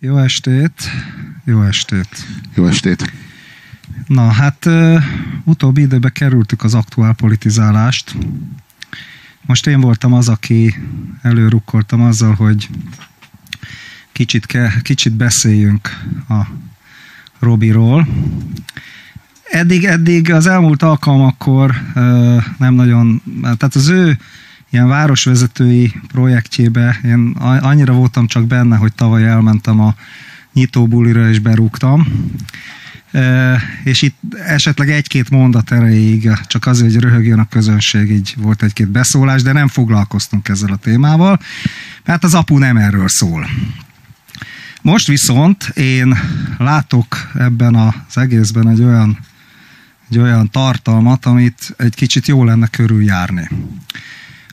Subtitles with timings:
[0.00, 0.90] Jó estét,
[1.44, 2.08] jó estét.
[2.54, 3.12] Jó estét.
[4.06, 5.02] Na, hát uh,
[5.44, 8.16] utóbbi időben kerültük az aktuál politizálást.
[9.46, 10.74] Most én voltam az, aki
[11.22, 12.68] előrukkoltam azzal, hogy
[14.12, 15.88] kicsit, ke, kicsit beszéljünk
[16.28, 16.46] a
[17.38, 18.08] Robiról.
[19.44, 24.18] Eddig, eddig az elmúlt alkalmakkor uh, nem nagyon, tehát az ő
[24.70, 29.94] ilyen városvezetői projektjébe én annyira voltam csak benne, hogy tavaly elmentem a
[30.52, 32.06] nyitóbulira és berúgtam.
[33.84, 38.88] És itt esetleg egy-két mondat erejéig, csak azért, hogy röhögjön a közönség, így volt egy-két
[38.88, 41.40] beszólás, de nem foglalkoztunk ezzel a témával,
[42.04, 43.46] mert az apu nem erről szól.
[44.82, 46.18] Most viszont én
[46.58, 49.18] látok ebben az egészben egy olyan,
[50.10, 53.48] egy olyan tartalmat, amit egy kicsit jó lenne körüljárni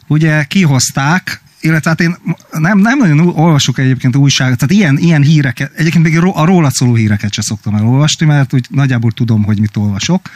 [0.08, 2.18] ugye kihozták, illetve hát én
[2.52, 6.96] nem, nem nagyon olvasok egyébként újságot, tehát ilyen, ilyen híreket, egyébként még a róla szóló
[6.96, 10.30] híreket se szoktam elolvasni, mert úgy nagyjából tudom, hogy mit olvasok,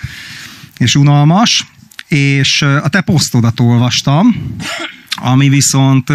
[0.78, 1.66] és unalmas,
[2.08, 4.56] és a te posztodat olvastam,
[5.16, 6.11] ami viszont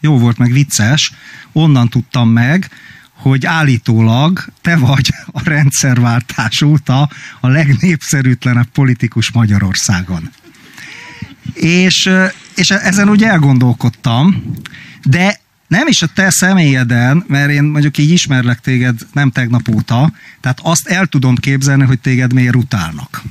[0.00, 1.12] jó volt, meg vicces,
[1.52, 2.70] onnan tudtam meg,
[3.12, 7.08] hogy állítólag te vagy a rendszerváltás óta
[7.40, 10.30] a legnépszerűtlenebb politikus Magyarországon.
[11.52, 12.10] És
[12.58, 14.52] és ezen úgy elgondolkodtam,
[15.04, 20.12] de nem is a te személyeden, mert én mondjuk így ismerlek téged nem tegnap óta,
[20.40, 23.22] tehát azt el tudom képzelni, hogy téged miért utálnak.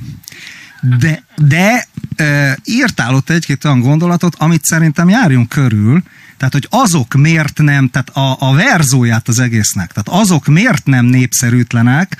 [0.98, 6.02] De, de e, írtál ott egy-két olyan gondolatot, amit szerintem járjunk körül,
[6.36, 11.04] tehát, hogy azok miért nem, tehát a, a verzóját az egésznek, tehát azok miért nem
[11.04, 12.16] népszerűtlenek,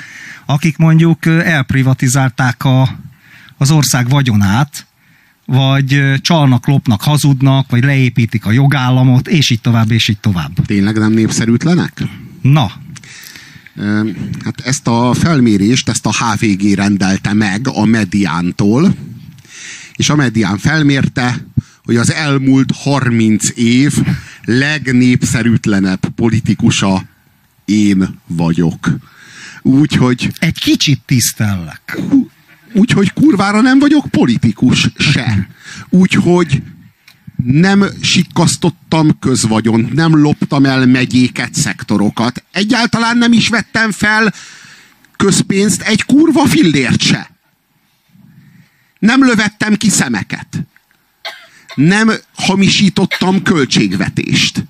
[0.47, 2.99] akik mondjuk elprivatizálták a,
[3.59, 4.88] az ország vagyonát,
[5.51, 10.67] vagy csalnak, lopnak, hazudnak, vagy leépítik a jogállamot, és így tovább, és így tovább.
[10.67, 12.03] Tényleg nem népszerűtlenek?
[12.43, 12.73] Na.
[14.45, 18.95] Hát ezt a felmérést, ezt a HVG rendelte meg a Mediántól,
[19.97, 21.47] és a Medián felmérte,
[21.85, 23.95] hogy az elmúlt 30 év
[24.45, 27.05] legnépszerűtlenebb politikusa
[27.65, 28.91] én vagyok.
[29.63, 30.33] Úgyhogy...
[30.39, 31.99] Egy kicsit tisztellek.
[32.73, 35.49] Úgyhogy kurvára nem vagyok politikus se.
[35.89, 36.63] Úgyhogy
[37.45, 42.45] nem sikkasztottam közvagyon, nem loptam el megyéket, szektorokat.
[42.53, 44.35] Egyáltalán nem is vettem fel
[45.17, 47.31] közpénzt egy kurva fillért se.
[48.99, 50.67] Nem lövettem ki szemeket.
[51.75, 54.65] Nem hamisítottam költségvetést.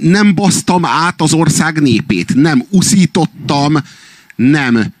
[0.00, 2.34] Nem basztam át az ország népét.
[2.34, 3.76] Nem uszítottam,
[4.34, 4.94] nem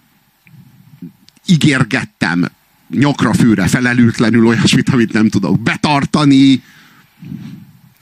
[1.46, 2.48] ígérgettem
[2.90, 6.62] nyakra főre felelőtlenül olyasmit, amit nem tudok betartani.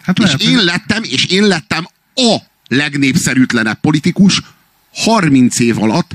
[0.03, 2.37] Hát lehet, és én lettem, és én lettem a
[2.69, 4.43] legnépszerűtlenebb politikus
[4.95, 6.11] 30 év alatt.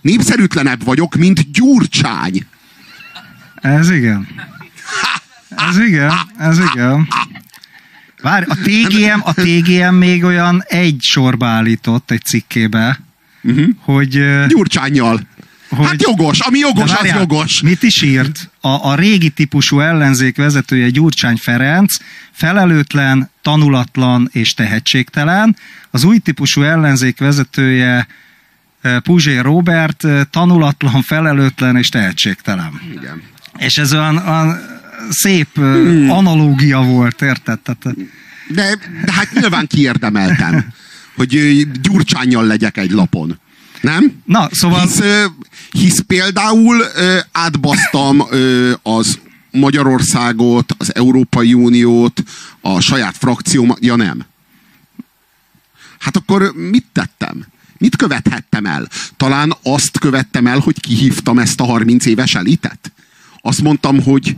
[0.00, 2.46] Népszerűtlenebb vagyok, mint Gyurcsány.
[3.54, 4.28] Ez igen.
[5.48, 7.08] Ez igen, ez igen.
[8.22, 13.00] Várj, a TGM, a TGM még olyan egy sorba állított egy cikkébe,
[13.42, 13.68] uh-huh.
[13.78, 14.46] hogy...
[14.48, 15.20] Gyurcsányjal.
[15.68, 17.60] Hogy, hát jogos, ami jogos, várjál, az jogos.
[17.60, 18.50] Mit is írt?
[18.60, 21.96] A, a régi típusú ellenzék vezetője Gyurcsány Ferenc
[22.32, 25.56] felelőtlen, tanulatlan és tehetségtelen.
[25.90, 28.06] Az új típusú ellenzék vezetője
[28.80, 32.80] eh, Puzsé Robert eh, tanulatlan, felelőtlen és tehetségtelen.
[32.92, 33.22] Igen.
[33.58, 34.60] És ez olyan, olyan
[35.10, 36.10] szép eh, hmm.
[36.10, 37.58] analógia volt, érted?
[37.58, 37.96] Tehát,
[38.48, 40.72] de, de hát nyilván kiérdemeltem,
[41.16, 43.38] hogy Gyurcsányjal legyek egy lapon.
[43.80, 44.22] Nem?
[44.24, 44.86] Na, szóval...
[44.86, 45.02] Hisz,
[45.70, 46.84] hisz például
[47.32, 48.22] átbasztam
[48.82, 49.18] az
[49.50, 52.22] Magyarországot, az Európai Uniót,
[52.60, 53.78] a saját frakciómat.
[53.80, 54.24] Ja nem.
[55.98, 57.46] Hát akkor mit tettem?
[57.78, 58.88] Mit követhettem el?
[59.16, 62.92] Talán azt követtem el, hogy kihívtam ezt a 30 éves elitet?
[63.40, 64.36] Azt mondtam, hogy,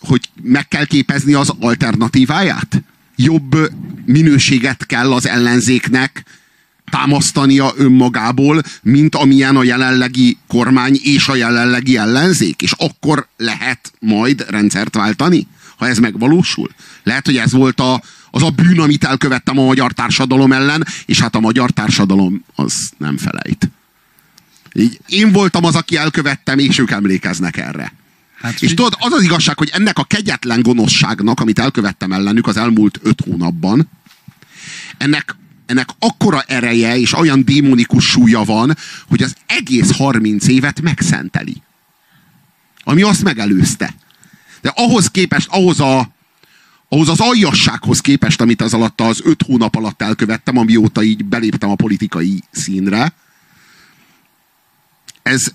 [0.00, 2.82] hogy meg kell képezni az alternatíváját?
[3.16, 3.70] Jobb
[4.04, 6.24] minőséget kell az ellenzéknek
[6.90, 14.46] támasztania önmagából, mint amilyen a jelenlegi kormány és a jelenlegi ellenzék, és akkor lehet majd
[14.48, 15.46] rendszert váltani,
[15.76, 16.70] ha ez megvalósul.
[17.02, 21.20] Lehet, hogy ez volt a, az a bűn, amit elkövettem a magyar társadalom ellen, és
[21.20, 23.70] hát a magyar társadalom az nem felejt.
[24.72, 27.92] Így én voltam az, aki elkövettem, és ők emlékeznek erre.
[28.40, 32.56] Hát, és tudod, az az igazság, hogy ennek a kegyetlen gonoszságnak, amit elkövettem ellenük az
[32.56, 33.88] elmúlt öt hónapban,
[34.98, 35.36] ennek
[35.66, 38.76] ennek akkora ereje és olyan démonikus súlya van,
[39.08, 41.62] hogy az egész 30 évet megszenteli.
[42.84, 43.94] Ami azt megelőzte.
[44.60, 46.10] De ahhoz képest, ahhoz a,
[46.88, 51.70] ahhoz az aljassághoz képest, amit az alatt az öt hónap alatt elkövettem, amióta így beléptem
[51.70, 53.12] a politikai színre,
[55.22, 55.46] ez,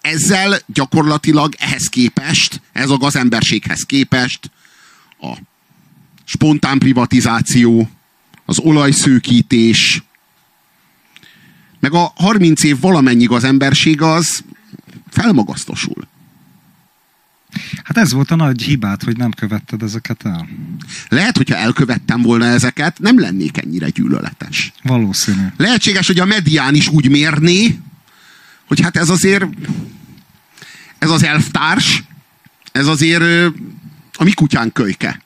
[0.00, 4.50] ezzel gyakorlatilag ehhez képest, ez a gazemberséghez képest
[5.20, 5.32] a
[6.24, 7.90] spontán privatizáció,
[8.48, 10.02] az olajszőkítés,
[11.80, 14.44] meg a 30 év valamennyi gazemberség az
[15.10, 16.08] felmagasztosul.
[17.84, 20.48] Hát ez volt a nagy hibát, hogy nem követted ezeket el.
[21.08, 24.72] Lehet, hogyha elkövettem volna ezeket, nem lennék ennyire gyűlöletes.
[24.82, 25.46] Valószínű.
[25.56, 27.78] Lehetséges, hogy a medián is úgy mérné,
[28.66, 29.44] hogy hát ez azért
[30.98, 32.02] ez az elvtárs,
[32.72, 33.54] ez azért
[34.12, 35.22] a mi kutyánk kölyke.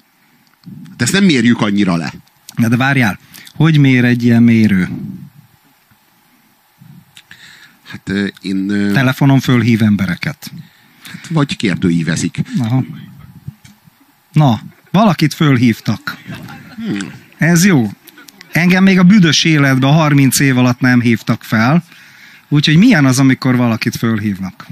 [0.97, 2.13] De ezt nem mérjük annyira le.
[2.63, 3.19] De, de várjál,
[3.55, 4.89] hogy mér egy ilyen mérő?
[7.89, 8.11] Hát
[8.41, 8.67] én...
[8.93, 10.51] Telefonon fölhív embereket.
[11.11, 12.39] Hát, vagy kérdőívezik.
[12.59, 12.85] Aha.
[14.33, 14.61] Na,
[14.91, 16.19] valakit fölhívtak.
[16.77, 17.13] Hmm.
[17.37, 17.91] Ez jó.
[18.53, 21.85] Engem még a büdös életben a 30 év alatt nem hívtak fel.
[22.49, 24.67] Úgyhogy milyen az, amikor valakit fölhívnak?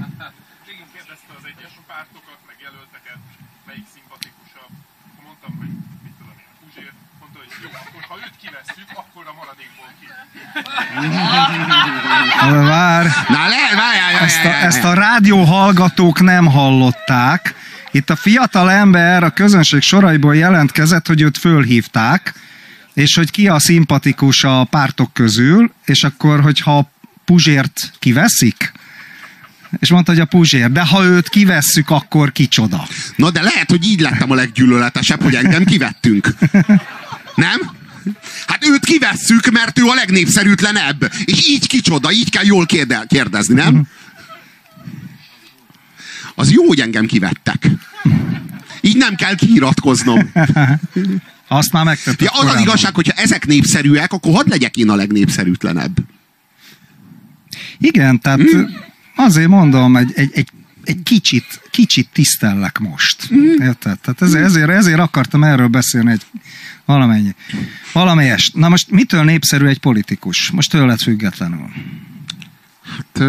[12.49, 13.05] Vár.
[13.29, 17.55] Na, le, várjál, ezt, a, ezt a rádió hallgatók nem hallották.
[17.91, 22.33] Itt a fiatal ember a közönség soraiból jelentkezett, hogy őt fölhívták,
[22.93, 26.91] és hogy ki a szimpatikus a pártok közül, és akkor, hogyha
[27.25, 28.71] Puzsért kiveszik,
[29.79, 32.87] és mondta, hogy a Puzsér, de ha őt kivesszük, akkor kicsoda.
[33.15, 36.27] Na de lehet, hogy így lettem a leggyűlöletesebb, hogy engem kivettünk.
[37.35, 37.59] Nem?
[38.47, 41.11] Hát őt kivesszük, mert ő a legnépszerűtlenebb.
[41.25, 42.65] És így kicsoda, így kell jól
[43.07, 43.87] kérdezni, nem?
[46.35, 47.67] Az jó, hogy engem kivettek.
[48.81, 50.31] Így nem kell kiiratkoznom.
[51.47, 52.27] Azt már megtettem.
[52.33, 55.97] Ja, az az igazság, hogyha ezek népszerűek, akkor hadd legyek én a legnépszerűtlenebb.
[57.77, 58.75] Igen, tehát hmm.
[59.15, 60.49] azért mondom, egy, egy, egy,
[60.83, 63.25] egy kicsit, kicsit tisztellek most.
[63.25, 63.55] Hmm.
[63.59, 63.99] Érted?
[63.99, 66.25] Tehát ezért, ezért, ezért akartam erről beszélni egy
[66.85, 67.35] Valamennyi.
[67.93, 68.55] Valamelyest.
[68.55, 70.49] Na most mitől népszerű egy politikus?
[70.49, 71.69] Most tőled függetlenül.
[72.83, 73.23] Hát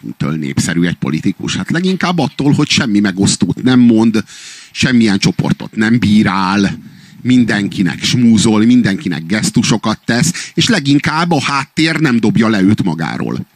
[0.00, 1.56] mitől népszerű egy politikus?
[1.56, 4.24] Hát leginkább attól, hogy semmi megosztót nem mond,
[4.70, 6.78] semmilyen csoportot nem bírál,
[7.22, 13.46] mindenkinek smúzol, mindenkinek gesztusokat tesz, és leginkább a háttér nem dobja le őt magáról.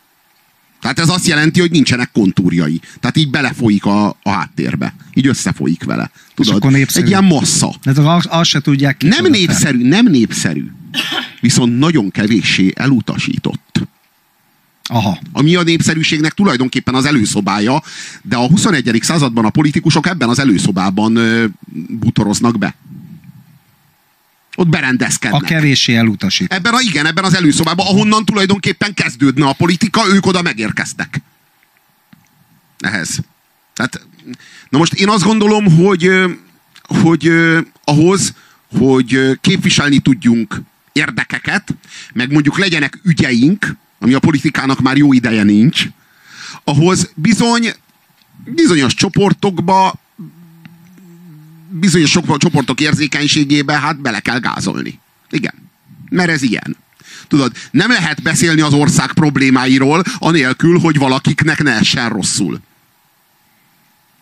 [0.80, 2.80] Tehát ez azt jelenti, hogy nincsenek kontúrjai.
[3.00, 4.94] Tehát így belefolyik a, a háttérbe.
[5.14, 6.10] Így összefolyik vele.
[6.34, 6.74] Tudod?
[6.74, 7.74] Egy ilyen massza.
[7.84, 9.88] De azt az se tudják Nem népszerű, fel.
[9.88, 10.64] nem népszerű.
[11.40, 13.80] Viszont nagyon kevéssé elutasított.
[14.88, 15.18] Aha.
[15.32, 17.82] Ami a népszerűségnek tulajdonképpen az előszobája,
[18.22, 18.98] de a 21.
[19.02, 21.44] században a politikusok ebben az előszobában ö,
[21.88, 22.74] butoroznak be.
[24.58, 25.42] Ott berendezkednek.
[25.42, 26.52] A kevéssé elutasít.
[26.52, 31.20] Ebben a, igen, ebben az előszobában, ahonnan tulajdonképpen kezdődne a politika, ők oda megérkeztek.
[32.78, 33.20] Ehhez.
[33.74, 34.06] Tehát,
[34.68, 36.10] na most én azt gondolom, hogy,
[36.82, 37.32] hogy
[37.84, 38.34] ahhoz,
[38.78, 40.60] hogy képviselni tudjunk
[40.92, 41.74] érdekeket,
[42.12, 45.86] meg mondjuk legyenek ügyeink, ami a politikának már jó ideje nincs,
[46.64, 47.72] ahhoz bizony
[48.44, 49.94] bizonyos csoportokba
[51.80, 55.00] bizonyos csoportok érzékenységébe hát bele kell gázolni.
[55.30, 55.54] Igen.
[56.08, 56.76] Mert ez ilyen.
[57.28, 62.60] Tudod, nem lehet beszélni az ország problémáiról, anélkül, hogy valakiknek ne essen rosszul.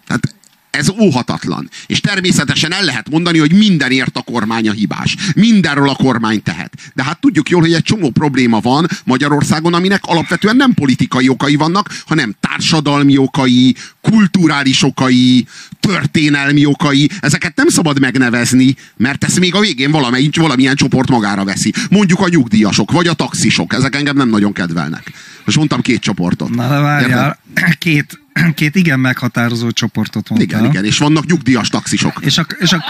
[0.06, 0.34] Tehát
[0.74, 1.70] ez óhatatlan.
[1.86, 5.16] És természetesen el lehet mondani, hogy mindenért a kormány a hibás.
[5.34, 6.72] Mindenről a kormány tehet.
[6.94, 11.54] De hát tudjuk jól, hogy egy csomó probléma van Magyarországon, aminek alapvetően nem politikai okai
[11.54, 15.46] vannak, hanem társadalmi okai, kulturális okai,
[15.86, 17.10] történelmi okai.
[17.20, 21.72] Ezeket nem szabad megnevezni, mert ezt még a végén valamelyik, valamilyen csoport magára veszi.
[21.90, 23.72] Mondjuk a nyugdíjasok, vagy a taxisok.
[23.72, 25.12] Ezek engem nem nagyon kedvelnek.
[25.44, 26.54] Most mondtam két csoportot.
[26.54, 27.38] Na de várjál,
[27.78, 28.18] két
[28.54, 30.58] két igen meghatározó csoportot mondtál.
[30.58, 32.12] Igen, igen, és vannak nyugdíjas taxisok.
[32.20, 32.84] És a, és a...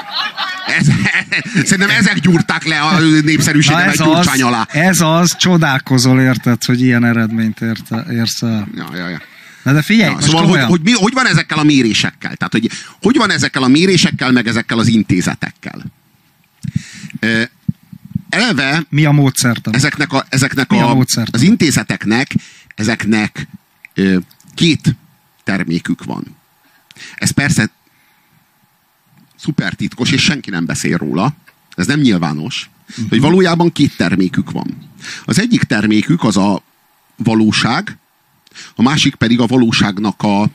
[0.78, 0.86] Ez,
[1.64, 4.66] szerintem ezek gyúrták le a népszerűségemet gyurcsány alá.
[4.70, 8.68] Ez az, csodálkozol érted, hogy ilyen eredményt érte, érsz el.
[8.74, 9.20] Ja, ja, ja.
[9.64, 12.36] Na de figyelj, ja, szóval, hogy, hogy, mi, hogy van ezekkel a mérésekkel?
[12.36, 12.70] Tehát, hogy
[13.02, 15.84] hogy van ezekkel a mérésekkel, meg ezekkel az intézetekkel?
[18.34, 18.86] eleve...
[18.88, 19.74] Mi a módszertan?
[19.74, 22.34] Ezeknek, a, ezeknek a, a az intézeteknek,
[22.74, 23.46] ezeknek
[24.54, 24.96] két
[25.44, 26.36] termékük van.
[27.14, 27.70] Ez persze
[29.36, 31.36] szuper titkos, és senki nem beszél róla.
[31.76, 32.70] Ez nem nyilvános.
[32.90, 33.08] Uh-huh.
[33.08, 34.90] Hogy valójában két termékük van.
[35.24, 36.62] Az egyik termékük az a
[37.16, 37.98] valóság,
[38.74, 40.50] a másik pedig a valóságnak a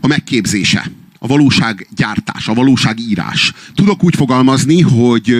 [0.00, 3.52] a megképzése, a valóság gyártás, a valóság írás.
[3.74, 5.34] Tudok úgy fogalmazni, hogy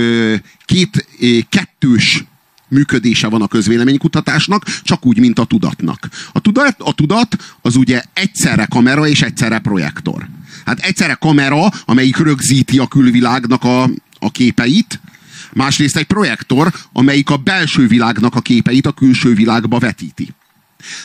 [0.65, 1.07] két,
[1.49, 2.25] kettős
[2.69, 6.09] működése van a közvéleménykutatásnak, csak úgy, mint a tudatnak.
[6.33, 10.29] A tudat, a tudat az ugye egyszerre kamera és egyszerre projektor.
[10.65, 15.01] Hát egyszerre kamera, amelyik rögzíti a külvilágnak a, a képeit,
[15.53, 20.35] másrészt egy projektor, amelyik a belső világnak a képeit a külső világba vetíti.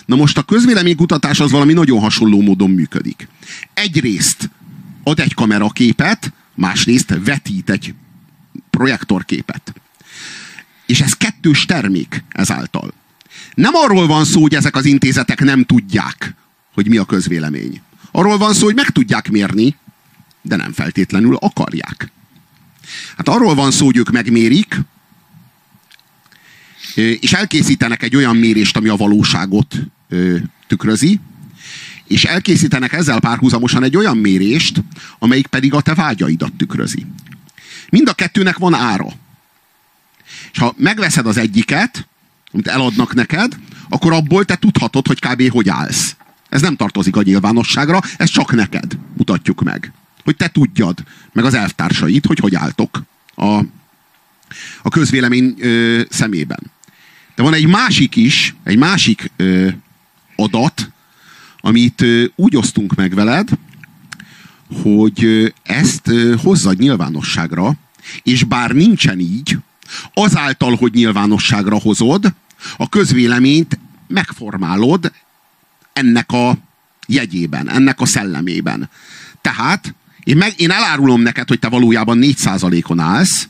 [0.05, 3.27] Na most a közvéleménykutatás az valami nagyon hasonló módon működik.
[3.73, 4.49] Egyrészt
[5.03, 7.93] ad egy kameraképet, másrészt vetít egy
[8.69, 9.73] projektorképet.
[10.85, 12.93] És ez kettős termék ezáltal.
[13.53, 16.35] Nem arról van szó, hogy ezek az intézetek nem tudják,
[16.73, 17.81] hogy mi a közvélemény.
[18.11, 19.75] Arról van szó, hogy meg tudják mérni,
[20.41, 22.11] de nem feltétlenül akarják.
[23.17, 24.79] Hát arról van szó, hogy ők megmérik,
[26.95, 29.75] és elkészítenek egy olyan mérést, ami a valóságot
[30.67, 31.19] tükrözi,
[32.07, 34.83] és elkészítenek ezzel párhuzamosan egy olyan mérést,
[35.19, 37.05] amelyik pedig a te vágyaidat tükrözi.
[37.89, 39.07] Mind a kettőnek van ára.
[40.51, 42.07] És ha megveszed az egyiket,
[42.51, 43.57] amit eladnak neked,
[43.89, 45.49] akkor abból te tudhatod, hogy kb.
[45.49, 46.15] hogy állsz.
[46.49, 49.91] Ez nem tartozik a nyilvánosságra, ez csak neked mutatjuk meg.
[50.23, 53.03] Hogy te tudjad, meg az elvtársait, hogy hogy álltok
[53.35, 53.45] a,
[54.81, 56.59] a közvélemény ö, szemében.
[57.35, 59.69] De van egy másik is, egy másik ö,
[60.35, 60.89] adat,
[61.59, 63.49] amit ö, úgy osztunk meg veled,
[64.81, 67.73] hogy ezt ö, hozzad nyilvánosságra,
[68.23, 69.57] és bár nincsen így,
[70.13, 72.33] azáltal, hogy nyilvánosságra hozod,
[72.77, 75.11] a közvéleményt megformálod
[75.93, 76.57] ennek a
[77.07, 78.89] jegyében, ennek a szellemében.
[79.41, 83.47] Tehát én, meg, én elárulom neked, hogy te valójában 4%-on állsz,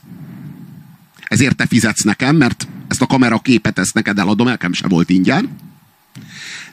[1.22, 5.10] ezért te fizetsz nekem, mert ezt a kamera képet ezt neked eladom, nekem se volt
[5.10, 5.56] ingyen.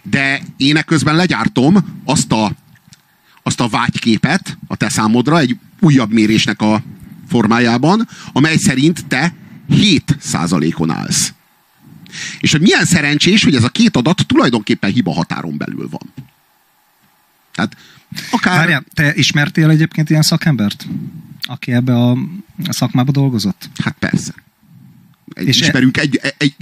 [0.04, 2.52] De én közben legyártom azt a,
[3.44, 6.84] azt a vágyképet a te számodra egy újabb mérésnek a
[7.28, 9.34] formájában, amely szerint te
[9.70, 11.34] 7%-on állsz.
[12.40, 16.14] És hogy milyen szerencsés, hogy ez a két adat tulajdonképpen hiba határon belül van.
[17.52, 17.78] Tehát
[18.32, 18.58] akár...
[18.58, 20.88] Várjál, te ismertél egyébként ilyen szakembert?
[21.42, 22.18] Aki ebbe a
[22.70, 23.70] szakmába dolgozott?
[23.84, 24.34] Hát persze.
[25.34, 26.02] Egy, és ismerünk e...
[26.02, 26.56] egy, egy,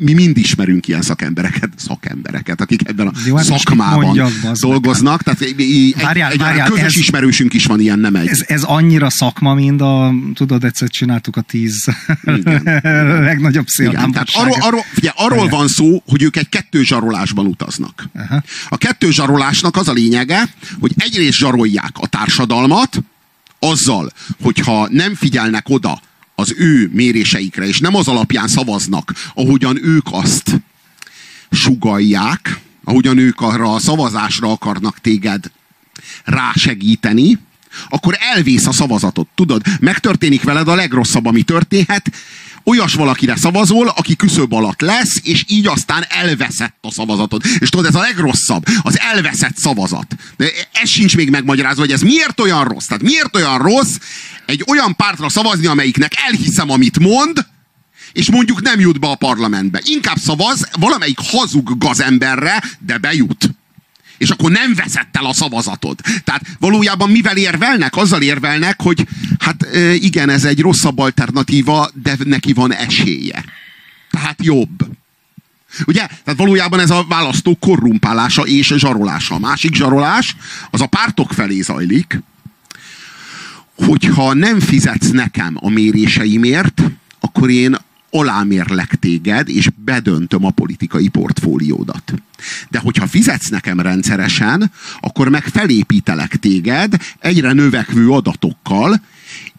[0.00, 5.22] mi mind ismerünk ilyen szakembereket, szakembereket, akik ebben a Jó, hát szakmában mondjak, dolgoznak.
[5.22, 8.26] Tehát egy, várjál, egy várjál, közös ez, ismerősünk is van ilyen, nem egy.
[8.26, 11.84] Ez, ez annyira szakma, mint a, tudod, egyszer csináltuk a tíz
[13.28, 14.50] legnagyobb szélhámossága.
[14.50, 18.08] Arról, arról, figyelj, arról van szó, hogy ők egy kettő zsarolásban utaznak.
[18.14, 18.42] Aha.
[18.68, 20.48] A kettő zsarolásnak az a lényege,
[20.80, 23.02] hogy egyrészt zsarolják a társadalmat,
[23.58, 24.12] azzal,
[24.42, 26.00] hogyha nem figyelnek oda
[26.40, 30.60] az ő méréseikre, és nem az alapján szavaznak, ahogyan ők azt
[31.50, 35.50] sugalják, ahogyan ők arra a szavazásra akarnak téged
[36.24, 37.38] rásegíteni,
[37.88, 39.28] akkor elvész a szavazatot.
[39.34, 42.10] Tudod, megtörténik veled a legrosszabb, ami történhet,
[42.68, 47.42] olyas valakire szavazol, aki küszöb alatt lesz, és így aztán elveszett a szavazatod.
[47.58, 50.14] És tudod, ez a legrosszabb, az elveszett szavazat.
[50.36, 52.86] De ez sincs még megmagyarázva, hogy ez miért olyan rossz.
[52.86, 53.96] Tehát miért olyan rossz
[54.46, 57.46] egy olyan pártra szavazni, amelyiknek elhiszem, amit mond,
[58.12, 59.80] és mondjuk nem jut be a parlamentbe.
[59.84, 63.50] Inkább szavaz valamelyik hazug gazemberre, de bejut
[64.18, 66.00] és akkor nem veszett el a szavazatod.
[66.24, 67.96] Tehát valójában mivel érvelnek?
[67.96, 69.06] Azzal érvelnek, hogy
[69.38, 73.44] hát igen, ez egy rosszabb alternatíva, de neki van esélye.
[74.10, 74.96] Tehát jobb.
[75.86, 76.06] Ugye?
[76.06, 79.34] Tehát valójában ez a választó korrumpálása és zsarolása.
[79.34, 80.36] A másik zsarolás
[80.70, 82.20] az a pártok felé zajlik,
[83.76, 86.82] hogyha nem fizetsz nekem a méréseimért,
[87.20, 87.76] akkor én
[88.10, 92.14] alámérlek téged, és bedöntöm a politikai portfóliódat.
[92.68, 99.02] De hogyha fizetsz nekem rendszeresen, akkor meg felépítelek téged egyre növekvő adatokkal,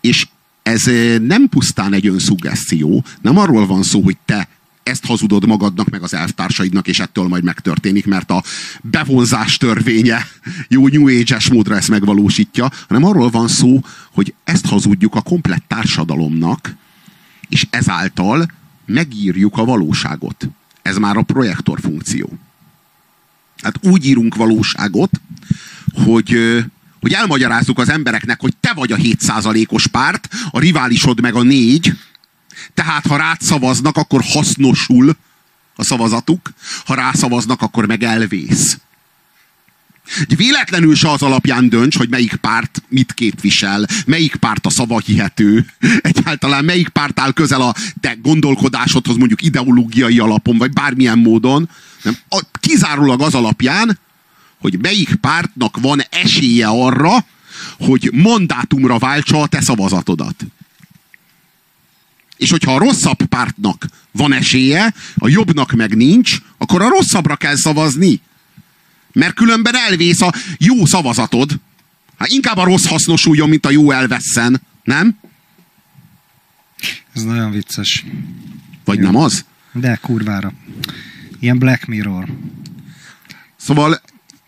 [0.02, 0.28] és
[0.64, 4.48] ez eh, nem pusztán egy önszuggeszció, nem arról van szó, hogy te
[4.90, 8.44] ezt hazudod magadnak, meg az elvtársaidnak, és ettől majd megtörténik, mert a
[8.82, 10.28] bevonzás törvénye
[10.68, 13.80] jó New Age-es módra ezt megvalósítja, hanem arról van szó,
[14.12, 16.76] hogy ezt hazudjuk a komplett társadalomnak,
[17.50, 18.52] és ezáltal
[18.86, 20.50] megírjuk a valóságot.
[20.82, 22.38] Ez már a projektor funkció.
[23.62, 25.12] Hát úgy írunk valóságot,
[25.94, 26.38] hogy,
[27.00, 31.94] hogy elmagyarázzuk az embereknek, hogy te vagy a 7%-os párt, a riválisod meg a 4,
[32.74, 35.16] tehát ha rád szavaznak, akkor hasznosul
[35.76, 36.54] a szavazatuk,
[36.86, 38.78] ha rászavaznak, akkor meg elvész.
[40.18, 45.00] Hogy véletlenül se az alapján dönts, hogy melyik párt mit képvisel, melyik párt a szava
[45.00, 45.66] hihető,
[46.02, 51.70] egyáltalán melyik párt áll közel a te gondolkodásodhoz, mondjuk ideológiai alapon, vagy bármilyen módon.
[52.04, 54.00] Nem, a, kizárólag az alapján,
[54.60, 57.26] hogy melyik pártnak van esélye arra,
[57.80, 60.46] hogy mandátumra váltsa a te szavazatodat.
[62.38, 67.56] És hogyha a rosszabb pártnak van esélye, a jobbnak meg nincs, akkor a rosszabbra kell
[67.56, 68.22] szavazni.
[69.20, 71.60] Mert különben elvész a jó szavazatod.
[72.18, 74.62] Hát inkább a rossz hasznosuljon, mint a jó elvesszen.
[74.84, 75.18] Nem?
[77.14, 78.06] Ez nagyon vicces.
[78.86, 79.12] Vagy Igen.
[79.12, 79.46] nem az?
[79.74, 80.54] De kurvára.
[81.40, 82.26] Ilyen Black Mirror.
[83.56, 84.02] Szóval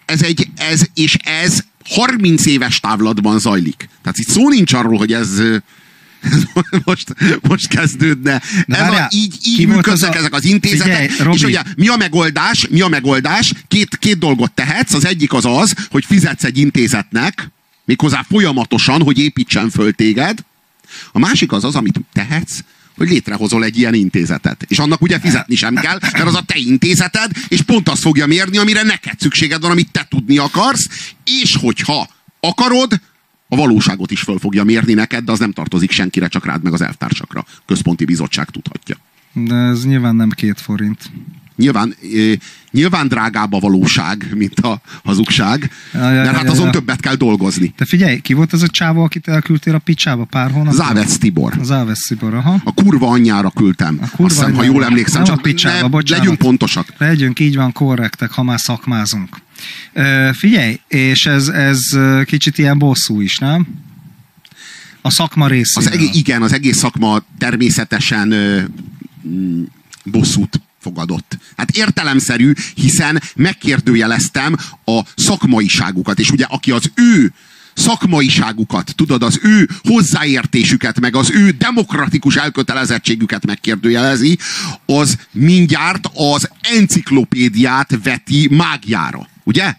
[0.06, 3.90] ez egy, ez, és ez 30 éves távlatban zajlik.
[4.02, 5.42] Tehát itt szó nincs arról, hogy ez,
[6.86, 8.42] most, most kezdődne.
[8.68, 10.18] De ez a, így így működnek a...
[10.18, 11.10] ezek az intézetek.
[11.12, 12.68] Figyelj, és ugye mi a megoldás?
[12.70, 13.54] Mi a megoldás?
[13.68, 14.94] Két, két dolgot tehetsz.
[14.94, 17.52] Az egyik az az, hogy fizetsz egy intézetnek,
[17.86, 20.40] méghozzá folyamatosan, hogy építsen föl téged.
[21.12, 22.60] A másik az az, amit tehetsz,
[22.98, 24.66] hogy létrehozol egy ilyen intézetet.
[24.68, 28.26] És annak ugye fizetni sem kell, mert az a te intézeted, és pont azt fogja
[28.26, 30.88] mérni, amire neked szükséged van, amit te tudni akarsz,
[31.24, 32.10] és hogyha
[32.40, 33.00] akarod,
[33.54, 36.74] a valóságot is föl fogja mérni neked, de az nem tartozik senkire, csak rád meg
[36.74, 37.46] az elvtársakra.
[37.66, 38.96] Központi bizottság tudhatja.
[39.34, 41.12] De ez nyilván nem két forint.
[41.56, 41.96] Nyilván,
[42.72, 46.72] nyilván drágább a valóság, mint a hazugság, ja, ja, mert hát ja, azon ja.
[46.72, 47.74] többet kell dolgozni.
[47.78, 50.84] Te figyelj, ki volt az a csávó, akit elküldtél a picsába pár hónapja?
[50.84, 51.54] Závec Tibor.
[51.64, 52.62] Závec Tibor, aha.
[52.64, 53.98] A kurva anyjára küldtem.
[54.02, 56.24] A kurva Azt hiszem, ha jól emlékszem, csak a picsába, ne, bocsánat.
[56.24, 56.94] legyünk pontosak.
[56.98, 59.38] Legyünk, így van, korrektek, ha már szakmázunk.
[59.96, 61.80] Uh, figyelj, és ez, ez
[62.26, 63.68] kicsit ilyen bosszú is, nem?
[65.02, 65.90] A szakma részéről.
[65.90, 68.62] Az egész, igen, az egész szakma természetesen ö,
[70.04, 71.38] bosszút fogadott.
[71.58, 77.34] Hát értelemszerű, hiszen megkérdőjeleztem a szakmaiságukat, és ugye aki az ő
[77.74, 84.38] szakmaiságukat, tudod, az ő hozzáértésüket, meg az ő demokratikus elkötelezettségüket megkérdőjelezi,
[84.86, 89.28] az mindjárt az enciklopédiát veti mágiára.
[89.44, 89.76] Ugye?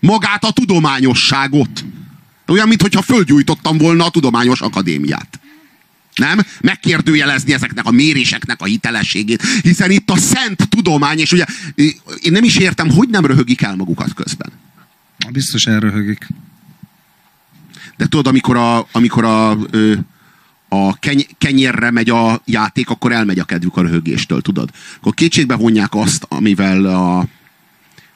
[0.00, 1.84] Magát a tudományosságot.
[2.46, 5.38] Olyan, mintha földgyújtottam volna a tudományos akadémiát.
[6.14, 6.40] Nem?
[6.60, 9.42] Megkérdőjelezni ezeknek a méréseknek a hitelességét.
[9.42, 11.44] Hiszen itt a szent tudomány, és ugye
[12.22, 14.52] én nem is értem, hogy nem röhögik el magukat közben.
[15.32, 16.26] Biztos elröhögik.
[17.96, 19.50] De tudod, amikor a, amikor a,
[20.68, 24.70] a keny, kenyérre megy a játék, akkor elmegy a kedvük a röhögéstől, tudod?
[24.96, 27.18] Akkor kétségbe vonják azt, amivel a,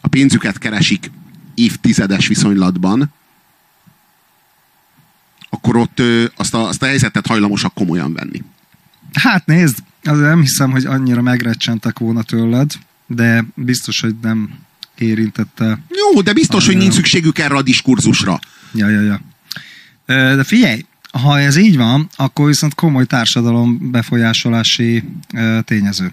[0.01, 1.11] a pénzüket keresik
[1.55, 3.13] évtizedes viszonylatban,
[5.59, 6.03] akkor ott
[6.37, 8.43] azt a, azt a helyzetet hajlamosak komolyan venni.
[9.13, 12.73] Hát nézd, azért nem hiszem, hogy annyira megrecsentek volna tőled,
[13.07, 14.51] de biztos, hogy nem
[14.99, 15.81] érintette.
[15.89, 18.41] Jó, de biztos, hogy nincs szükségük erre a diskurzusra.
[18.75, 19.21] Ja, ja, ja.
[20.07, 25.05] De figyelj, ha ez így van, akkor viszont komoly társadalom befolyásolási
[25.65, 26.13] tényező.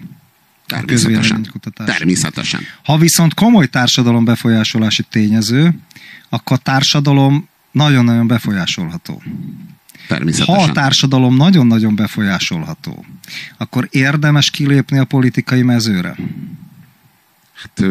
[0.66, 1.46] Természetesen.
[1.74, 2.60] Természetesen.
[2.84, 5.78] Ha viszont komoly társadalom befolyásolási tényező,
[6.28, 9.22] akkor a társadalom nagyon-nagyon befolyásolható.
[10.46, 13.04] Ha a társadalom nagyon-nagyon befolyásolható,
[13.56, 16.16] akkor érdemes kilépni a politikai mezőre?
[17.54, 17.86] Hát,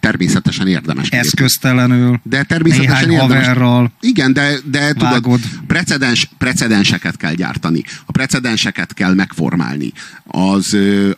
[0.00, 1.08] természetesen érdemes.
[1.08, 3.46] Eszköztelenül, de természetesen néhány érdemes.
[3.46, 7.82] haverral Igen, de, de tudod, precedens, precedenseket kell gyártani.
[8.06, 9.92] A precedenseket kell megformálni.
[10.24, 10.76] Az,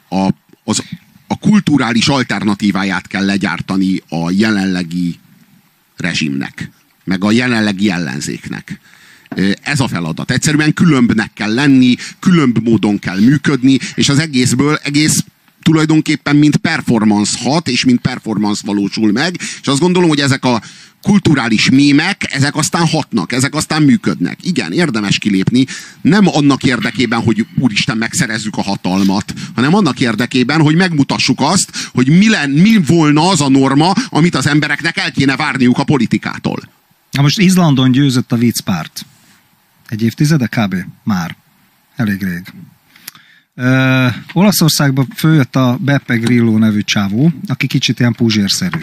[0.08, 0.28] a,
[0.64, 0.82] az,
[1.26, 5.18] a kulturális alternatíváját kell legyártani a jelenlegi
[5.96, 6.70] rezsimnek
[7.04, 8.80] meg a jelenlegi ellenzéknek.
[9.62, 10.30] Ez a feladat.
[10.30, 15.24] Egyszerűen különbnek kell lenni, különb módon kell működni, és az egészből egész
[15.62, 20.62] tulajdonképpen mint performance hat, és mint performance valósul meg, és azt gondolom, hogy ezek a
[21.02, 24.38] kulturális mémek, ezek aztán hatnak, ezek aztán működnek.
[24.42, 25.66] Igen, érdemes kilépni,
[26.00, 32.08] nem annak érdekében, hogy úristen megszerezzük a hatalmat, hanem annak érdekében, hogy megmutassuk azt, hogy
[32.18, 36.62] mi, len, mi volna az a norma, amit az embereknek el kéne várniuk a politikától.
[37.12, 39.06] Na most Izlandon győzött a viccpárt.
[39.88, 40.74] Egy évtizede kb.
[41.02, 41.36] Már.
[41.96, 42.52] Elég rég.
[43.54, 48.78] Ö, Olaszországban följött a Beppe Grillo nevű csávó, aki kicsit ilyen puzsérszerű.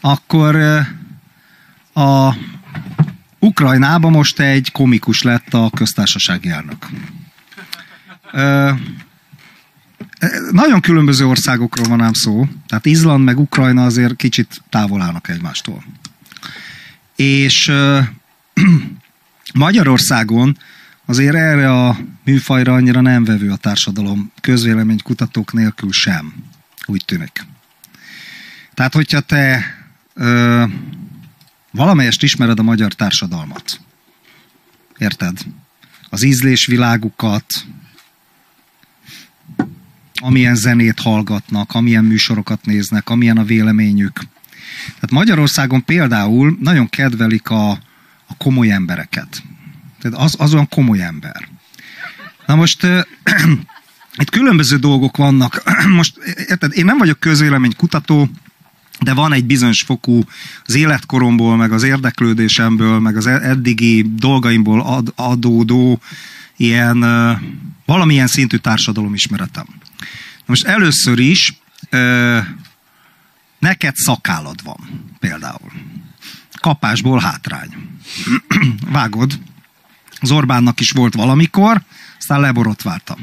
[0.00, 0.56] Akkor
[1.92, 2.34] a
[3.38, 6.88] Ukrajnában most egy komikus lett a köztársasági elnök.
[8.32, 8.70] Ö,
[10.50, 15.84] nagyon különböző országokról van ám szó, tehát Izland meg Ukrajna azért kicsit távol állnak egymástól.
[17.16, 17.72] És
[19.54, 20.58] Magyarországon
[21.04, 26.34] azért erre a műfajra annyira nem vevő a társadalom közvéleménykutatók nélkül sem,
[26.86, 27.44] úgy tűnik.
[28.74, 29.64] Tehát, hogyha te
[30.14, 30.64] ö,
[31.70, 33.80] valamelyest ismered a magyar társadalmat,
[34.98, 35.38] érted?
[36.08, 37.46] Az ízlésvilágukat,
[40.14, 44.20] amilyen zenét hallgatnak, amilyen műsorokat néznek, amilyen a véleményük,
[44.84, 47.70] Tehát Magyarországon például nagyon kedvelik a,
[48.26, 49.42] a komoly embereket.
[50.00, 51.48] Tehát az, az olyan komoly ember.
[52.46, 52.86] Na most
[54.22, 55.62] itt különböző dolgok vannak.
[55.88, 56.16] Most
[56.48, 58.28] érted, én nem vagyok közvéleménykutató,
[59.00, 60.24] de van egy bizonyos fokú
[60.66, 66.00] az életkoromból, meg az érdeklődésemből, meg az e- eddigi dolgaimból ad, adódó
[66.56, 67.04] ilyen
[67.86, 69.66] valamilyen szintű társadalomismeretem.
[70.38, 71.54] Na most először is
[73.62, 75.72] neked szakállad van például.
[76.60, 77.68] Kapásból hátrány.
[78.98, 79.38] Vágod,
[80.20, 81.82] az Orbánnak is volt valamikor,
[82.18, 83.16] aztán leborotválta.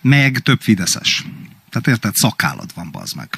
[0.00, 1.24] Meg több fideszes.
[1.70, 3.28] Tehát érted, szakállad van, bazd meg.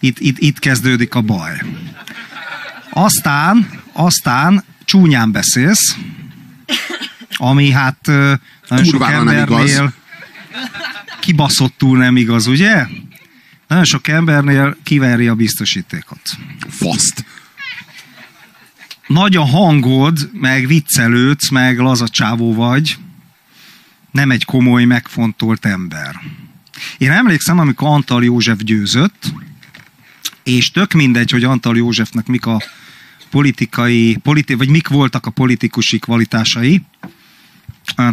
[0.00, 1.60] Itt, itt, itt kezdődik a baj.
[2.90, 5.96] Aztán, aztán csúnyán beszélsz,
[7.36, 8.06] ami hát
[8.68, 9.94] nagyon sok embernél
[11.20, 12.86] kibaszottul nem igaz, ugye?
[13.70, 16.20] Nagyon sok embernél kiveri a biztosítékot.
[16.68, 17.24] Faszt.
[19.06, 22.96] Nagy a hangod, meg viccelődsz, meg lazacsávó vagy.
[24.10, 26.20] Nem egy komoly, megfontolt ember.
[26.98, 29.32] Én emlékszem, amikor Antal József győzött,
[30.42, 32.62] és tök mindegy, hogy Antal Józsefnek mik a
[33.30, 36.82] politikai, politi- vagy mik voltak a politikusi kvalitásai.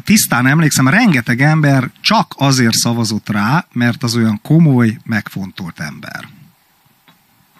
[0.03, 6.27] Tisztán emlékszem, rengeteg ember csak azért szavazott rá, mert az olyan komoly, megfontolt ember.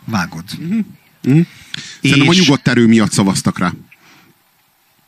[0.06, 0.43] Vágod.
[0.62, 0.80] Mm-hmm.
[1.30, 1.41] Mm.
[2.01, 2.39] Szerintem és...
[2.39, 3.71] a nyugodt erő miatt szavaztak rá.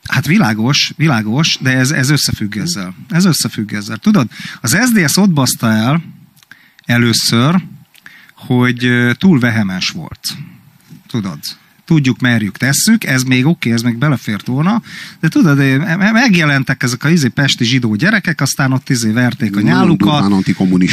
[0.09, 2.95] Hát világos, világos, de ez, ez összefügg ezzel.
[3.09, 3.97] Ez összefügg ezzel.
[3.97, 4.27] Tudod,
[4.61, 6.03] az SDS ott baszta el
[6.85, 7.63] először,
[8.33, 10.27] hogy túl vehemes volt.
[11.07, 11.39] Tudod?
[11.89, 14.81] Tudjuk, merjük, tesszük, ez még oké, okay, ez még belefért volna,
[15.19, 15.57] de tudod,
[16.11, 20.21] megjelentek ezek a izé pesti zsidó gyerekek, aztán ott izé verték a nyálukat.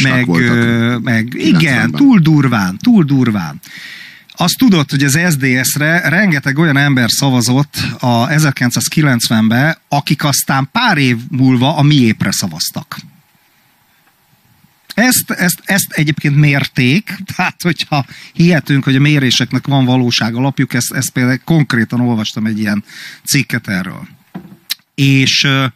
[0.03, 1.03] meg, voltak.
[1.03, 3.61] meg igen, túl durván, túl durván.
[4.37, 11.17] Azt tudod, hogy az SDS-re rengeteg olyan ember szavazott a 1990-ben, akik aztán pár év
[11.31, 12.97] múlva a miépre szavaztak.
[14.97, 20.93] Ezt, ezt, ezt egyébként mérték, tehát hogyha hihetünk, hogy a méréseknek van valóság alapjuk, ezt,
[20.93, 22.85] ezt például konkrétan olvastam egy ilyen
[23.25, 24.09] cikket erről.
[24.95, 25.67] És ö,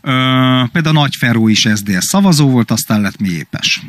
[0.00, 3.82] ö, például Nagy Feró is SZDSZ szavazó volt, aztán lett miépes.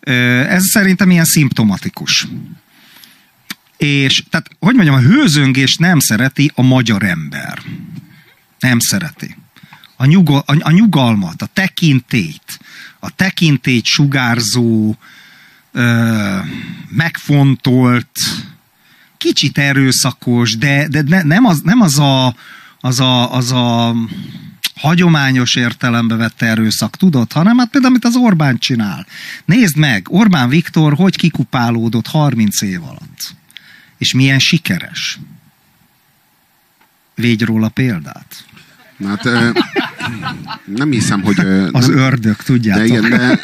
[0.00, 2.26] Ez szerintem ilyen szimptomatikus.
[3.76, 7.62] És tehát, hogy mondjam, a hőzöngés nem szereti a magyar ember.
[8.58, 9.36] Nem szereti.
[9.96, 12.58] A, nyugal, a, a nyugalmat, a tekintélyt,
[13.04, 14.96] a tekintélyt sugárzó,
[15.72, 16.38] ö,
[16.88, 18.18] megfontolt,
[19.16, 22.34] kicsit erőszakos, de, de ne, nem, az, nem az a,
[22.80, 23.94] az a, az a
[24.74, 29.06] hagyományos értelembe vett erőszak, tudod, hanem hát például, amit az Orbán csinál.
[29.44, 33.34] Nézd meg, Orbán Viktor hogy kikupálódott 30 év alatt.
[33.98, 35.18] És milyen sikeres.
[37.14, 38.44] Végy róla példát.
[39.04, 39.28] Hát
[40.64, 41.38] nem hiszem, hogy...
[41.72, 42.86] Az nem, ördög, tudjátok.
[42.86, 43.40] De, igen, de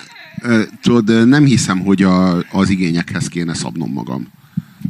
[0.82, 4.28] tudod, nem hiszem, hogy a, az igényekhez kéne szabnom magam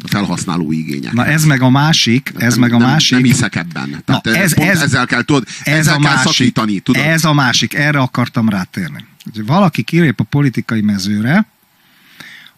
[0.03, 1.13] a felhasználó igények.
[1.13, 3.13] Na ez meg a másik, ez nem, meg a nem, másik.
[3.13, 4.03] Nem hiszek ebben.
[4.05, 7.03] Tehát Na, ez, ez, ezzel kell, tudod, ez ezzel a kell másik, szakítani, tudod.
[7.03, 9.05] Ez a másik, erre akartam rátérni.
[9.25, 11.47] Hogy valaki kilép a politikai mezőre,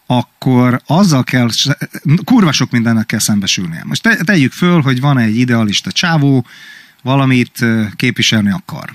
[0.06, 1.48] akkor azzal kell,
[2.24, 3.82] kurva sok mindennek kell szembesülnie.
[3.84, 6.46] Most te, tegyük föl, hogy van egy idealista csávó,
[7.02, 7.64] valamit
[7.96, 8.92] képviselni akar.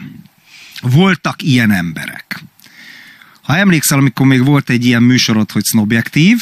[0.82, 2.44] Voltak ilyen emberek.
[3.42, 6.38] Ha emlékszel, amikor még volt egy ilyen műsorod, hogy Snobjektív,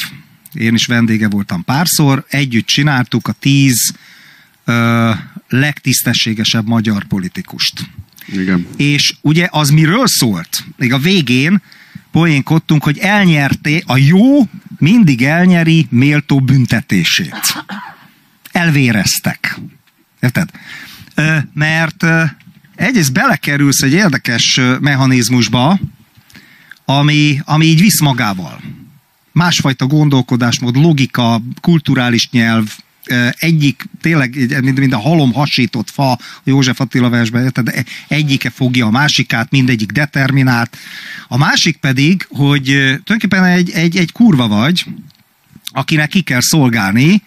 [0.52, 3.94] én is vendége voltam párszor, együtt csináltuk a tíz
[4.64, 5.10] ö,
[5.48, 7.90] legtisztességesebb magyar politikust.
[8.32, 8.66] Igen.
[8.76, 10.64] És ugye az miről szólt?
[10.76, 11.62] Még a végén
[12.10, 14.48] poénkodtunk, hogy elnyerté, a jó
[14.78, 17.64] mindig elnyeri méltó büntetését.
[18.52, 19.58] Elvéreztek.
[20.20, 20.50] Érted?
[21.52, 22.06] Mert
[22.74, 25.78] egyrészt belekerülsz egy érdekes mechanizmusba,
[26.84, 28.60] ami, ami így visz magával.
[29.32, 32.64] Másfajta gondolkodásmód, logika, kulturális nyelv,
[33.38, 38.86] egyik, tényleg, mint, mint a halom hasított fa, a József Attila versben, tehát egyike fogja
[38.86, 40.76] a másikát, mindegyik determinált.
[41.28, 44.86] A másik pedig, hogy tulajdonképpen egy, egy, egy kurva vagy,
[45.70, 47.22] akinek ki kell szolgálni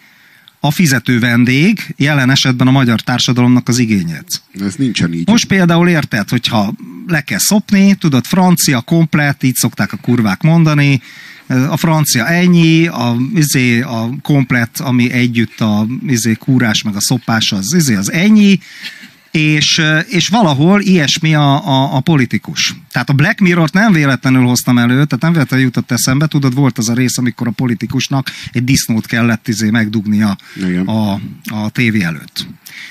[0.60, 4.42] a fizető vendég, jelen esetben a magyar társadalomnak az igényét.
[4.60, 5.28] Ez nincsen így.
[5.28, 6.74] Most például érted, hogyha
[7.06, 11.00] le kell szopni, tudod, francia komplet, így szokták a kurvák mondani,
[11.68, 17.52] a francia ennyi, a, izé, a komplet, ami együtt a izé, kúrás meg a szopás,
[17.52, 18.58] az, izé, az ennyi,
[19.30, 22.74] és, és valahol ilyesmi a, a, a politikus.
[22.92, 26.78] Tehát a Black Mirror-t nem véletlenül hoztam elő, tehát nem véletlenül jutott eszembe, tudod, volt
[26.78, 30.36] az a rész, amikor a politikusnak egy disznót kellett izé megdugnia
[30.86, 31.10] a,
[31.54, 32.46] a tévé előtt.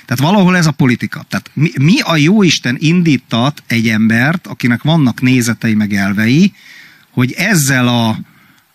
[0.06, 1.26] Tehát valahol ez a politika.
[1.30, 6.54] Tehát mi, mi a jó Isten indítat egy embert, akinek vannak nézetei meg elvei,
[7.12, 8.20] hogy ezzel a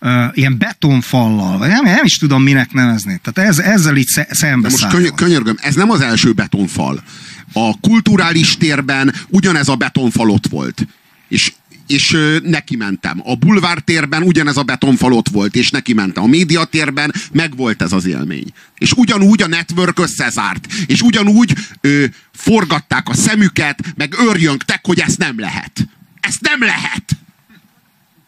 [0.01, 3.19] uh, ilyen betonfallal, vagy nem, nem is tudom minek nevezni.
[3.23, 7.03] Tehát ez, ezzel így szembe Most köny- könyörgöm, ez nem az első betonfal.
[7.53, 10.87] A kulturális térben ugyanez a betonfal ott volt.
[11.27, 11.51] És
[11.87, 13.21] és neki mentem.
[13.23, 16.23] A bulvártérben ugyanez a betonfal ott volt, és neki mentem.
[16.23, 18.53] A médiatérben meg volt ez az élmény.
[18.77, 20.67] És ugyanúgy a network összezárt.
[20.85, 25.87] És ugyanúgy ö, forgatták a szemüket, meg örjöngtek, hogy ezt nem lehet.
[26.19, 27.03] Ezt nem lehet!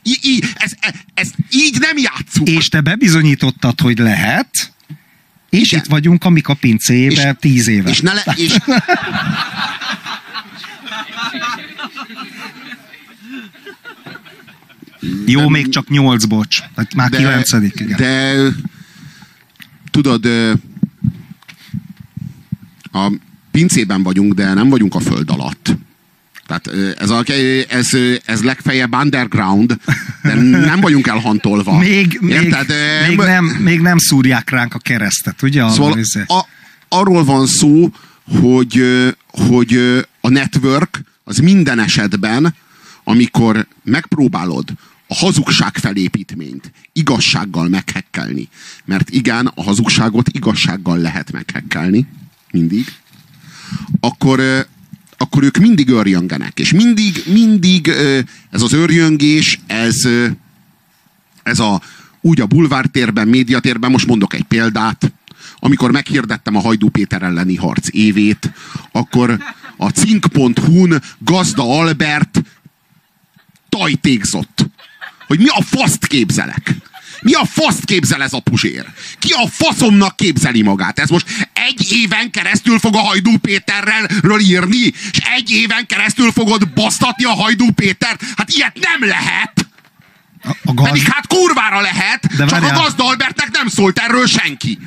[0.04, 2.50] I, I, ez, ez, ez így nem játszunk.
[2.50, 4.74] És te bebizonyítottad, hogy lehet,
[5.50, 5.80] és Igen.
[5.80, 7.90] itt vagyunk a Mika pincébe tíz éve.
[7.90, 8.56] És ne le, és...
[15.26, 16.60] Jó, de, még csak nyolc, bocs.
[16.96, 17.98] Már de, kilencedik, igen.
[17.98, 18.36] De
[19.92, 20.26] tudod,
[22.92, 23.12] a
[23.52, 25.78] pincében vagyunk, de nem vagyunk a föld alatt.
[26.48, 26.68] Tehát
[27.00, 27.24] ez, a,
[27.68, 27.90] ez,
[28.26, 29.78] ez legfeljebb underground,
[30.24, 31.78] de nem vagyunk elhantolva.
[31.88, 32.56] Még, még,
[33.08, 35.70] még, nem, még nem szúrják ránk a keresztet, ugye?
[35.70, 36.46] Szóval a,
[36.88, 37.90] arról van szó,
[38.40, 38.84] hogy,
[39.28, 39.80] hogy
[40.22, 42.56] a network az minden esetben,
[43.04, 44.70] amikor megpróbálod
[45.08, 48.50] a hazugság felépítményt igazsággal meghekkelni,
[48.86, 52.08] mert igen, a hazugságot igazsággal lehet meghekkelni,
[52.52, 52.86] mindig,
[54.00, 54.68] akkor,
[55.18, 56.60] akkor ők mindig örjöngenek.
[56.60, 57.88] És mindig, mindig
[58.52, 60.08] ez az örjöngés, ez,
[61.44, 61.82] ez a,
[62.22, 65.12] úgy a bulvártérben, médiatérben, most mondok egy példát,
[65.60, 68.52] amikor meghirdettem a Hajdú Péter elleni harc évét,
[68.92, 69.44] akkor
[69.78, 72.42] a cink.hu-n Gazda Albert
[73.70, 74.66] tajtékzott.
[75.28, 76.76] Hogy mi a faszt képzelek.
[77.22, 78.86] Mi a faszt képzel ez a puzsér?
[79.20, 81.00] Ki a faszomnak képzeli magát?
[81.00, 84.94] Ez most egy éven keresztül fog a Hajdú Péterről írni?
[85.12, 88.24] És egy éven keresztül fogod basztatni a Hajdú Pétert?
[88.38, 89.68] Hát ilyet nem lehet!
[90.44, 90.90] A, a gaz...
[90.90, 92.76] Pedig hát kurvára lehet, De csak várjál.
[92.76, 94.80] a gazda Albertnek nem szólt erről senki.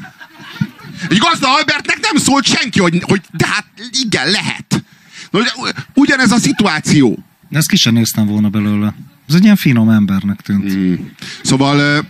[1.09, 3.64] Egy gazda Albertnek nem szólt senki, hogy, hogy de hát
[4.03, 4.83] igen, lehet.
[5.95, 7.19] Ugyanez a szituáció.
[7.51, 8.95] Ezt ki sem néztem volna belőle.
[9.31, 10.75] Ez egy ilyen finom embernek tűnt.
[10.75, 10.95] Mm.
[11.43, 12.07] Szóval,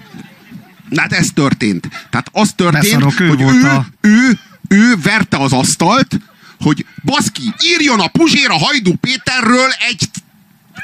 [0.96, 1.88] hát ez történt.
[2.10, 3.86] Tehát az történt, hogy ő, volt ő, a...
[4.00, 6.20] ő, ő verte az asztalt,
[6.60, 10.08] hogy baszki, írjon a Puzsér a Hajdú Péterről egy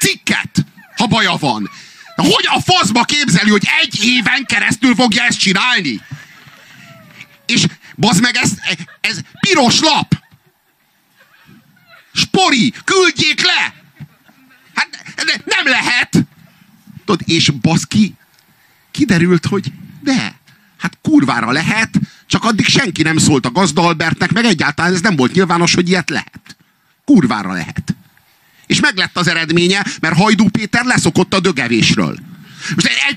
[0.01, 0.64] cikket,
[0.96, 1.70] ha baja van.
[2.16, 6.01] De hogy a faszba képzeli, hogy egy éven keresztül fogja ezt csinálni?
[7.46, 8.53] És bazd meg, ez,
[9.01, 10.14] ez piros lap!
[12.12, 13.75] Spori, küldjék le!
[15.16, 16.26] Hát nem lehet!
[17.05, 18.14] Tudod, és baszki,
[18.90, 20.35] kiderült, hogy de,
[20.79, 25.16] hát kurvára lehet, csak addig senki nem szólt a gazda Albertnek, meg egyáltalán ez nem
[25.16, 26.57] volt nyilvános, hogy ilyet lehet.
[27.05, 27.94] Kurvára lehet.
[28.66, 32.18] És meg lett az eredménye, mert Hajdú Péter leszokott a dögevésről.
[32.74, 33.16] Most egy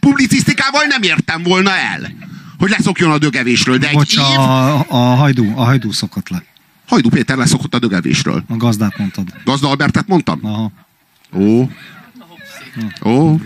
[0.00, 2.14] publicisztikával nem értem volna el,
[2.58, 4.22] hogy leszokjon a dögevésről, de egy Bocs, év...
[4.22, 6.44] a, a, hajdú, a hajdú szokott le.
[6.86, 8.44] Hajdú Péter leszokott a dögevésről.
[8.48, 9.34] A gazdát mondtad.
[9.44, 10.38] Gazda Albertet mondtam?
[10.42, 10.72] Aha.
[11.34, 11.68] Ó,
[13.04, 13.36] Ó.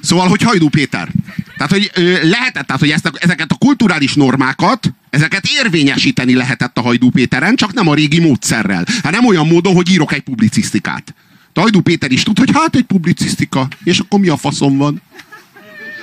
[0.00, 1.08] Szóval, hogy Hajdú Péter.
[1.56, 1.90] Tehát, hogy
[2.22, 7.72] lehetett, tehát, hogy ezt ezeket a kulturális normákat, ezeket érvényesíteni lehetett a Hajdú Péteren, csak
[7.72, 8.84] nem a régi módszerrel.
[9.02, 11.14] Hát nem olyan módon, hogy írok egy publicisztikát.
[11.52, 15.02] De Hajdú Péter is tud, hogy hát egy publicisztika, és akkor mi a faszom van?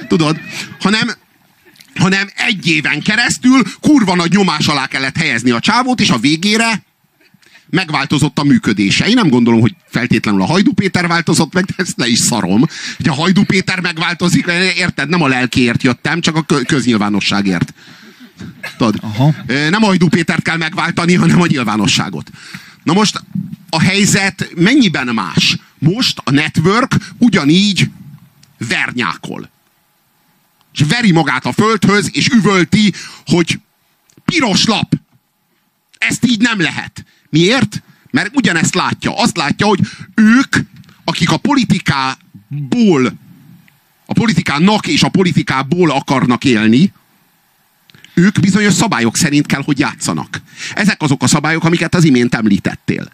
[0.07, 0.39] Tudod?
[0.79, 1.11] Hanem,
[1.95, 6.83] hanem egy éven keresztül kurva nagy nyomás alá kellett helyezni a csávót, és a végére
[7.69, 9.07] megváltozott a működése.
[9.07, 12.65] Én nem gondolom, hogy feltétlenül a Hajdú Péter változott meg, de ezt le is szarom.
[12.97, 14.45] Hogy a Hajdú Péter megváltozik,
[14.75, 15.09] érted?
[15.09, 17.73] Nem a lelkiért jöttem, csak a köznyilvánosságért.
[18.77, 18.95] Tudod?
[19.01, 19.35] Aha.
[19.47, 22.29] Nem a Hajdú Pétert kell megváltani, hanem a nyilvánosságot.
[22.83, 23.23] Na most
[23.69, 25.57] a helyzet mennyiben más?
[25.79, 27.89] Most a network ugyanígy
[28.67, 29.49] vernyákol.
[30.73, 32.93] És veri magát a földhöz, és üvölti,
[33.25, 33.59] hogy
[34.25, 34.93] piros lap.
[35.97, 37.05] Ezt így nem lehet.
[37.33, 37.81] Miért?
[38.11, 39.17] Mert ugyanezt látja.
[39.17, 39.79] Azt látja, hogy
[40.15, 40.55] ők,
[41.03, 43.13] akik a politikából,
[44.05, 46.91] a politikának és a politikából akarnak élni,
[48.13, 50.41] ők bizonyos szabályok szerint kell, hogy játszanak.
[50.75, 53.11] Ezek azok a szabályok, amiket az imént említettél.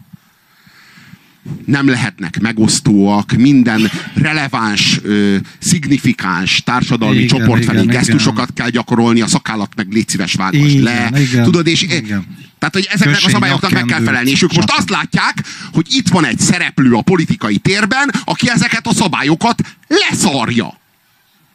[1.65, 8.55] Nem lehetnek megosztóak, minden releváns, ö, szignifikáns társadalmi Igen, csoport felé igen, gesztusokat igen.
[8.55, 11.21] kell gyakorolni, a szakállat meg légy szíves Igen, le.
[11.21, 12.25] igen, Tudod, és igen.
[12.59, 15.85] tehát, hogy ezeknek a Kössék szabályoknak meg kell felelni, és ők most azt látják, hogy
[15.89, 20.77] itt van egy szereplő a politikai térben, aki ezeket a szabályokat leszarja.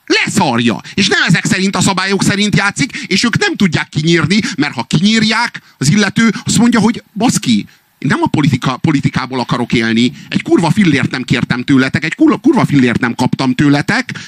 [0.07, 0.81] Leszarja.
[0.95, 4.83] És nem ezek szerint a szabályok szerint játszik, és ők nem tudják kinyírni, mert ha
[4.83, 7.67] kinyírják, az illető azt mondja, hogy baszki,
[8.05, 12.65] nem a politika, politikából akarok élni, egy kurva fillért nem kértem tőletek, egy kurva, kurva
[12.65, 14.19] fillért nem kaptam tőletek,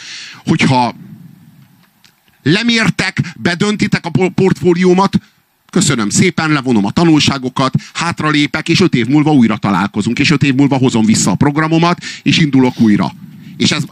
[0.47, 0.95] hogyha
[2.43, 5.19] lemértek, bedöntitek a portfóliómat,
[5.71, 10.55] köszönöm szépen, levonom a tanulságokat, hátralépek, és öt év múlva újra találkozunk, és öt év
[10.55, 13.13] múlva hozom vissza a programomat, és indulok újra.
[13.57, 13.83] És ez,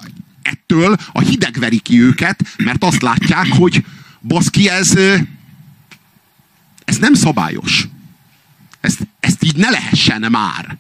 [0.43, 3.85] ettől a hideg veri ki őket, mert azt látják, hogy
[4.23, 4.99] baszki, ez,
[6.85, 7.89] ez nem szabályos.
[8.85, 10.77] Ezt, ezt így ne lehessen már.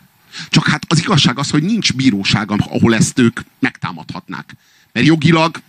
[0.49, 4.57] Csak hát az igazság az, hogy nincs bíróság, ahol ezt ők megtámadhatnák.
[4.93, 5.61] Mert jogilag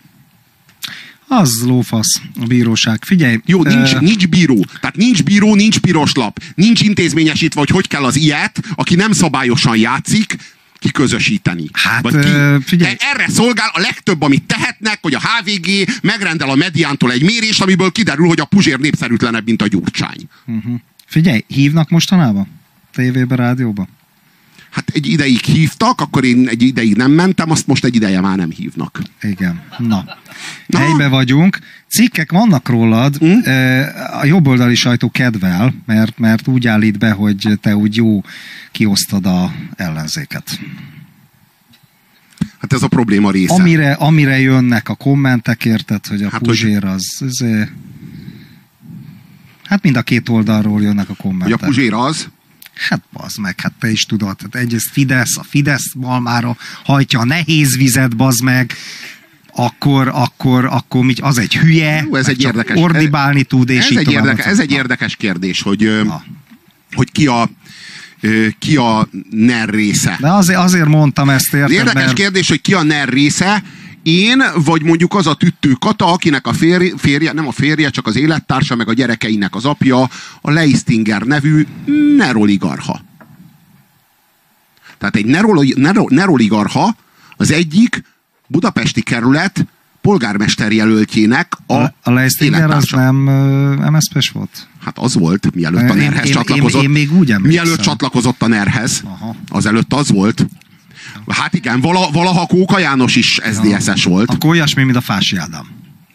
[1.28, 3.04] Az lófasz a bíróság.
[3.04, 3.40] Figyelj.
[3.46, 4.66] Jó, nincs, ö, nincs bíró.
[4.80, 6.40] Tehát nincs bíró, nincs piros lap.
[6.56, 10.36] Nincs intézményesítve, hogy hogy kell az ilyet, aki nem szabályosan játszik,
[10.80, 11.66] kiközösíteni.
[11.74, 12.96] Hát, Vagy ö, figyelj.
[12.96, 15.68] De erre szolgál a legtöbb, amit tehetnek, hogy a HVG
[16.02, 20.28] megrendel a mediántól egy mérést, amiből kiderül, hogy a Puzsér népszerűtlenebb, mint a Gyurcsány.
[21.06, 22.48] Figyelj, hívnak mostanában?
[22.94, 23.88] Tévébe, rádióba?
[24.72, 28.38] Hát egy ideig hívtak, akkor én egy ideig nem mentem, azt most egy ideje már
[28.38, 29.02] nem hívnak.
[29.22, 29.62] Igen.
[29.78, 30.04] Na.
[30.68, 30.80] Na.
[30.80, 31.60] Helybe vagyunk.
[31.88, 33.16] Cikkek vannak rólad.
[33.22, 33.82] Ö,
[34.22, 38.24] A jobboldali sajtó kedvel, mert, mert úgy állít be, hogy te úgy jó
[38.72, 40.60] kiosztad a ellenzéket.
[42.60, 43.54] Hát ez a probléma része.
[43.54, 47.06] Amire, amire jönnek a kommentek, érted, hogy a Hát, hát, hogy- Puzsér az...
[47.20, 47.62] az ö,
[49.76, 51.62] hát mind a két oldalról jönnek a kommentek.
[51.62, 52.28] a Puzsér az,
[52.90, 54.36] Hát bazd meg, hát te is tudod.
[54.42, 58.74] Hát egyrészt Fidesz, a Fidesz malmára hajtja a nehéz vizet, bazd meg,
[59.56, 63.92] akkor, akkor, akkor mit, az egy hülye, Jó, ez egy érdekes- Ordibálni tud, és ez
[63.92, 64.26] így egy, tovább.
[64.26, 66.24] érdeke, ez egy érdekes kérdés, hogy, na.
[66.94, 67.50] hogy ki a
[68.60, 70.18] ki a NER része.
[70.20, 73.64] De azért, azért mondtam ezt, érted, érdekes mert kérdés, hogy ki a NER része,
[74.06, 78.08] én, vagy mondjuk az a tüttő kata, akinek a férje, férje, nem a férje, csak
[78.08, 80.10] az élettársa, meg a gyerekeinek az apja,
[80.42, 81.68] a Leistinger nevű
[82.18, 83.02] neroligarha.
[84.98, 86.96] Tehát egy neroli, nero, neroligarha
[87.38, 88.04] az egyik
[88.48, 89.66] budapesti kerület
[90.02, 93.16] polgármester jelöltjének a, a, a Leistinger az nem
[93.92, 94.68] MSZP-s volt?
[94.84, 96.82] Hát az volt, mielőtt a Én- NER-hez én- csatlakozott.
[96.82, 97.64] én- én még úgy emlékszem.
[97.64, 99.02] Mielőtt csatlakozott a NER-hez.
[99.06, 99.36] Aha.
[99.50, 100.46] Azelőtt az volt.
[101.28, 104.30] Hát igen, vala, valaha Kóka János is SZDSZ-es volt.
[104.30, 105.66] Akkor olyasmi, mint a Fási Ádám.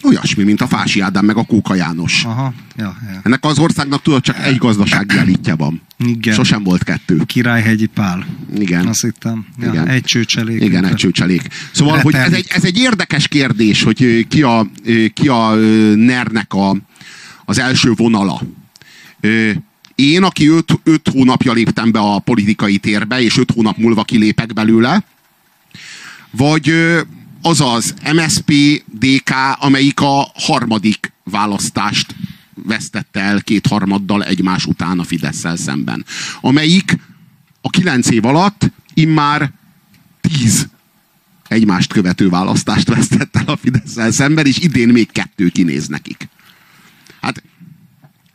[0.02, 2.24] Olyasmi, mint a Fási Ádám, meg a Kóka János.
[2.24, 3.20] Aha, ja, ja.
[3.22, 5.82] Ennek az országnak tudod, csak egy gazdasági elitje van.
[5.98, 6.34] Igen.
[6.34, 7.22] Sosem volt kettő.
[7.26, 8.26] Királyhegyi Pál.
[8.54, 8.86] Igen.
[8.86, 9.46] Azt hittem.
[9.58, 9.88] Ja, Igen.
[9.88, 10.62] Egy csőcselék.
[10.62, 11.48] Igen, egy csőcselék.
[11.72, 14.66] Szóval, hogy ez egy, ez egy érdekes kérdés, hogy ki a,
[15.14, 15.54] ki a
[15.94, 16.76] NER-nek a,
[17.44, 18.42] az első vonala.
[20.00, 20.48] Én, aki
[20.82, 25.04] öt, hónapja léptem be a politikai térbe, és öt hónap múlva kilépek belőle,
[26.30, 26.72] vagy
[27.42, 28.52] az az MSP,
[28.98, 32.14] DK, amelyik a harmadik választást
[32.54, 36.04] vesztette el kétharmaddal egymás után a fidesz szemben.
[36.40, 36.98] Amelyik
[37.60, 39.52] a kilenc év alatt immár
[40.20, 40.68] tíz
[41.48, 46.28] egymást követő választást vesztett el a fidesz szemben, és idén még kettő kinéz nekik.
[47.20, 47.42] Hát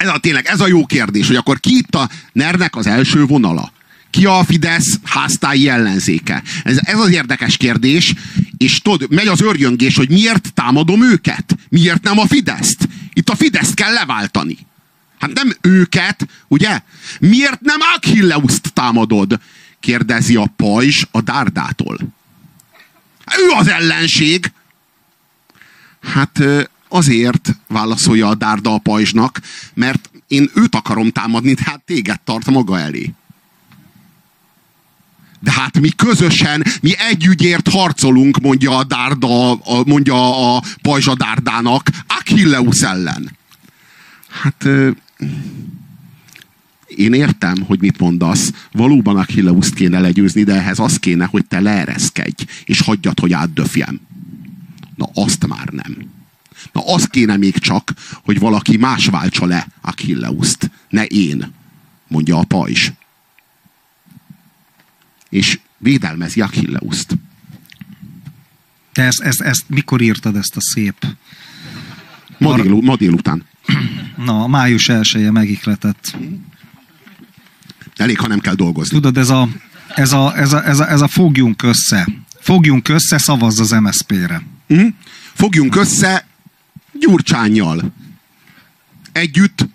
[0.05, 3.25] ez a, tényleg, ez a jó kérdés, hogy akkor ki itt a NER-nek az első
[3.25, 3.71] vonala?
[4.09, 6.43] Ki a Fidesz háztáji ellenzéke?
[6.63, 8.13] Ez, ez az érdekes kérdés,
[8.57, 11.55] és tudod, megy az örjöngés, hogy miért támadom őket?
[11.69, 12.87] Miért nem a Fideszt?
[13.13, 14.57] Itt a Fideszt kell leváltani.
[15.19, 16.79] Hát nem őket, ugye?
[17.19, 19.39] Miért nem Achilleuszt támadod?
[19.79, 21.97] Kérdezi a pajzs a dárdától.
[23.37, 24.51] Ő az ellenség.
[26.01, 26.43] Hát
[26.89, 29.41] azért válaszolja a dárda a pajzsnak,
[29.73, 33.13] mert én őt akarom támadni, tehát téged tart maga elé.
[35.39, 41.07] De hát mi közösen, mi egy ügyért harcolunk, mondja a dárda, a, mondja a pajzs
[41.07, 43.37] a dárdának, Achilleus ellen.
[44.41, 44.67] Hát
[46.87, 48.51] én értem, hogy mit mondasz.
[48.71, 53.99] Valóban Achilleuszt kéne legyőzni, de ehhez az kéne, hogy te leereszkedj, és hagyjad, hogy átdöfjem.
[54.95, 56.14] Na azt már nem.
[56.71, 57.93] Na az kéne még csak,
[58.23, 61.53] hogy valaki más váltsa le Achilleuszt, ne én,
[62.07, 62.91] mondja a pajzs.
[65.29, 67.17] És védelmezi Achilleuszt.
[68.91, 71.05] Te ezt, ezt, ezt mikor írtad ezt a szép?
[72.37, 73.45] Ma, dél, ma délután.
[74.17, 76.17] Na, május elsője megikletett.
[77.95, 78.93] Elég, ha nem kell dolgozni.
[78.93, 79.49] Tudod, ez a
[79.95, 82.07] ez a, ez a, ez a, ez a fogjunk össze.
[82.39, 84.41] Fogjunk össze, szavazz az MSZP-re.
[84.67, 84.87] Hm?
[85.33, 86.27] Fogjunk össze
[86.99, 87.93] Gyurcsányjal.
[89.11, 89.65] Együtt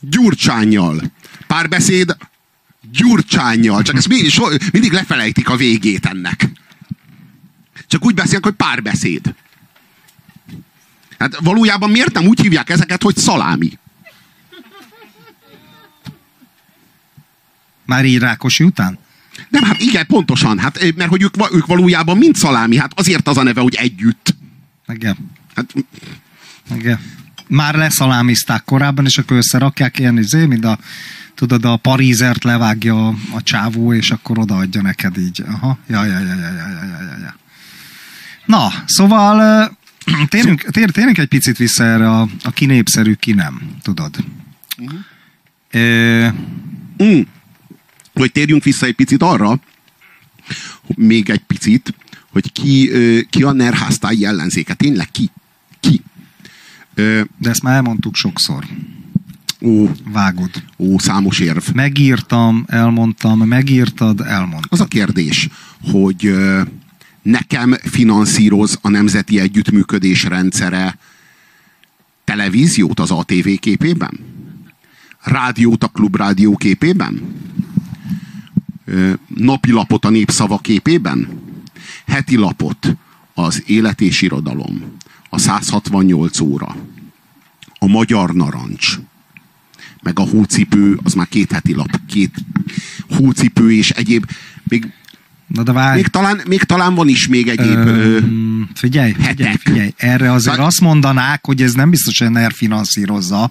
[0.00, 1.02] Gyurcsányjal.
[1.46, 2.16] Párbeszéd
[2.92, 3.82] Gyurcsányjal.
[3.82, 6.48] Csak ezt mindig, so, mindig lefelejtik a végét ennek.
[7.86, 9.34] Csak úgy beszélnek, hogy párbeszéd.
[11.18, 13.78] Hát valójában miért nem úgy hívják ezeket, hogy szalámi?
[17.84, 18.98] Már így Rákosi után?
[19.48, 20.58] Nem, hát igen, pontosan.
[20.58, 22.76] Hát, mert hogy ők, ők valójában mind szalámi.
[22.76, 24.34] Hát azért az a neve, hogy együtt.
[24.88, 25.16] Igen.
[25.54, 25.74] Hát,
[26.74, 26.98] Igen.
[27.48, 30.78] Már leszalámizták korábban, és akkor összerakják ilyen, izé, mint a
[31.36, 35.42] tudod, a parízert levágja a, a csávó, és akkor odaadja neked így.
[35.46, 37.36] Aha, ja, ja, ja, ja, ja, ja, ja, ja.
[38.44, 39.76] Na, szóval
[40.28, 44.16] térjünk, tér, térjünk egy picit vissza erre a, a ki népszerű, ki nem, tudod.
[44.78, 44.98] Uh-huh.
[45.70, 46.34] E...
[47.02, 47.20] Mm.
[48.14, 49.60] Hogy térjünk vissza egy picit arra,
[50.94, 51.94] még egy picit,
[52.30, 52.90] hogy ki,
[53.30, 54.74] ki a nerháztályi ellenzéke.
[54.74, 55.30] Tényleg ki?
[55.80, 56.02] Ki?
[57.38, 58.64] De ezt már elmondtuk sokszor.
[59.60, 60.50] Ó, Vágod.
[60.76, 61.64] Ó, számos érv.
[61.74, 64.68] Megírtam, elmondtam, megírtad, elmondtam.
[64.68, 65.48] Az a kérdés,
[65.90, 66.34] hogy
[67.22, 70.98] nekem finanszíroz a Nemzeti Együttműködés rendszere
[72.24, 74.18] televíziót az ATV képében?
[75.22, 77.34] Rádiót a Klubrádió képében?
[79.26, 81.28] Napilapot a Népszava képében?
[82.06, 82.96] Heti lapot
[83.34, 84.96] az Élet és Irodalom,
[85.28, 86.76] a 168 óra,
[87.78, 88.98] a Magyar Narancs,
[90.02, 92.34] meg a hócipő, az már két heti lap, két
[93.08, 94.30] hócipő és egyéb,
[94.62, 94.92] még
[95.46, 95.94] Na de várj.
[95.94, 98.18] Még talán, még talán van is még egyéb ö,
[98.74, 103.50] figyelj, figyelj, figyelj, erre azért azt mondanák, hogy ez nem biztos, hogy NER finanszírozza,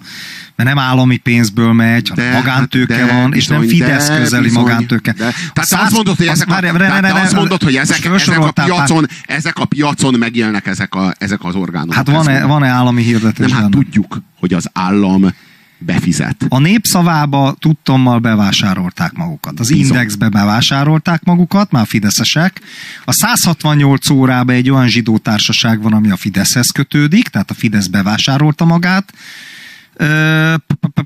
[0.56, 4.42] mert nem állami pénzből megy, hanem magántőke hát de, van, és nem Fidesz de, közeli
[4.42, 5.12] bizony, magántőke.
[5.12, 8.38] De, tehát azt mondod, hogy ezek, a, ne, ne, ne, azt mondod, hogy ezek, ezek,
[8.38, 11.94] a piacon, ezek a piacon megélnek ezek, a, ezek az orgánumok.
[11.94, 13.50] Hát van-e, van-e állami hirdetés?
[13.50, 15.32] Nem, hát tudjuk, hogy az állam
[15.78, 16.46] befizet.
[16.48, 19.60] A népszavába tudtommal bevásárolták magukat.
[19.60, 19.86] Az Bizony.
[19.86, 22.60] indexbe bevásárolták magukat, már fideszesek.
[23.04, 27.86] A 168 órába egy olyan zsidó társaság van, ami a Fideszhez kötődik, tehát a Fidesz
[27.86, 29.12] bevásárolta magát.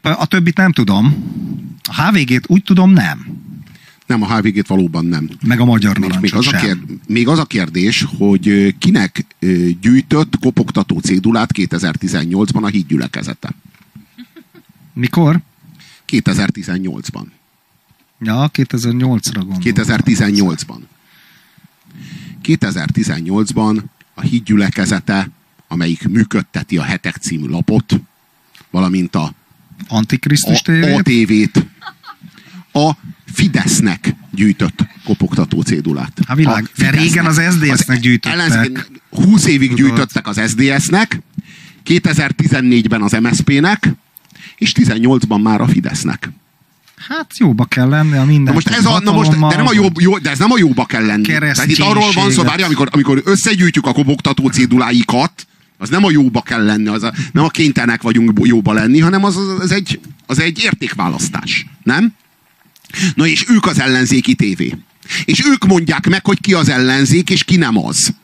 [0.03, 1.25] A többit nem tudom.
[1.83, 3.39] A HVG-t úgy tudom nem.
[4.07, 5.29] Nem, a HVG-t valóban nem.
[5.47, 9.27] Meg a magyar még, még az, a kérdés, még az a kérdés, hogy kinek
[9.81, 13.55] gyűjtött kopogtató cédulát 2018-ban a hídgyülekezete?
[15.01, 15.41] Mikor?
[16.09, 17.25] 2018-ban.
[18.19, 19.59] Ja, 2008-ra gondolom.
[19.61, 20.79] 2018-ban.
[22.43, 23.83] 2018-ban
[24.15, 25.31] a hídgyülekezete,
[25.69, 28.01] amelyik működteti a Hetek című lapot,
[28.71, 29.33] valamint a
[29.89, 31.67] Antikrisztus tévét, a, tévét,
[32.73, 32.91] a
[33.33, 36.19] Fidesznek gyűjtött kopogtató cédulát.
[36.27, 38.91] Hát világ, de régen az SZDSZ-nek gyűjtöttek.
[39.11, 39.85] 20 évig Tudod.
[39.85, 41.21] gyűjtöttek az SZDSZ-nek,
[41.85, 43.95] 2014-ben az MSZP-nek,
[44.57, 46.31] és 18-ban már a Fidesznek.
[47.09, 48.55] Hát jóba kell lenni a minden.
[48.55, 50.85] most ez a, na most, de, nem a jó, jó, de ez nem a jóba
[50.85, 51.23] kell lenni.
[51.23, 55.47] Tehát itt arról van szó, várja, amikor, amikor összegyűjtjük a kobogtató céduláikat,
[55.79, 59.25] az nem a jóba kell lenni, az a, nem a kénytelenek vagyunk jóba lenni, hanem
[59.25, 61.67] az, az, az, egy, az egy értékválasztás.
[61.83, 62.15] Nem?
[63.15, 64.75] Na és ők az ellenzéki tévé.
[65.25, 68.15] És ők mondják meg, hogy ki az ellenzék, és ki nem az.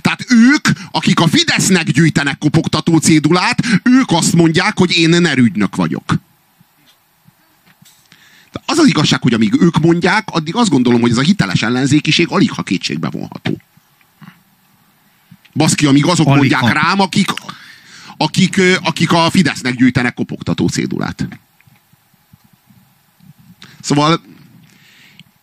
[0.00, 6.14] Tehát ők, akik a Fidesznek gyűjtenek kopogtató cédulát, ők azt mondják, hogy én nerügynök vagyok.
[8.52, 11.62] De az az igazság, hogy amíg ők mondják, addig azt gondolom, hogy ez a hiteles
[11.62, 13.60] ellenzékiség alig ha kétségbe vonható.
[15.54, 16.72] Baszki, amíg azok alig mondják ha.
[16.72, 17.30] rám, akik,
[18.16, 21.28] akik, akik a Fidesznek gyűjtenek kopogtató cédulát.
[23.80, 24.20] Szóval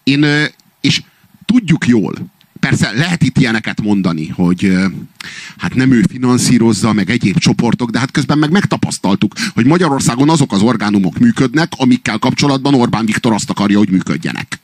[0.03, 0.25] én,
[0.81, 1.01] és
[1.45, 2.13] tudjuk jól,
[2.67, 4.77] persze lehet itt ilyeneket mondani, hogy
[5.57, 10.51] hát nem ő finanszírozza, meg egyéb csoportok, de hát közben meg megtapasztaltuk, hogy Magyarországon azok
[10.51, 14.62] az orgánumok működnek, amikkel kapcsolatban Orbán Viktor azt akarja, hogy működjenek.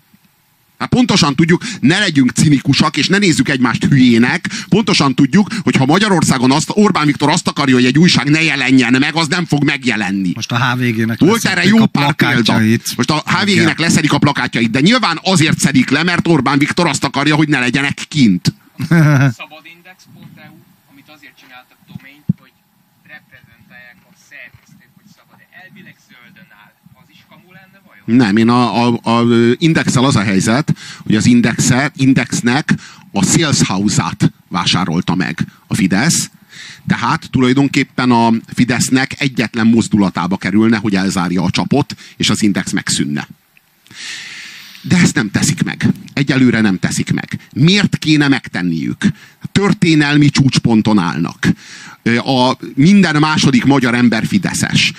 [0.80, 4.49] Hát pontosan tudjuk, ne legyünk cinikusak, és ne nézzük egymást hülyének.
[4.69, 8.95] Pontosan tudjuk, hogy ha Magyarországon azt, Orbán Viktor azt akarja, hogy egy újság ne jelenjen
[8.99, 10.32] meg, az nem fog megjelenni.
[10.36, 12.61] Most a HVG-nek Volt erre jó pár példa.
[12.95, 17.03] Most a HVG-nek leszedik a plakátjait, de nyilván azért szedik le, mert Orbán Viktor azt
[17.03, 18.53] akarja, hogy ne legyenek kint.
[19.41, 20.55] Szabadindex.eu,
[20.91, 22.53] amit azért csináltak doményt, hogy
[23.13, 25.39] reprezentálják a szerkesztők, hogy szabad.
[25.61, 26.73] Elvileg zöldön áll.
[27.01, 27.99] Az is kamu lenne vajon?
[28.16, 29.26] Nem, én a, a, a
[29.57, 32.74] indexel az a helyzet, hogy az indexe, indexnek
[33.12, 36.30] a sales house-át vásárolta meg a Fidesz,
[36.88, 43.28] tehát tulajdonképpen a Fidesznek egyetlen mozdulatába kerülne, hogy elzárja a csapot, és az index megszűnne.
[44.82, 45.88] De ezt nem teszik meg.
[46.13, 47.39] Egyelőre nem teszik meg.
[47.53, 49.05] Miért kéne megtenniük?
[49.51, 51.47] Történelmi csúcsponton állnak.
[52.17, 54.93] A minden második magyar ember fideszes.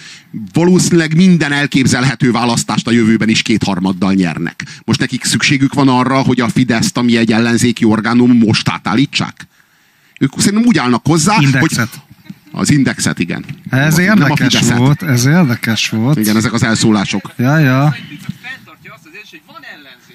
[0.52, 4.64] Valószínűleg minden elképzelhető választást a jövőben is kétharmaddal nyernek.
[4.84, 9.46] Most nekik szükségük van arra, hogy a Fideszt, ami egy ellenzéki orgánum, most átállítsák?
[10.18, 11.88] Ők szerintem úgy állnak hozzá, Indexet.
[11.90, 12.00] hogy
[12.52, 13.44] az indexet, igen.
[13.70, 16.18] Ez érdekes volt, ez érdekes volt.
[16.18, 17.32] Igen, ezek az elszólások.
[17.36, 17.94] Ja, ja.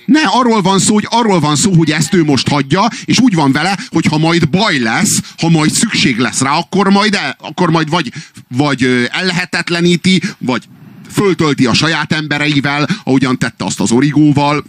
[0.06, 3.34] Ne, arról van szó, hogy arról van szó, hogy ezt ő most hagyja, és úgy
[3.34, 7.36] van vele, hogy ha majd baj lesz, ha majd szükség lesz rá, akkor majd, el,
[7.40, 8.14] akkor majd vagy,
[8.48, 10.64] vagy ellehetetleníti, vagy
[11.12, 14.64] föltölti a saját embereivel, ahogyan tette azt az origóval.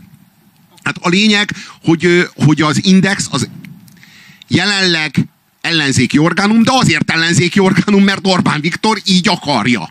[0.83, 1.51] Hát a lényeg,
[1.85, 3.49] hogy, hogy az Index az
[4.49, 5.27] jelenleg
[5.61, 9.91] ellenzéki orgánum, de azért ellenzéki orgánum, mert Orbán Viktor így akarja.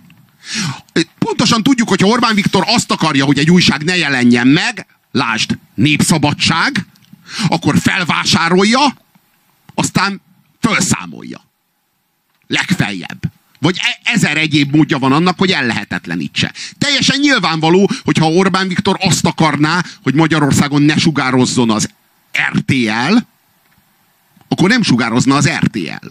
[1.26, 6.86] Pontosan tudjuk, hogy Orbán Viktor azt akarja, hogy egy újság ne jelenjen meg, lásd, népszabadság,
[7.48, 8.80] akkor felvásárolja,
[9.76, 10.22] aztán
[10.60, 11.42] felszámolja.
[12.48, 13.20] Legfeljebb.
[13.60, 16.54] Vagy e- ezer egyéb módja van annak, hogy ellehetetlenítse.
[16.78, 21.90] Teljesen nyilvánvaló, hogyha Orbán Viktor azt akarná, hogy Magyarországon ne sugározzon az
[22.54, 23.18] RTL,
[24.48, 26.08] akkor nem sugározna az RTL.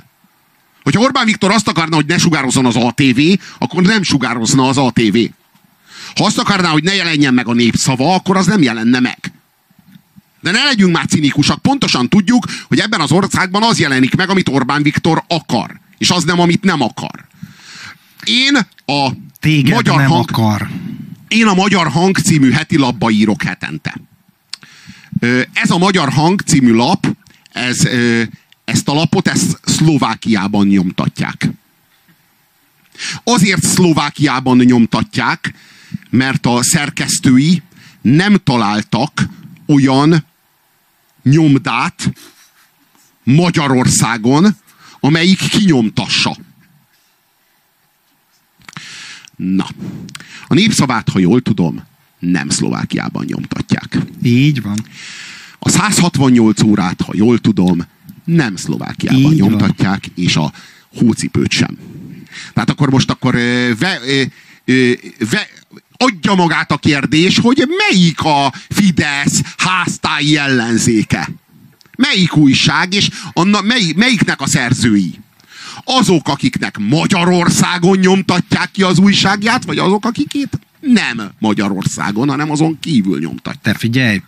[0.85, 3.21] Hogyha Orbán Viktor azt akarna, hogy ne sugározzon az ATV,
[3.59, 5.17] akkor nem sugározna az ATV.
[6.15, 9.19] Ha azt akarná, hogy ne jelenjen meg a népszava, akkor az nem jelenne meg.
[10.41, 14.49] De ne legyünk már cinikusak, pontosan tudjuk, hogy ebben az országban az jelenik meg, amit
[14.49, 15.81] Orbán Viktor akar.
[15.99, 17.25] És az nem, amit nem akar.
[18.25, 18.57] Én
[18.87, 19.11] a
[19.41, 20.69] Téged magyar nem hang, akar.
[21.29, 23.95] én a Magyar Hang című heti lapba írok hetente.
[25.53, 27.17] Ez a Magyar Hang című lap,
[27.53, 27.89] ez,
[28.65, 31.49] ezt a lapot ezt Szlovákiában nyomtatják.
[33.25, 35.55] Azért Szlovákiában nyomtatják,
[36.11, 37.63] mert a szerkesztői
[38.01, 39.29] nem találtak
[39.67, 40.25] olyan
[41.23, 42.13] nyomdát
[43.23, 44.57] Magyarországon,
[45.01, 46.37] amelyik kinyomtassa.
[49.37, 49.67] Na,
[50.47, 51.83] a népszavát, ha jól tudom,
[52.19, 53.99] nem Szlovákiában nyomtatják.
[54.23, 54.87] Így van.
[55.59, 57.85] A 168 órát, ha jól tudom,
[58.25, 59.49] nem Szlovákiában Így van.
[59.49, 60.53] nyomtatják, és a
[60.97, 61.79] hócipőt sem.
[62.53, 63.35] Tehát akkor most akkor
[63.79, 64.01] ve,
[65.31, 65.49] ve,
[65.97, 71.31] adja magát a kérdés, hogy melyik a Fidesz háztáji ellenzéke?
[71.97, 75.15] Melyik újság, és anna, mely, melyiknek a szerzői?
[75.85, 83.19] Azok, akiknek Magyarországon nyomtatják ki az újságját, vagy azok, akikét nem Magyarországon, hanem azon kívül
[83.19, 83.63] nyomtatják.
[83.63, 84.23] Te figyelj,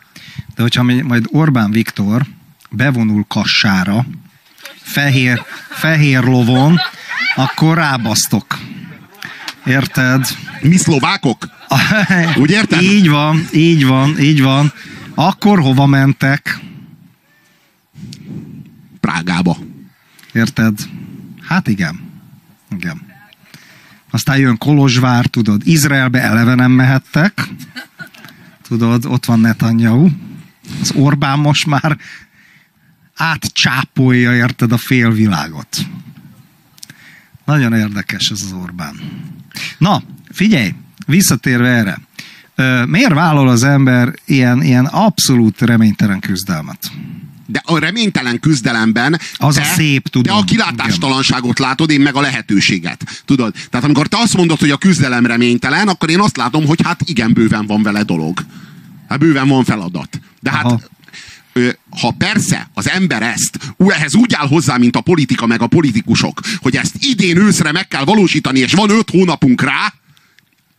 [0.55, 2.27] de hogyha majd Orbán Viktor
[2.71, 4.07] bevonul kassára,
[4.83, 6.79] fehér, fehér lovon,
[7.35, 8.59] akkor rábasztok.
[9.67, 10.27] Érted?
[10.61, 11.49] Mi szlovákok?
[12.41, 12.83] Úgy érted?
[12.83, 14.73] Így van, így van, így van.
[15.15, 16.61] Akkor hova mentek?
[19.01, 19.57] Prágába.
[20.33, 20.79] Érted?
[21.43, 22.01] Hát igen.
[22.71, 23.03] Igen.
[24.11, 27.49] Aztán jön Kolozsvár, tudod, Izraelbe eleve nem mehettek.
[28.63, 30.09] Tudod, ott van Netanyahu.
[30.81, 31.99] Az Orbán most már
[33.17, 35.77] átcsápolja, érted, a félvilágot.
[37.45, 38.95] Nagyon érdekes ez az Orbán.
[39.79, 40.75] Na, figyelj,
[41.07, 42.01] visszatérve erre.
[42.87, 46.91] Miért vállal az ember ilyen, ilyen abszolút reménytelen küzdelmet?
[47.47, 50.35] De a reménytelen küzdelemben Az a te, szép, tudom.
[50.35, 53.23] te a kilátástalanságot látod, én meg a lehetőséget.
[53.25, 53.55] Tudod?
[53.71, 57.01] Tehát amikor te azt mondod, hogy a küzdelem reménytelen, akkor én azt látom, hogy hát
[57.05, 58.45] igen, bőven van vele dolog.
[59.09, 60.21] Hát bőven van feladat.
[60.41, 60.81] De hát Aha.
[62.01, 66.41] Ha persze az ember ezt, ehhez úgy áll hozzá, mint a politika meg a politikusok,
[66.61, 69.95] hogy ezt idén őszre meg kell valósítani, és van öt hónapunk rá,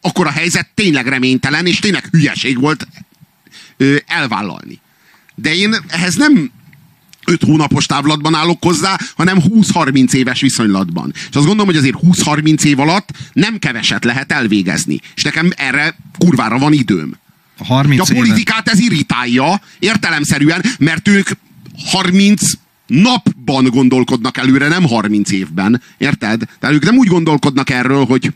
[0.02, 2.88] akkor a helyzet tényleg reménytelen, és tényleg hülyeség volt
[4.06, 4.80] elvállalni.
[5.36, 6.52] De én ehhez nem
[7.26, 11.12] öt hónapos távlatban állok hozzá, hanem 20-30 éves viszonylatban.
[11.14, 15.00] És azt gondolom, hogy azért 20-30 év alatt nem keveset lehet elvégezni.
[15.16, 17.16] És nekem erre kurvára van időm.
[17.58, 21.30] A 30 De a politikát ez irritálja, értelemszerűen, mert ők
[21.86, 22.52] 30
[22.88, 25.82] napban gondolkodnak előre, nem 30 évben.
[25.98, 26.42] Érted?
[26.60, 28.32] Tehát ők nem úgy gondolkodnak erről, hogy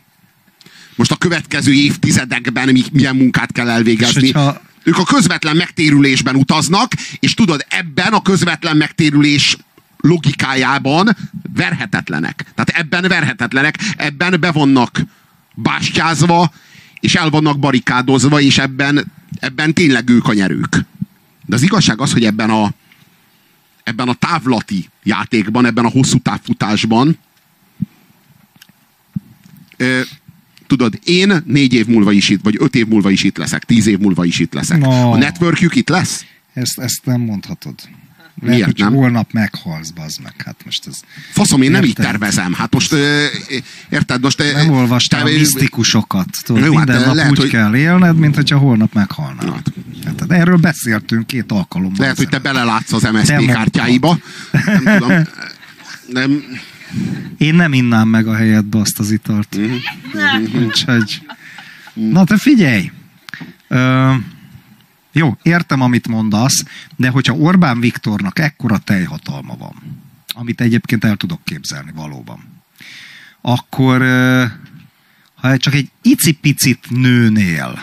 [0.96, 4.26] most a következő évtizedekben mi, milyen munkát kell elvégezni.
[4.26, 9.56] És hogyha- Ők a közvetlen megtérülésben utaznak, és tudod, ebben a közvetlen megtérülés
[9.96, 11.16] logikájában
[11.54, 12.44] verhetetlenek.
[12.54, 15.00] Tehát ebben verhetetlenek, ebben be vannak
[15.54, 16.52] bástyázva,
[17.02, 20.84] és el vannak barikádozva, és ebben, ebben tényleg ők a nyerők.
[21.46, 22.72] De az igazság az, hogy ebben a,
[23.82, 27.18] ebben a távlati játékban, ebben a hosszú távfutásban
[29.76, 30.00] ö,
[30.66, 33.86] tudod, én négy év múlva is itt, vagy öt év múlva is itt leszek, tíz
[33.86, 34.78] év múlva is itt leszek.
[34.78, 35.12] No.
[35.12, 36.24] A networkjük itt lesz?
[36.52, 37.74] Ezt, ezt nem mondhatod.
[38.40, 38.92] Lehet, Miért nem?
[38.94, 40.32] holnap meghalsz, bazd meg.
[40.44, 41.00] Hát most ez...
[41.30, 42.04] Faszom, én nem így Érted.
[42.04, 42.52] tervezem.
[42.52, 43.24] Hát most, ö,
[43.90, 44.40] érted, most...
[44.40, 46.26] ö, Nem olvastál te- a misztikusokat.
[46.44, 49.52] Tudod, Jó, hát minden nap lehet, úgy hogy- kell élned, mint hogyha holnap meghalnál.
[49.52, 49.72] Hát.
[50.18, 51.96] Hát, erről beszéltünk két alkalommal.
[51.98, 53.54] Lehet, hogy te belelátsz az MSZP mondtad.
[53.54, 54.18] kártyáiba.
[54.82, 55.22] Nem tudom.
[56.06, 56.42] Nem,
[57.38, 59.56] Én nem innám meg a helyedbe azt az italt.
[59.56, 60.64] Mhm.
[60.64, 61.22] Úgyhogy...
[61.94, 62.90] Na te figyelj!
[63.68, 64.12] Ö,
[65.12, 66.64] jó, értem, amit mondasz,
[66.96, 69.74] de hogyha Orbán Viktornak ekkora teljhatalma van,
[70.34, 72.62] amit egyébként el tudok képzelni valóban,
[73.40, 74.02] akkor
[75.34, 77.78] ha csak egy icipicit nőnél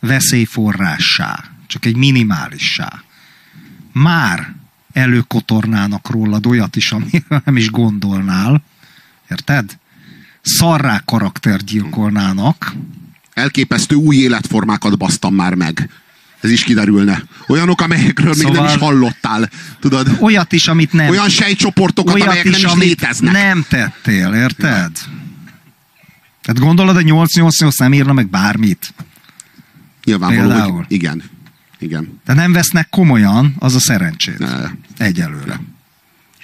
[0.00, 3.02] veszélyforrássá, csak egy minimálissá,
[3.92, 4.54] már
[4.92, 8.62] előkotornának rólad olyat is, amire nem is gondolnál,
[9.30, 9.78] érted?
[10.42, 12.74] Szarrá karakter gyilkolnának,
[13.32, 15.90] elképesztő új életformákat basztam már meg.
[16.40, 17.22] Ez is kiderülne.
[17.48, 19.48] Olyanok, amelyekről még nem Szóval- is hallottál.
[19.80, 20.16] Tudod?
[20.20, 23.32] olyat is, amit nem Olyan sejtcsoportokat, olyat amelyek is, nem is amit léteznek.
[23.32, 24.90] nem tettél, érted?
[26.42, 28.94] Tehát gondolod, hogy 888 nem írna meg bármit?
[30.04, 31.22] Nyilvánvaló, hogy igen.
[31.78, 32.20] Igen.
[32.24, 34.38] De nem vesznek komolyan, az a szerencsét.
[34.38, 34.56] Ne.
[34.98, 35.60] Egyelőre.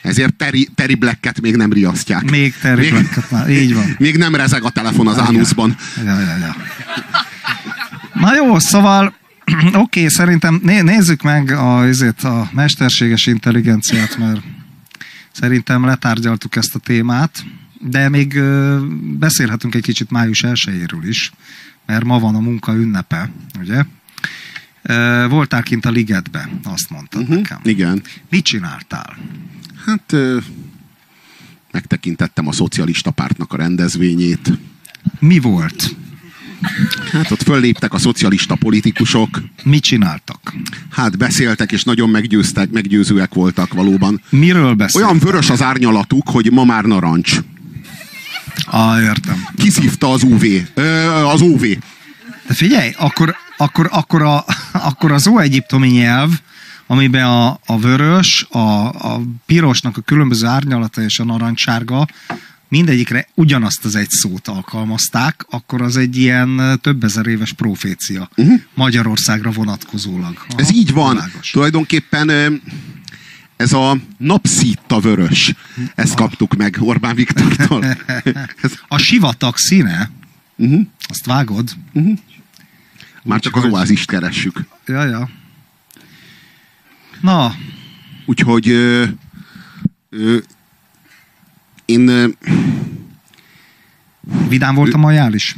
[0.03, 2.31] Ezért Terry, Terry Blacket még nem riasztják.
[2.31, 3.95] Még Terry még, Blacket már, így van.
[3.99, 5.77] még nem rezeg a telefon az ánuszban.
[6.05, 6.57] Ja, ja, ja.
[8.15, 9.15] Na jó, szóval
[9.67, 14.41] oké, okay, szerintem né- nézzük meg a, azért a mesterséges intelligenciát, mert
[15.33, 17.45] szerintem letárgyaltuk ezt a témát,
[17.81, 18.41] de még
[19.19, 20.65] beszélhetünk egy kicsit május 1
[21.03, 21.33] is,
[21.87, 23.31] mert ma van a munka ünnepe,
[23.61, 23.85] ugye?
[25.29, 27.37] Voltál kint a ligetbe, azt mondtad uh-huh.
[27.37, 27.59] nekem.
[27.63, 28.03] Igen.
[28.31, 29.17] Mit csináltál?
[29.87, 30.15] Hát
[31.71, 34.53] megtekintettem a szocialista pártnak a rendezvényét.
[35.19, 35.97] Mi volt?
[37.13, 40.55] Hát ott fölléptek a szocialista politikusok, Mit csináltak?
[40.91, 44.21] hát beszéltek, és nagyon meggyőztek, meggyőzőek voltak valóban.
[44.29, 45.11] Miről beszéltek?
[45.11, 47.41] Olyan vörös az árnyalatuk, hogy ma már narancs.
[48.67, 49.47] Ah, értem.
[49.57, 50.45] Kiszívta az UV.
[50.75, 51.61] Ö, az UV.
[52.47, 56.31] De figyelj, akkor, akkor, akkor, a, akkor az óegyiptomi nyelv,
[56.87, 62.07] amiben a, a vörös, a, a pirosnak a különböző árnyalata és a narancssárga
[62.69, 68.61] mindegyikre ugyanazt az egy szót alkalmazták, akkor az egy ilyen több ezer éves profécia uh-huh.
[68.75, 70.35] Magyarországra vonatkozólag.
[70.49, 71.15] Aha, Ez így van.
[71.15, 71.51] világos.
[71.51, 72.61] Tulajdonképpen
[73.57, 75.55] ez a napszítta vörös.
[75.95, 77.85] Ezt kaptuk meg Orbán Viktortól.
[78.89, 80.11] A sivatag színe,
[80.57, 80.81] uh-huh.
[81.09, 81.71] azt vágod?
[83.23, 84.65] Már csak az oázist keressük.
[84.87, 85.31] Ja, ja.
[87.21, 87.55] Na,
[88.27, 89.05] Úgyhogy ö,
[90.11, 90.37] ö,
[91.87, 92.35] én
[94.49, 95.57] vidám volt a majál is.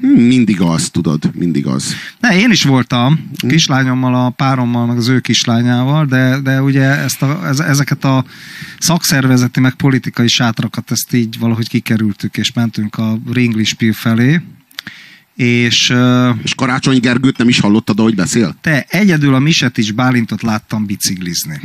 [0.00, 1.94] mindig az, tudod, mindig az.
[2.20, 7.22] Ne, én is voltam kislányommal, a párommal, meg az ő kislányával, de, de ugye ezt
[7.22, 8.24] a, ez, ezeket a
[8.78, 14.40] szakszervezeti, meg politikai sátrakat, ezt így valahogy kikerültük, és mentünk a Ringlispil felé,
[15.34, 15.94] és
[16.42, 18.56] És Karácsony Gergőt nem is hallottad, ahogy beszél?
[18.60, 21.60] te egyedül a Miset is Bálintot láttam biciklizni,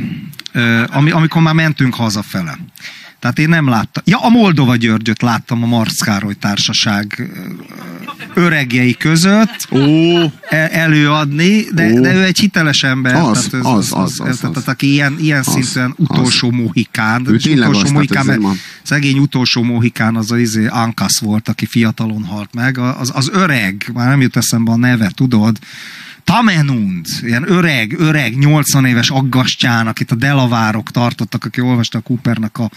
[0.88, 2.58] ami, amikor már mentünk hazafele.
[3.26, 4.04] Tehát én nem láttam.
[4.06, 7.32] Ja, a Moldova Györgyöt láttam a Marc Károly Társaság
[8.34, 9.80] öregjei között Ó,
[10.50, 12.00] e- előadni, de, Ó.
[12.00, 13.16] de ő egy hiteles ember.
[13.16, 14.30] Az, tehát az, az, az, érted?
[14.30, 14.40] az.
[14.40, 15.96] Tehát aki ilyen, ilyen Az, szinten az.
[15.98, 17.26] utolsó mohikán.
[17.28, 21.50] Ő tényleg utolsó az, mohikán, ez mert szegény utolsó mohikán az az izé Ankasz volt,
[21.50, 22.78] aki fiatalon halt meg.
[22.78, 25.58] Az, az öreg, már nem jut eszembe a neve, tudod,
[26.26, 32.58] Tamenund, ilyen öreg, öreg, 80 éves aggastyán, akit a Delavárok tartottak, aki olvasta a Coopernak
[32.58, 32.70] a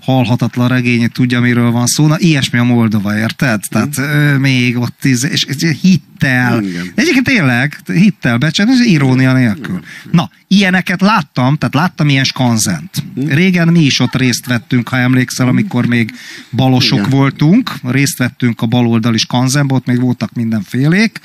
[0.00, 2.06] halhatatlan regényét, tudja, miről van szó.
[2.06, 3.62] Na, ilyesmi a Moldova, érted?
[3.68, 5.76] Tehát ő még ott, íz- és, és
[6.18, 6.62] hittel.
[6.62, 6.92] Igen.
[6.94, 9.80] Egyébként tényleg, hittel becsen, és irónia nélkül.
[10.10, 13.02] Na, ilyeneket láttam, tehát láttam ilyen skanzent.
[13.26, 16.14] Régen mi is ott részt vettünk, ha emlékszel, amikor még
[16.50, 17.10] balosok Igen.
[17.10, 21.20] voltunk, részt vettünk a baloldali skanzenbe, ott még voltak mindenfélék,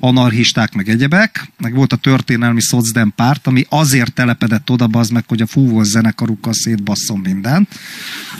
[0.00, 5.24] anarchisták, meg egyebek, meg volt a történelmi szocdem párt, ami azért telepedett oda, az meg,
[5.26, 7.68] hogy a fúvós zenekarukkal szétbasszon mindent.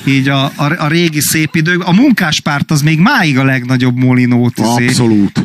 [0.06, 4.58] Így a, a, a régi szép idők, a munkáspárt az még máig a legnagyobb molinót
[4.58, 5.40] izé Abszolút.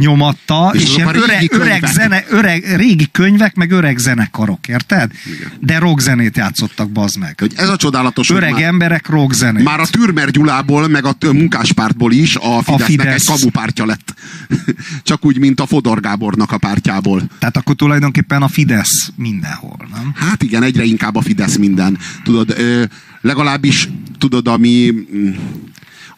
[0.47, 1.91] Nyomatta, És és, ilyen a régi öreg, öreg, könyvek.
[1.93, 5.11] zene, öreg, régi könyvek, meg öreg zenekarok, érted?
[5.59, 7.35] De rockzenét játszottak, bazd meg.
[7.39, 9.63] hogy ez a csodálatos, Öreg már, emberek rockzenét.
[9.63, 13.29] már a Türmer Gyulából, meg a munkáspártból is a Fidesznek Fidesz.
[13.29, 14.13] egy kamupártya lett.
[15.03, 17.21] Csak úgy, mint a Fodor Gábornak a pártjából.
[17.39, 20.11] Tehát akkor tulajdonképpen a Fidesz mindenhol, nem?
[20.15, 21.97] Hát igen, egyre inkább a Fidesz minden.
[22.23, 22.83] Tudod, ö,
[23.21, 24.91] legalábbis, tudod, ami,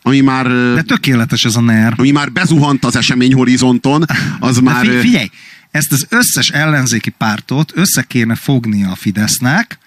[0.07, 1.93] ami már, De tökéletes ez a NER.
[1.97, 4.05] ami már bezuhant az eseményhorizonton,
[4.39, 4.87] az De már...
[4.87, 5.29] ö, figyelj,
[5.71, 9.77] ezt az összes ellenzéki pártot össze kéne fognia a Fidesznek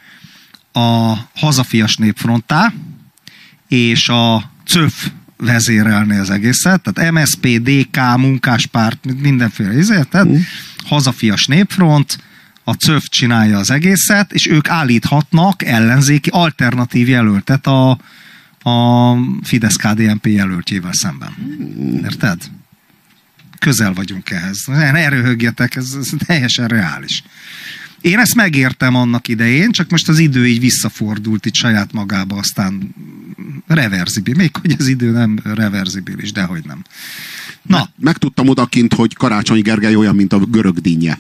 [0.73, 2.73] a hazafias népfrontá
[3.68, 5.07] és a CÖF
[5.37, 10.29] vezérelni az egészet, tehát MSP, DK, munkáspárt, mindenféle izért, tehát
[10.85, 12.18] hazafias népfront,
[12.64, 17.99] a CÖF csinálja az egészet, és ők állíthatnak ellenzéki alternatív jelöltet a,
[18.63, 21.35] a Fidesz-KDNP jelöltjével szemben.
[22.03, 22.51] Érted?
[23.61, 24.65] közel vagyunk ehhez.
[25.09, 27.23] Röhögjetek, ez, ez teljesen reális.
[28.01, 32.95] Én ezt megértem annak idején, csak most az idő így visszafordult itt saját magába, aztán
[33.67, 34.35] reverzibil.
[34.37, 36.85] Még hogy az idő nem reverzibilis, dehogy nem.
[37.63, 41.19] Na, Megtudtam odakint, hogy Karácsony Gergely olyan, mint a görög dinnye.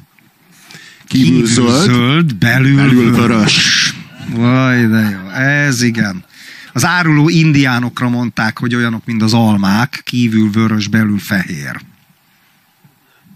[1.06, 3.26] Kívül, zöld, zöld belül, belül vörös.
[3.26, 3.94] vörös.
[4.34, 5.28] Vaj, de jó.
[5.28, 6.24] Ez igen.
[6.72, 11.80] Az áruló indiánokra mondták, hogy olyanok, mint az almák, kívül vörös, belül fehér.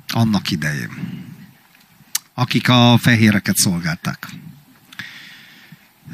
[0.09, 0.91] Annak idején.
[2.35, 4.29] Akik a fehéreket szolgálták.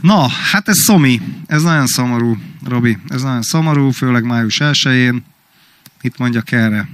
[0.00, 1.20] Na, hát ez szomi.
[1.46, 2.98] Ez nagyon szomorú, Robi.
[3.08, 5.24] Ez nagyon szomorú, főleg május 1-én.
[6.02, 6.88] Mit mondjak erre?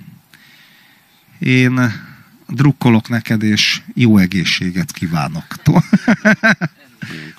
[1.38, 1.92] Én
[2.48, 5.46] drukkolok neked, és jó egészséget kívánok.
[5.62, 5.84] To-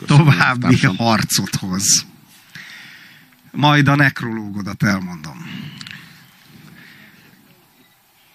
[0.05, 2.05] További harcot hoz.
[3.57, 5.45] Majd a nekrológodat elmondom.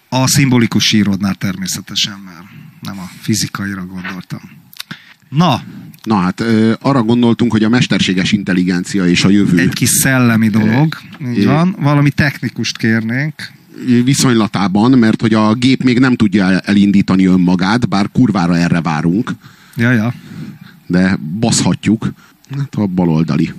[0.08, 2.44] A szimbolikus sírodnál természetesen, mert
[2.80, 4.40] nem a fizikaira gondoltam.
[5.28, 5.62] Na,
[6.04, 10.48] Na hát ö, arra gondoltunk, hogy a mesterséges intelligencia és a jövő egy kis szellemi
[10.48, 11.44] dolog, így é.
[11.44, 11.76] van.
[11.78, 13.34] Valami technikust kérnénk.
[14.04, 19.30] viszonylatában, mert hogy a gép még nem tudja el- elindítani önmagát, bár kurvára erre várunk,
[19.76, 20.14] Ja, ja.
[20.86, 22.12] de baszhatjuk.
[22.58, 23.52] Hát a baloldali.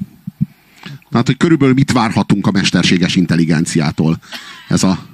[1.13, 4.19] Tehát, hogy körülbelül mit várhatunk a mesterséges intelligenciától?
[4.67, 5.05] Ez a...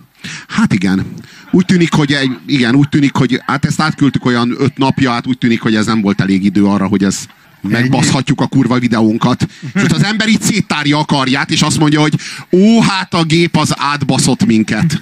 [0.48, 1.06] Hát igen.
[1.52, 5.28] Úgy tűnik, hogy egy, igen, úgy tűnik, hogy hát ezt átküldtük olyan öt napja, hát
[5.28, 7.26] úgy tűnik, hogy ez nem volt elég idő arra, hogy ez
[7.62, 9.48] megbaszhatjuk a kurva videónkat.
[9.74, 12.20] És az ember így széttárja a karját, és azt mondja, hogy
[12.52, 15.02] ó, hát a gép az átbaszott minket.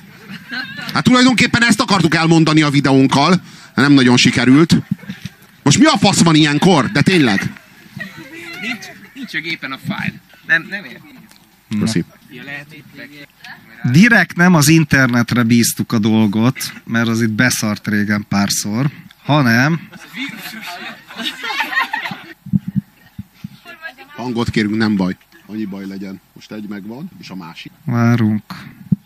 [0.93, 3.41] Hát tulajdonképpen ezt akartuk elmondani a videónkkal,
[3.75, 4.77] de nem nagyon sikerült.
[5.63, 6.91] Most mi a fasz van ilyenkor?
[6.91, 7.53] De tényleg?
[8.61, 10.13] Nincs, nincs a gépen a fájl.
[10.47, 11.01] Nem, nem ér.
[11.79, 12.05] Köszi.
[13.91, 18.89] Direkt nem az internetre bíztuk a dolgot, mert az itt beszart régen párszor,
[19.23, 19.89] hanem
[24.15, 25.17] Hangot kérünk, nem baj.
[25.45, 26.21] Annyi baj legyen.
[26.33, 27.71] Most egy megvan, és a másik.
[27.83, 28.43] várunk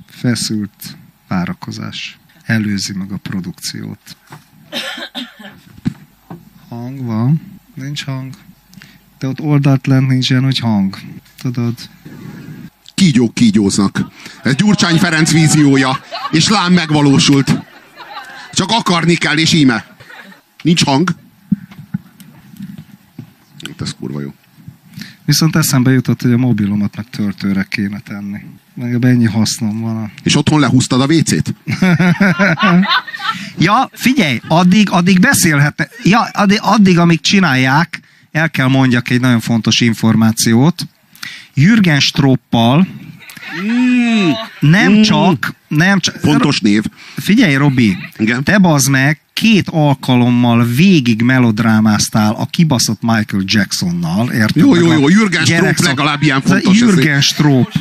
[0.06, 2.18] feszült várakozás.
[2.44, 4.18] Előzi meg a produkciót.
[6.68, 7.42] Hang van,
[7.74, 8.34] nincs hang.
[9.20, 10.98] De ott oldalt lent nincs ilyen, hogy hang.
[11.42, 11.74] Tudod?
[12.94, 14.12] Kígyók kígyóznak.
[14.44, 16.00] Ez Gyurcsány Ferenc víziója.
[16.32, 17.60] És lám megvalósult.
[18.54, 19.96] Csak akarni kell, és íme.
[20.62, 21.10] Nincs hang.
[23.68, 24.34] Hát ez kurva jó.
[25.26, 28.40] Viszont eszembe jutott, hogy a mobilomat meg töltőre kéne tenni.
[28.74, 31.54] Meg ennyi hasznom van a És otthon lehúztad a WC-t?
[33.58, 35.88] Ja, figyelj, addig, addig beszélhetne.
[36.04, 38.00] Ja, addig, addig, amíg csinálják,
[38.32, 40.88] el kell mondjak egy nagyon fontos információt.
[41.54, 42.88] Jürgen Stroppal
[44.60, 46.84] nem csak, nem csak, Fontos név.
[47.18, 48.44] figyelj, Robi, Igen.
[48.44, 54.56] te bazd meg, két alkalommal végig melodrámáztál a kibaszott Michael Jacksonnal, érted?
[54.56, 57.72] Jó, jó, jó, Jürgen gyerekszak- legalább ilyen fontos, Jürgen Stropp.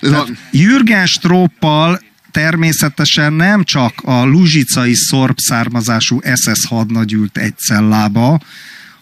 [0.00, 7.56] Ez a, Jürgen Stroppal természetesen nem csak a luzsicai szorb származású SS hadnagy ült egy
[7.58, 8.40] cellába,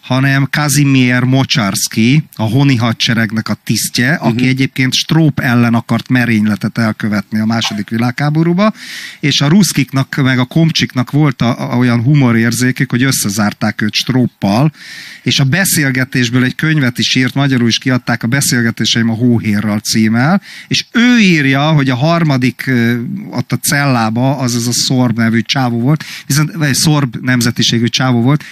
[0.03, 4.47] hanem Kazimier Mocsarski, a honi hadseregnek a tisztje, aki Mhm.
[4.47, 8.73] egyébként Stróp ellen akart merényletet elkövetni a második világháborúba,
[9.19, 14.71] és a ruszkiknak, meg a komcsiknak volt a, a, olyan humorérzékük, hogy összezárták őt Stróppal,
[15.23, 20.41] és a beszélgetésből egy könyvet is írt, magyarul is kiadták a beszélgetéseim a Hóhérral címmel,
[20.67, 22.71] és ő írja, hogy a harmadik
[23.29, 28.21] ott a cellába, az az a Szorb nevű csávó volt, viszont vagy Szorb nemzetiségű csávó
[28.21, 28.43] volt,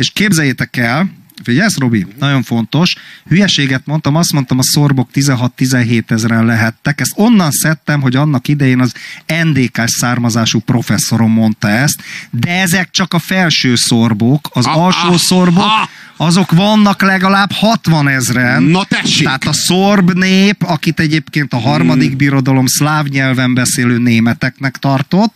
[0.00, 1.10] és képzeljétek el,
[1.42, 2.06] Figyelsz, Robi?
[2.18, 2.96] Nagyon fontos.
[3.28, 7.00] Hülyeséget mondtam, azt mondtam, a szorbok 16-17 ezeren lehettek.
[7.00, 8.94] Ezt onnan szedtem, hogy annak idején az
[9.42, 15.16] NDK-s származású professzorom mondta ezt, de ezek csak a felső szorbok, az Ah, alsó ah,
[15.16, 15.88] szorbok, ah.
[16.16, 18.62] azok vannak legalább 60 ezren.
[18.62, 19.24] Na tessék!
[19.24, 25.34] Tehát a szorb nép, akit egyébként a harmadik birodalom szláv nyelven beszélő németeknek tartott,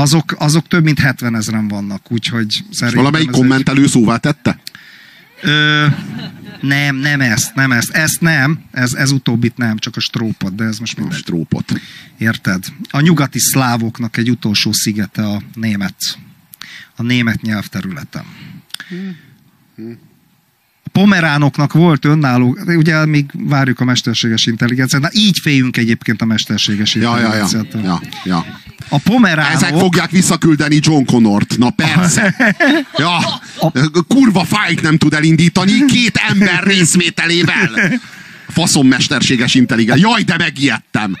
[0.00, 4.16] azok, azok több mint 70 ezeren vannak, úgyhogy és szerintem valamelyik ez egy- kommentelő szóvá
[4.16, 4.60] tette?
[5.42, 5.86] Ö,
[6.60, 7.90] Nem, nem ezt, nem ezt.
[7.90, 11.18] Ezt nem, ez, ez utóbbit nem, csak a strópot, de ez most A mindegy.
[11.18, 11.72] strópot.
[12.18, 12.64] Érted?
[12.90, 15.94] A nyugati szlávoknak egy utolsó szigete a német.
[16.96, 18.24] A német nyelvterületen.
[20.84, 26.24] A pomeránoknak volt önálló, ugye még várjuk a mesterséges intelligenciát, na így féljünk egyébként a
[26.24, 27.16] mesterséges Ja, ja, ja.
[27.18, 27.80] intelligenciától.
[27.82, 28.44] ja, ja.
[28.88, 29.52] A pomeránok...
[29.52, 31.58] Ezek fogják visszaküldeni John Connort.
[31.58, 32.34] Na persze.
[32.96, 33.18] Ja,
[34.08, 37.70] kurva fájt nem tud elindítani két ember részvételével.
[38.48, 40.08] Faszom mesterséges intelligencia.
[40.08, 41.16] Jaj, de megijedtem.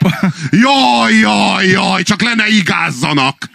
[0.50, 3.50] Jaj, jaj, jaj, csak le ne igázzanak.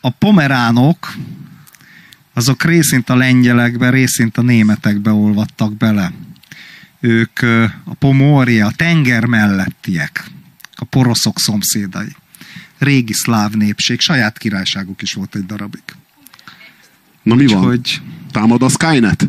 [0.00, 1.14] a pomeránok
[2.34, 6.12] azok részint a lengyelekbe, részint a németekbe olvadtak bele.
[7.00, 7.42] Ők
[7.84, 10.24] a pomória, a tenger mellettiek,
[10.74, 12.16] a poroszok szomszédai.
[12.78, 15.82] Régi szláv népség, saját királyságuk is volt egy darabig.
[17.22, 17.56] Na mi van?
[17.56, 18.00] Úgyhogy
[18.30, 19.28] Támad a Skynet?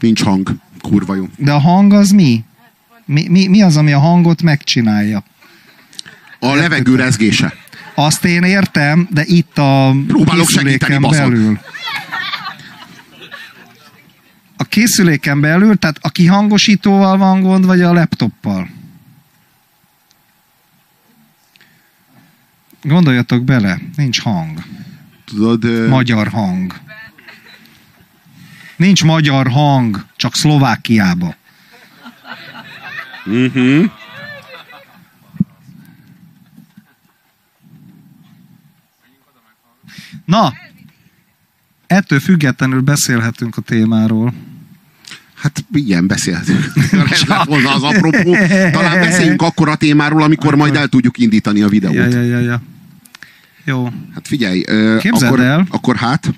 [0.00, 0.54] Nincs hang.
[0.80, 1.28] Kurva jó.
[1.36, 2.44] de a hang az mi?
[3.04, 3.46] Mi, mi?
[3.46, 5.24] mi az, ami a hangot megcsinálja?
[6.38, 7.54] A levegő rezgése.
[7.94, 11.60] Azt én értem, de itt a Próbálok készüléken belül.
[14.56, 18.68] A készüléken belül, tehát a kihangosítóval van gond, vagy a laptoppal?
[22.82, 24.62] Gondoljatok bele, nincs hang.
[25.24, 26.74] Tudod, Magyar hang.
[28.76, 31.34] Nincs magyar hang, csak Szlovákiába.
[33.24, 33.84] Mhm.
[40.24, 40.52] Na,
[41.86, 44.34] ettől függetlenül beszélhetünk a témáról.
[45.34, 46.72] Hát ilyen beszélhetünk.
[47.10, 48.36] Ez lett volna az apropó.
[48.72, 51.94] Talán beszéljünk akkor a témáról, amikor majd el tudjuk indítani a videót.
[51.94, 52.62] Ja, ja, ja, ja.
[53.64, 53.84] Jó,
[54.14, 55.66] Hát figyelj, ö, Képzeld akkor, el.
[55.70, 56.34] akkor hát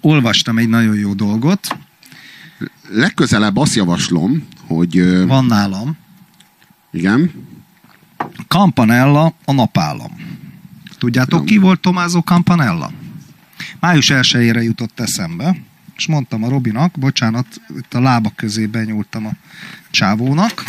[0.00, 1.76] olvastam egy nagyon jó dolgot,
[2.88, 5.96] legközelebb azt javaslom, hogy ö, van nálam.
[6.92, 7.30] igen,
[8.48, 10.10] Campanella a napállam.
[10.98, 12.92] Tudjátok, ki volt Tomázó Campanella?
[13.80, 15.56] Május 1 jutott eszembe,
[15.96, 17.46] és mondtam a Robinak, bocsánat,
[17.78, 19.32] itt a lábak közé benyúltam a
[19.90, 20.64] csávónak.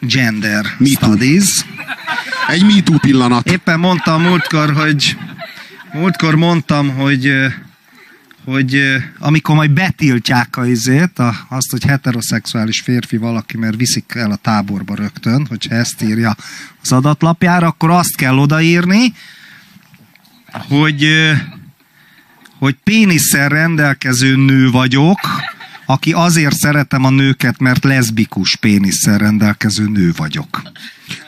[0.00, 1.16] Gender Me too.
[2.52, 3.50] Egy MeToo pillanat.
[3.50, 5.16] Éppen mondtam múltkor, hogy
[5.92, 7.32] múltkor mondtam, hogy
[8.44, 14.30] hogy amikor majd betiltják a izét, a, azt, hogy heteroszexuális férfi valaki, mert viszik el
[14.30, 16.36] a táborba rögtön, hogyha ezt írja
[16.82, 19.14] az adatlapjára, akkor azt kell odaírni,
[20.52, 21.30] hogy,
[22.58, 25.18] hogy pénisszel rendelkező nő vagyok,
[25.86, 30.62] aki azért szeretem a nőket, mert leszbikus pénisszel rendelkező nő vagyok.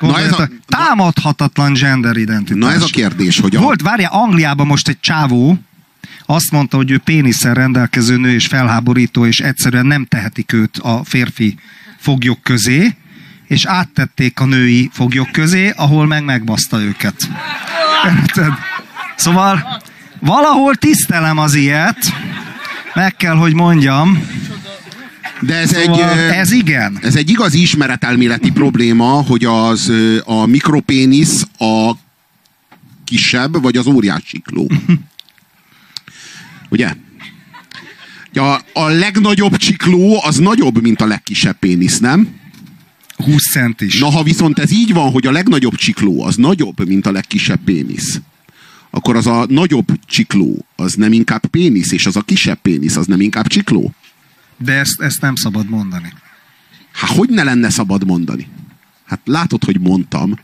[0.01, 2.59] Gondoljatok, támadhatatlan gender identitás.
[2.59, 5.59] Na ez a kérdés, hogy a, Volt, várja, Angliában most egy csávó,
[6.27, 11.05] azt mondta, hogy ő pénisszel rendelkező nő és felháborító, és egyszerűen nem tehetik őt a
[11.05, 11.59] férfi
[11.99, 12.95] foglyok közé,
[13.47, 17.15] és áttették a női foglyok közé, ahol meg megbaszta őket.
[18.21, 18.53] Érted?
[19.17, 19.83] Szóval
[20.21, 21.99] valahol tisztelem az ilyet,
[22.95, 24.29] meg kell, hogy mondjam.
[25.41, 26.99] de ez egy, Szóval ö, ez igen.
[27.03, 29.93] ez egy igazi ismeretelméleti probléma, hogy az
[30.25, 31.93] a mikropénisz a
[33.05, 34.71] kisebb, vagy az óriás csikló.
[36.71, 36.95] Ugye?
[38.35, 42.29] A, a legnagyobb csikló az nagyobb, mint a legkisebb pénisz, nem?
[43.17, 43.99] 20 centis.
[43.99, 47.61] Na, ha viszont ez így van, hogy a legnagyobb csikló az nagyobb, mint a legkisebb
[47.65, 48.21] pénisz,
[48.95, 53.07] akkor az a nagyobb csikló az nem inkább pénisz, és az a kisebb pénisz az
[53.07, 53.93] nem inkább csikló?
[54.59, 56.13] De ezt, ezt nem szabad mondani.
[56.93, 58.49] Hát hogy ne lenne szabad mondani?
[59.05, 60.39] Hát látod, hogy mondtam.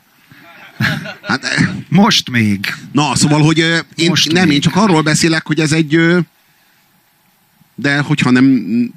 [1.23, 2.67] Hát, eh, Most még.
[2.93, 4.55] na, szóval, hogy ö, én, Most nem, még.
[4.55, 5.95] én csak arról beszélek, hogy ez egy...
[5.95, 6.19] ö,
[7.75, 8.45] De hogyha nem,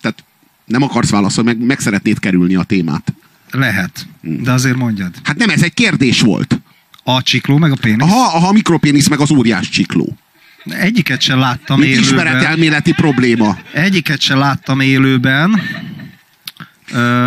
[0.01, 0.23] tehát
[0.65, 3.13] nem akarsz válaszolni, meg, meg szeretnéd kerülni a témát.
[3.51, 4.07] Lehet.
[4.21, 5.13] De azért mondjad.
[5.23, 6.59] Hát nem, ez egy kérdés volt.
[7.03, 8.01] A csikló meg a pénisz?
[8.11, 10.17] Aha, aha a mikropénisz meg az óriás csikló.
[10.65, 12.09] Egyiket sem láttam Mint élőben.
[12.09, 13.57] ismeretelméleti probléma.
[13.73, 15.61] Egyiket sem láttam élőben.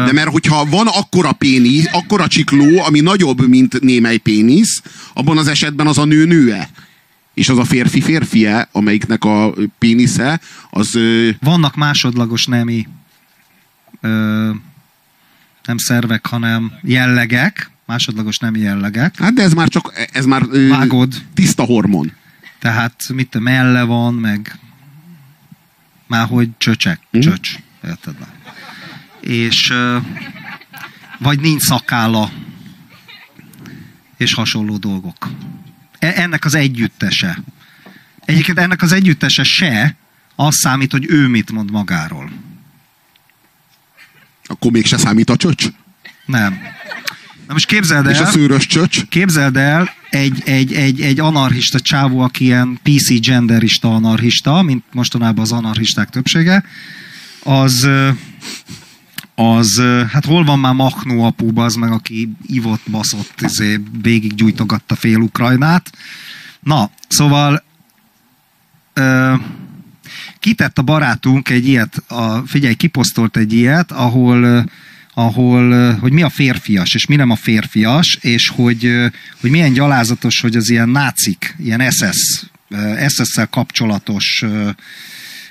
[0.04, 5.48] De mert hogyha van akkora pénisz, akkora csikló, ami nagyobb, mint némely pénisz, abban az
[5.48, 6.68] esetben az a nő nőe.
[7.34, 10.98] És az a férfi férfie, amelyiknek a pénisze, az...
[11.40, 12.86] vannak másodlagos nemi
[14.00, 14.50] ö,
[15.64, 17.70] nem szervek, hanem jellegek.
[17.86, 19.18] Másodlagos nemi jellegek.
[19.18, 21.14] Hát de ez már csak, ez már ö, Vágod.
[21.34, 22.12] tiszta hormon.
[22.58, 24.58] Tehát mit a melle van, meg
[26.06, 27.22] már hogy csöcsek, Mhm.
[27.22, 27.50] csöcs.
[27.84, 28.18] Érted?
[28.18, 28.26] Na.
[29.20, 29.98] És ö,
[31.18, 32.30] vagy nincs szakálla
[34.16, 35.30] és hasonló dolgok.
[35.98, 37.38] E- ennek az együttese.
[38.24, 39.96] Egyébként ennek az együttese se
[40.34, 42.30] az számít, hogy ő mit mond magáról.
[44.44, 45.66] Akkor mégse számít a csöcs?
[46.26, 46.58] Nem.
[47.46, 48.12] Na most képzeld el...
[48.12, 49.04] És a szőrös csöcs?
[49.08, 55.44] Képzeld el egy, egy, egy, egy anarchista csávó, aki ilyen PC genderista anarchista, mint mostanában
[55.44, 56.64] az anarchisták többsége,
[57.42, 57.88] az,
[59.34, 64.94] az, hát hol van már Machnó apu, az meg, aki ivott, baszott, izé, végig gyújtogatta
[64.94, 65.90] fél Ukrajnát.
[66.60, 67.64] Na, szóval
[68.92, 69.34] ö,
[70.38, 74.68] kitett a barátunk egy ilyet, a, figyelj, kiposztolt egy ilyet, ahol
[75.18, 78.92] ahol, hogy mi a férfias, és mi nem a férfias, és hogy,
[79.40, 82.42] hogy milyen gyalázatos, hogy az ilyen nácik, ilyen SS,
[83.08, 84.44] SS-szel kapcsolatos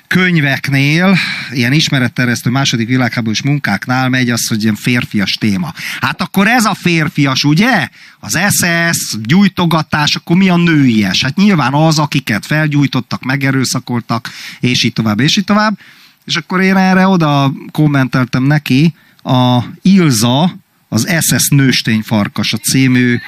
[0.06, 1.16] könyveknél,
[1.52, 5.74] ilyen ismeretterjesztő második világháborús munkáknál megy az, hogy ilyen férfias téma.
[6.00, 7.88] Hát akkor ez a férfias, ugye?
[8.20, 11.22] Az SS, gyújtogatás, akkor mi a nőies?
[11.22, 15.78] Hát nyilván az, akiket felgyújtottak, megerőszakoltak, és így tovább, és így tovább.
[16.24, 18.94] És akkor én erre oda kommenteltem neki,
[19.26, 20.56] a Ilza,
[20.88, 23.18] az SS nőstény farkas a című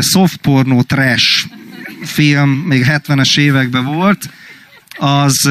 [0.00, 1.46] soft porno trash
[2.02, 4.30] film, még 70-es években volt,
[4.98, 5.50] az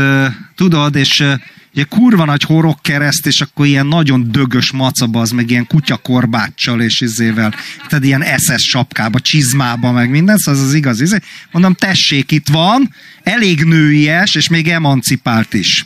[0.55, 1.23] tudod, és
[1.73, 6.81] ugye kurva nagy horog kereszt, és akkor ilyen nagyon dögös macaba, az meg ilyen kutyakorbáccsal
[6.81, 7.53] és izével,
[7.87, 11.17] tehát ilyen SS sapkába, csizmába, meg minden, szóval az az igaz izé.
[11.51, 15.85] Mondom, tessék, itt van, elég nőies, és még emancipált is.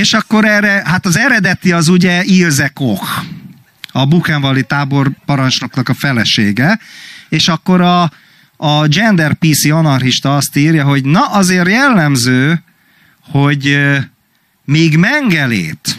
[0.00, 3.22] És akkor erre, hát az eredeti az ugye Ilze Koch,
[3.92, 6.78] a Buchenwaldi tábor parancsnoknak a felesége,
[7.28, 8.12] és akkor a,
[8.56, 12.62] a gender PC anarchista azt írja, hogy na azért jellemző,
[13.30, 13.78] hogy
[14.64, 15.98] még Mengelét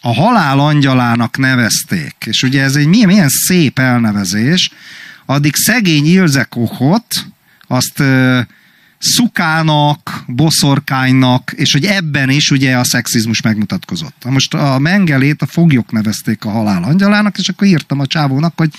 [0.00, 4.70] a halál angyalának nevezték, és ugye ez egy milyen, milyen szép elnevezés,
[5.26, 7.26] addig szegény Ilze Kochot
[7.66, 8.02] azt
[8.98, 14.24] szukának, boszorkánynak, és hogy ebben is ugye a szexizmus megmutatkozott.
[14.24, 18.70] Most a Mengelét a foglyok nevezték a halál angyalának, és akkor írtam a csávónak, hogy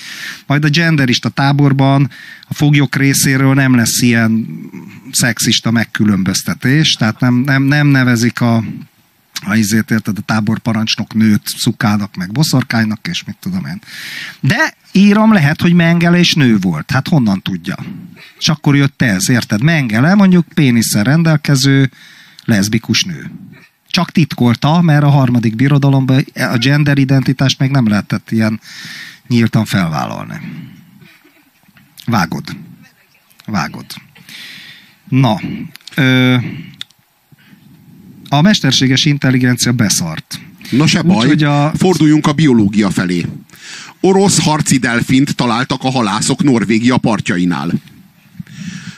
[0.45, 2.09] majd a genderista táborban
[2.47, 4.47] a foglyok részéről nem lesz ilyen
[5.11, 8.63] szexista megkülönböztetés, tehát nem, nem, nem nevezik a
[9.42, 13.82] ha izért érted, a táborparancsnok nőt szukának, meg boszorkánynak, és mit tudom én.
[14.40, 16.92] De írom lehet, hogy Mengele és nő volt.
[16.92, 17.76] Hát honnan tudja?
[18.40, 19.64] És akkor jött ez, érted?
[19.64, 21.92] Mengele mondjuk pénisszel rendelkező
[22.46, 23.32] leszbikus nő.
[23.88, 28.60] Csak titkolta, mert a harmadik birodalomban a gender identitást még nem lehetett ilyen
[29.28, 30.40] nyíltan felvállalni.
[32.06, 32.58] Vágod.
[33.46, 33.86] Vágod.
[35.08, 35.40] Na,
[35.96, 36.38] ö,
[38.30, 40.40] a mesterséges intelligencia beszart.
[40.70, 41.72] Na se baj, Úgy, a...
[41.78, 43.26] forduljunk a biológia felé.
[44.00, 47.72] Orosz harci delfint találtak a halászok Norvégia partjainál.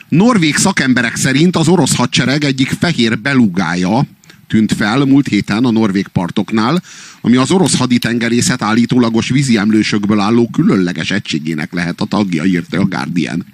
[0.09, 4.05] Norvég szakemberek szerint az orosz hadsereg egyik fehér belugája
[4.51, 6.81] tűnt fel múlt héten a norvég partoknál,
[7.21, 12.85] ami az orosz haditengerészet állítólagos vízi emlősökből álló különleges egységének lehet a tagja, írta a
[12.85, 13.45] Guardian.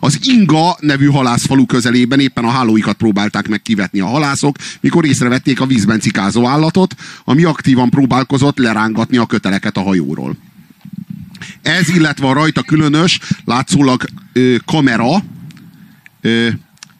[0.00, 5.60] Az Inga nevű halászfalu közelében éppen a hálóikat próbálták meg kivetni a halászok, mikor észrevették
[5.60, 10.36] a vízben cikázó állatot, ami aktívan próbálkozott lerángatni a köteleket a hajóról.
[11.62, 15.22] Ez, illetve a rajta különös, látszólag ö, kamera,
[16.20, 16.48] ö,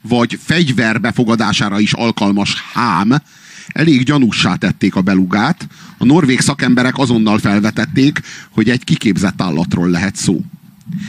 [0.01, 3.21] vagy fegyver befogadására is alkalmas hám,
[3.67, 5.67] elég gyanúsá tették a belugát.
[5.97, 8.19] A norvég szakemberek azonnal felvetették,
[8.49, 10.41] hogy egy kiképzett állatról lehet szó.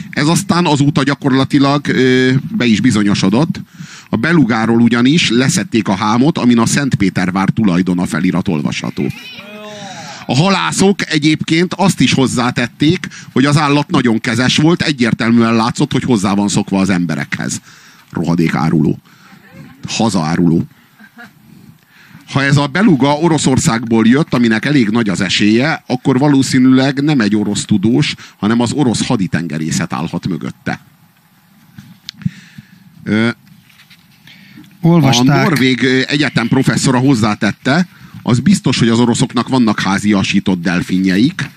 [0.09, 3.61] Ez aztán azóta gyakorlatilag ö, be is bizonyosodott.
[4.09, 9.11] A belugáról ugyanis leszették a hámot, amin a Szentpétervár tulajdona felirat olvasható.
[10.25, 16.03] A halászok egyébként azt is hozzátették, hogy az állat nagyon kezes volt, egyértelműen látszott, hogy
[16.03, 17.61] hozzá van szokva az emberekhez.
[18.11, 18.99] Rohadék áruló.
[19.87, 20.67] Hazaáruló
[22.31, 27.35] ha ez a beluga Oroszországból jött, aminek elég nagy az esélye, akkor valószínűleg nem egy
[27.35, 30.79] orosz tudós, hanem az orosz haditengerészet állhat mögötte.
[34.81, 35.37] Olvasták.
[35.37, 37.87] A Norvég egyetem professzora hozzátette,
[38.23, 41.49] az biztos, hogy az oroszoknak vannak háziasított delfinjeik,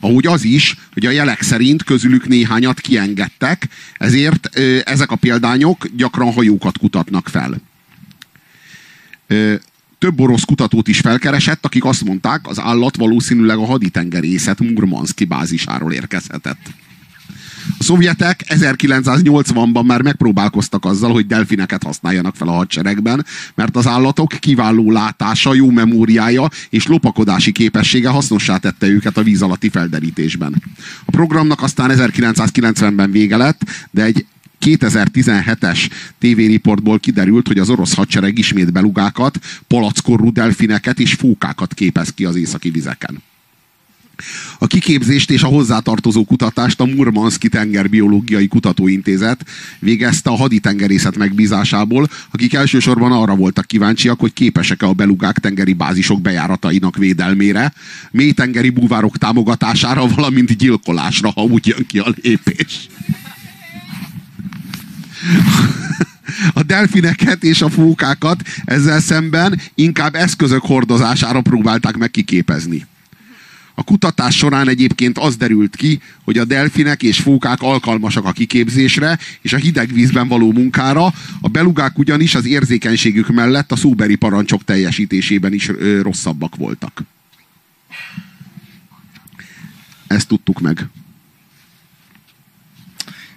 [0.00, 6.32] ahogy az is, hogy a jelek szerint közülük néhányat kiengedtek, ezért ezek a példányok gyakran
[6.32, 7.60] hajókat kutatnak fel
[9.98, 15.92] több orosz kutatót is felkeresett, akik azt mondták, az állat valószínűleg a haditengerészet Murmanszki bázisáról
[15.92, 16.58] érkezhetett.
[17.78, 24.28] A szovjetek 1980-ban már megpróbálkoztak azzal, hogy delfineket használjanak fel a hadseregben, mert az állatok
[24.28, 30.62] kiváló látása, jó memóriája és lopakodási képessége hasznossá tette őket a víz alatti felderítésben.
[31.04, 34.26] A programnak aztán 1990-ben vége lett, de egy
[34.66, 35.88] 2017-es
[36.18, 42.36] tévériportból kiderült, hogy az orosz hadsereg ismét belugákat, palackorú delfineket és fókákat képez ki az
[42.36, 43.22] északi vizeken.
[44.58, 49.44] A kiképzést és a hozzátartozó kutatást a Murmanszki Tengerbiológiai Kutatóintézet
[49.78, 56.20] végezte a haditengerészet megbízásából, akik elsősorban arra voltak kíváncsiak, hogy képesek-e a belugák tengeri bázisok
[56.20, 57.72] bejáratainak védelmére,
[58.10, 62.88] mélytengeri búvárok támogatására, valamint gyilkolásra, ha úgy jön ki a lépés.
[66.52, 72.86] A delfineket és a fókákat ezzel szemben inkább eszközök hordozására próbálták meg kiképezni.
[73.78, 79.18] A kutatás során egyébként az derült ki, hogy a delfinek és fókák alkalmasak a kiképzésre
[79.40, 84.64] és a hideg vízben való munkára, a belugák ugyanis az érzékenységük mellett a szóberi parancsok
[84.64, 85.70] teljesítésében is
[86.02, 87.02] rosszabbak voltak.
[90.06, 90.88] Ezt tudtuk meg.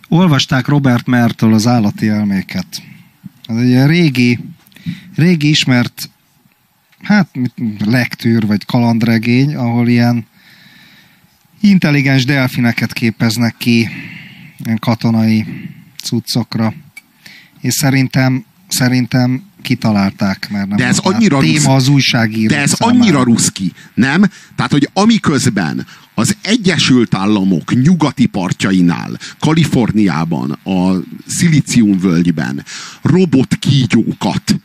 [0.09, 2.65] Olvasták Robert Mertől az állati elméket.
[3.45, 4.39] Ez egy ilyen régi,
[5.15, 6.09] régi ismert
[7.01, 7.29] hát
[7.85, 10.25] lektűr vagy kalandregény, ahol ilyen
[11.61, 13.89] intelligens delfineket képeznek ki
[14.65, 15.45] ilyen katonai
[16.03, 16.73] cuccokra.
[17.61, 22.73] És szerintem, szerintem kitalálták, mert nem de ez annyira téma rusz- az újságíró De ez
[22.73, 22.99] számára.
[22.99, 24.23] annyira ruszki, nem?
[24.55, 25.85] Tehát, hogy amiközben
[26.19, 30.95] az Egyesült Államok nyugati partjainál, Kaliforniában, a
[31.27, 32.63] szilíciumvölgyben
[33.01, 34.55] robotkígyókat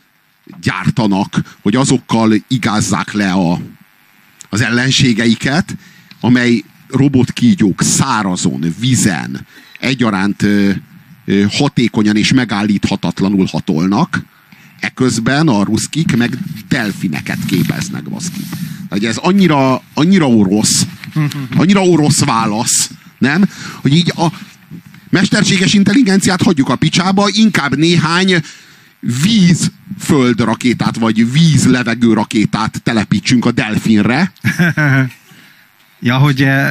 [0.61, 3.61] gyártanak, hogy azokkal igázzák le a,
[4.49, 5.75] az ellenségeiket,
[6.19, 9.45] amely robotkígyók szárazon, vízen
[9.79, 10.45] egyaránt
[11.49, 14.23] hatékonyan és megállíthatatlanul hatolnak,
[14.85, 18.39] eközben a ruszkik meg delfineket képeznek, baszki.
[18.89, 20.85] Hogy ez annyira, annyira orosz,
[21.57, 23.49] annyira orosz válasz, nem?
[23.81, 24.27] Hogy így a
[25.09, 28.41] mesterséges intelligenciát hagyjuk a picsába, inkább néhány
[29.23, 34.31] víz földrakétát, vagy víz-levegő rakétát telepítsünk a delfinre.
[35.99, 36.67] Ja, hogy eh,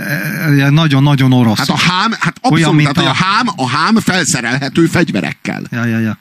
[0.46, 1.58] eh, nagyon-nagyon orosz.
[1.58, 5.62] Hát a hám, hát Olyan, abszolút, tehát, hogy a- a hám, a hám felszerelhető fegyverekkel.
[5.70, 6.18] Ja, ja, ja.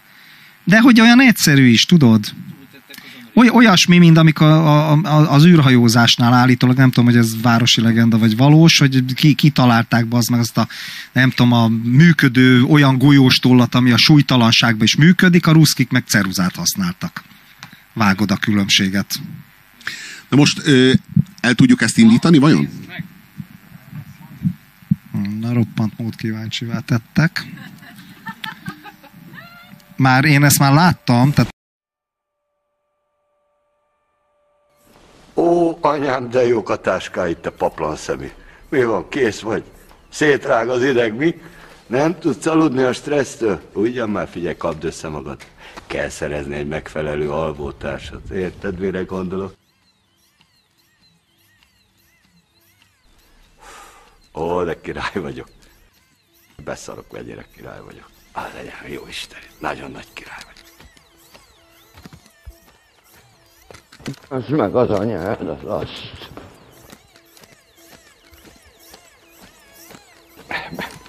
[0.64, 2.34] De hogy olyan egyszerű is, tudod?
[3.36, 8.18] Oly, olyasmi, mint amikor a, a, az űrhajózásnál állítólag, nem tudom, hogy ez városi legenda
[8.18, 10.68] vagy valós, hogy ki, kitalálták be az meg azt a,
[11.12, 16.56] nem tudom, a működő olyan golyóstollat, ami a súlytalanságban is működik, a ruszkik meg ceruzát
[16.56, 17.24] használtak.
[17.94, 19.14] Vágod a különbséget.
[20.30, 20.94] Na most ö,
[21.42, 22.70] el tudjuk ezt indítani, vajon?
[25.12, 27.46] Hm, Na, roppant mód kíváncsivá tettek.
[29.96, 31.52] Már én ezt már láttam, tehát
[35.36, 38.32] Ó, anyám, de jók a táskáid, te paplan szemű.
[38.70, 39.64] Mi van, kész vagy?
[40.10, 41.42] Szétrág az ideg, mi?
[41.88, 43.62] Nem tudsz aludni a stressztől?
[43.74, 45.42] Ugyan már figyelj, kapd össze magad.
[45.88, 48.30] Kell szerezni egy megfelelő alvótársat.
[48.30, 49.54] Érted, mire gondolok?
[54.34, 55.48] Ó, de király vagyok.
[56.64, 58.13] Beszarok, vegyére király vagyok.
[58.34, 60.62] Á, legyen, jó Isten, nagyon nagy király vagyok.
[64.28, 66.32] Az meg az anyád, az azt.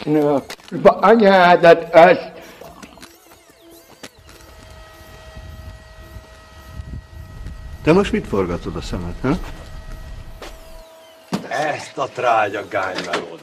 [0.05, 0.43] Na,
[0.83, 2.33] anyádat, azt.
[7.83, 9.39] Te most mit forgatod a szemed, ha?
[11.49, 13.41] Ezt a trágya gánymelód.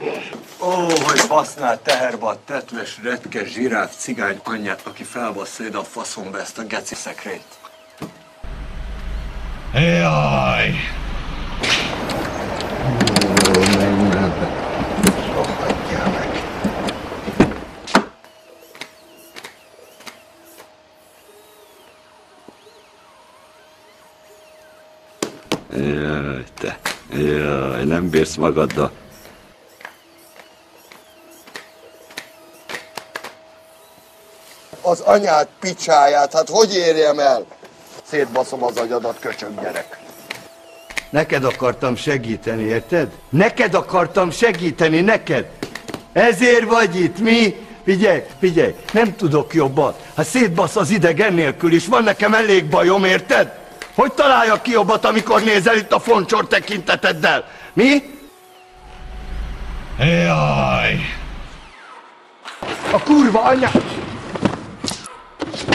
[0.60, 0.70] Ó,
[1.06, 6.58] hogy basznál teherbe a tetves, retkes, zsiráf, cigány anyját, aki felbassza ide a faszomba ezt
[6.58, 7.60] a geci szekrényt.
[9.74, 10.74] Jaj!
[13.47, 14.49] Ó, menj már be.
[15.34, 16.30] Rohadjál meg.
[25.74, 26.80] Jaj, te.
[27.13, 28.92] Jaj, nem bírsz magaddal.
[34.84, 37.46] az anyád picsáját, hát hogy érjem el?
[38.04, 40.00] Szétbaszom az agyadat, köcsög gyerek.
[41.10, 43.12] Neked akartam segíteni, érted?
[43.30, 45.50] Neked akartam segíteni, neked!
[46.14, 47.68] Ezért vagy itt, mi?
[47.84, 49.96] Figyelj, figyelj, nem tudok jobban.
[50.16, 53.60] Ha szétbasz az ideg ennélkül is, van nekem elég bajom, érted?
[53.96, 57.46] Hogy találjak ki jobbat, amikor nézel itt a foncsor tekinteteddel?
[57.74, 58.04] Mi?
[60.00, 61.00] Jaj!
[62.92, 63.72] A kurva anya...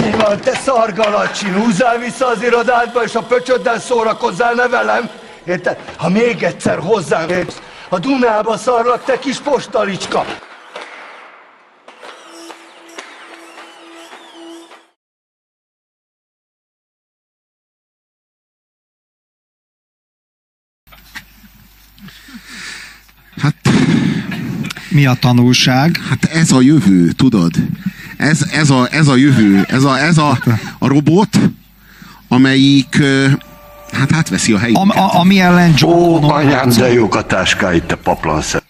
[0.02, 1.54] Mi van, te szargalacsin?
[1.54, 5.10] Húzzál vissza az irodádba, és a pöcsöddel szórakozzál, ne velem?
[5.44, 5.78] Érted?
[5.96, 10.24] Ha még egyszer hozzám érsz, a Dunába szarlak, te kis postalicska!
[24.96, 26.00] Mi a tanulság?
[26.08, 27.54] Hát ez a jövő, tudod?
[28.16, 30.38] Ez, ez, a, ez a jövő, ez a, ez a,
[30.78, 31.38] a robot,
[32.28, 33.02] amelyik
[33.92, 36.82] hát átveszi a Am, a, ami ellen John Ó, Connor anyám, harcol.
[36.82, 38.60] de jók a táskáid, te paplanszem.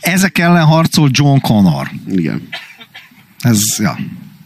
[0.00, 1.90] Ezek ellen harcol John Connor.
[2.08, 2.48] Igen.
[3.38, 3.98] Ez, ja.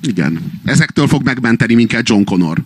[0.03, 0.61] Igen.
[0.65, 2.59] Ezektől fog megmenteni minket John Connor.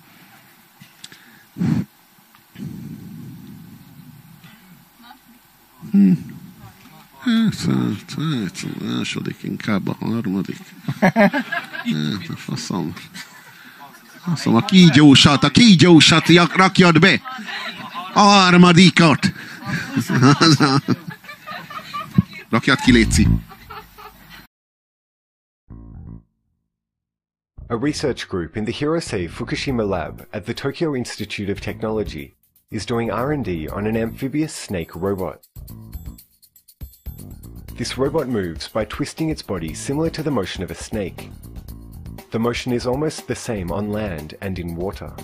[5.93, 6.13] Hm.
[7.29, 10.59] Hát, hát, hát, a második, inkább a harmadik.
[11.01, 11.31] Hát,
[11.85, 12.93] hm, a faszom.
[14.25, 17.21] Faszom, a kígyósat, a kígyósat rakjad be.
[18.15, 19.33] A harmadikat.
[22.51, 23.27] Rakjad ki, Léci.
[27.67, 32.35] A research group in the Hirosei Fukushima lab at the Tokyo Institute of Technology
[32.71, 35.47] is doing R&D on an amphibious snake robot.
[37.79, 41.31] This robot moves by twisting its body similar to the motion of a snake.
[42.33, 45.15] The motion is almost the same on land and in water.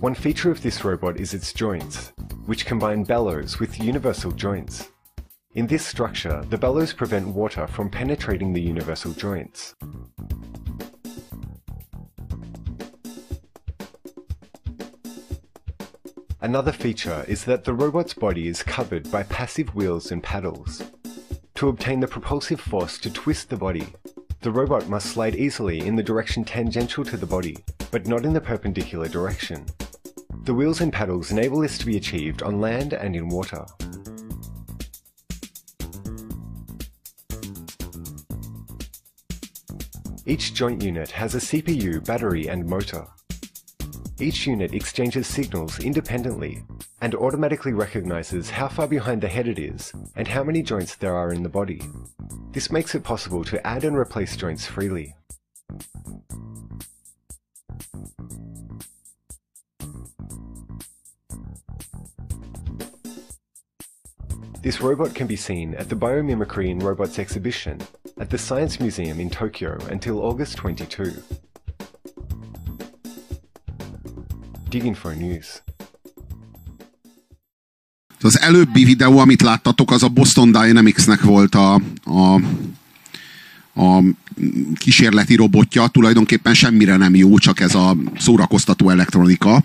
[0.00, 2.14] One feature of this robot is its joints,
[2.46, 4.88] which combine bellows with universal joints.
[5.54, 9.74] In this structure, the bellows prevent water from penetrating the universal joints.
[16.42, 20.82] Another feature is that the robot's body is covered by passive wheels and paddles.
[21.56, 23.86] To obtain the propulsive force to twist the body,
[24.40, 27.58] the robot must slide easily in the direction tangential to the body,
[27.90, 29.66] but not in the perpendicular direction.
[30.44, 33.66] The wheels and paddles enable this to be achieved on land and in water.
[40.24, 43.06] Each joint unit has a CPU, battery, and motor.
[44.20, 46.62] Each unit exchanges signals independently
[47.00, 51.16] and automatically recognizes how far behind the head it is and how many joints there
[51.16, 51.80] are in the body.
[52.52, 55.14] This makes it possible to add and replace joints freely.
[64.60, 67.80] This robot can be seen at the Biomimicry in Robots exhibition
[68.18, 71.22] at the Science Museum in Tokyo until August 22.
[74.70, 75.62] Diginfo News.
[78.20, 82.34] Az előbbi videó, amit láttatok, az a Boston Dynamics-nek volt a, a,
[83.74, 84.02] a
[84.74, 85.86] kísérleti robotja.
[85.86, 89.64] Tulajdonképpen semmire nem jó, csak ez a szórakoztató elektronika.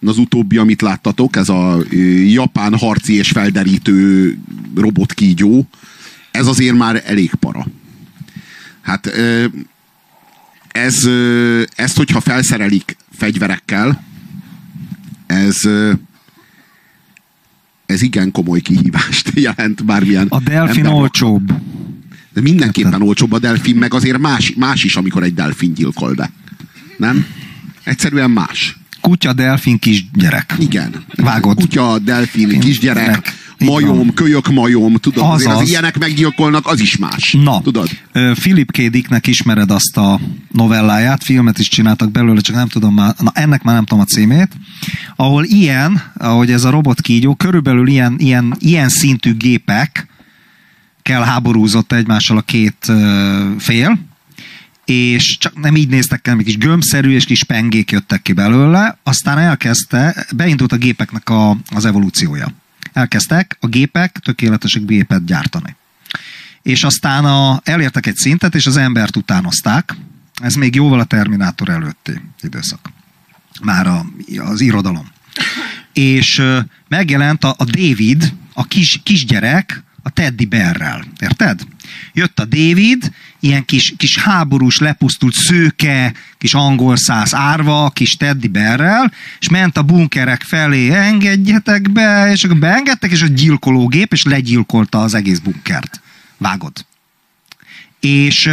[0.00, 1.78] Az utóbbi, amit láttatok, ez a
[2.24, 4.38] japán harci és felderítő
[4.74, 5.66] robotkígyó,
[6.30, 7.66] ez azért már elég para.
[8.80, 9.12] Hát
[10.72, 11.08] ez,
[11.76, 14.04] ezt, hogyha felszerelik fegyverekkel,
[15.26, 15.60] ez,
[17.86, 20.26] ez igen komoly kihívást jelent bármilyen.
[20.28, 21.52] A delfin olcsóbb.
[22.32, 26.30] De mindenképpen olcsóbb a delfin, meg azért más, más is, amikor egy delfin gyilkol be.
[26.96, 27.26] Nem?
[27.84, 28.76] Egyszerűen más.
[29.00, 30.54] Kutya, delfin, kisgyerek.
[30.58, 31.04] Igen.
[31.16, 31.56] Vágod.
[31.56, 33.41] Kutya, delfin, kisgyerek, Gyerek.
[33.64, 35.68] Majom, kölyök majom, tudod, azért az Azaz.
[35.68, 37.36] ilyenek meggyilkolnak, az is más.
[37.42, 37.88] Na, Tudod?
[38.12, 38.76] Philip K.
[38.76, 40.20] Dicknek ismered azt a
[40.52, 44.06] novelláját, filmet is csináltak belőle, csak nem tudom már, na ennek már nem tudom a
[44.06, 44.48] címét,
[45.16, 50.06] ahol ilyen, ahogy ez a robotkígyó, körülbelül ilyen, ilyen, ilyen szintű gépek
[51.02, 52.92] kell háborúzott egymással a két
[53.58, 53.98] fél,
[54.84, 58.98] és csak nem így néztek el, még kis gömbszerű és kis pengék jöttek ki belőle,
[59.02, 62.52] aztán elkezdte, beindult a gépeknek a, az evolúciója.
[62.92, 65.76] Elkezdtek a gépek tökéletesek gépet gyártani.
[66.62, 69.96] És aztán a, elértek egy szintet, és az embert utánozták.
[70.42, 72.90] Ez még jóval a Terminátor előtti időszak.
[73.62, 74.06] Már a,
[74.38, 75.06] az irodalom.
[75.92, 76.42] És
[76.88, 81.04] megjelent a, a David, a kis, kisgyerek, a Teddy Bearrel.
[81.20, 81.60] Érted?
[82.12, 83.12] Jött a David,
[83.42, 89.76] ilyen kis, kis háborús, lepusztult szőke, kis angol száz árva, kis Teddy Bearrel, és ment
[89.76, 95.38] a bunkerek felé, engedjetek be, és akkor beengedtek, és a gyilkológép, és legyilkolta az egész
[95.38, 96.00] bunkert.
[96.38, 96.86] Vágod.
[98.00, 98.50] És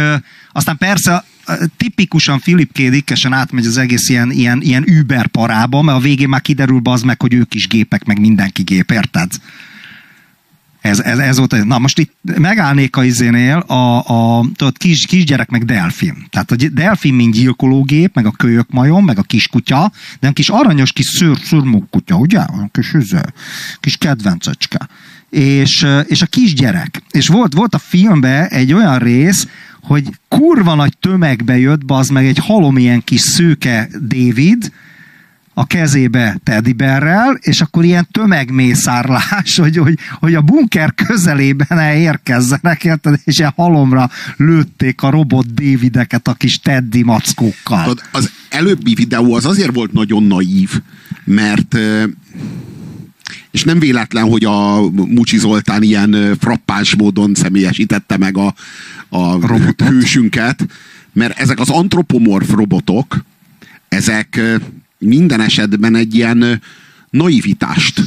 [0.52, 1.24] aztán persze
[1.76, 2.72] tipikusan Philip
[3.04, 3.12] K.
[3.30, 7.20] Átmegy az egész ilyen, ilyen, ilyen Uber parába, mert a végén már kiderül az meg,
[7.20, 9.30] hogy ők is gépek, meg mindenki gép, érted?
[10.80, 15.50] Ez, ez, ez volt, na most itt megállnék a izénél a, a tudod, kis, kisgyerek
[15.50, 16.26] meg delfin.
[16.30, 20.48] Tehát a delfin, mint gyilkológép, meg a kölyök majom, meg a kiskutya, de egy kis
[20.48, 22.40] aranyos kis szőr, szürmókutya, ugye?
[22.72, 23.22] Kis, üző,
[23.80, 24.88] kis kedvencecske.
[25.30, 27.02] És, és a kisgyerek.
[27.10, 29.46] És volt, volt a filmben egy olyan rész,
[29.82, 34.72] hogy kurva nagy tömegbe jött, az meg egy halom ilyen kis szőke David,
[35.54, 43.20] a kezébe tediberrel, és akkor ilyen tömegmészárlás, hogy, hogy, hogy a bunker közelében elérkezzenek, érted?
[43.24, 47.94] és ilyen halomra lőtték a robot Davideket a kis Teddy mackókkal.
[48.12, 50.80] Az előbbi videó az azért volt nagyon naív,
[51.24, 51.78] mert
[53.50, 58.54] és nem véletlen, hogy a Mucsi Zoltán ilyen frappáns módon személyesítette meg a,
[59.08, 59.88] a Robotot.
[59.88, 60.66] hősünket,
[61.12, 63.24] mert ezek az antropomorf robotok,
[63.88, 64.40] ezek
[65.00, 66.62] minden esetben egy ilyen
[67.10, 68.00] naivitást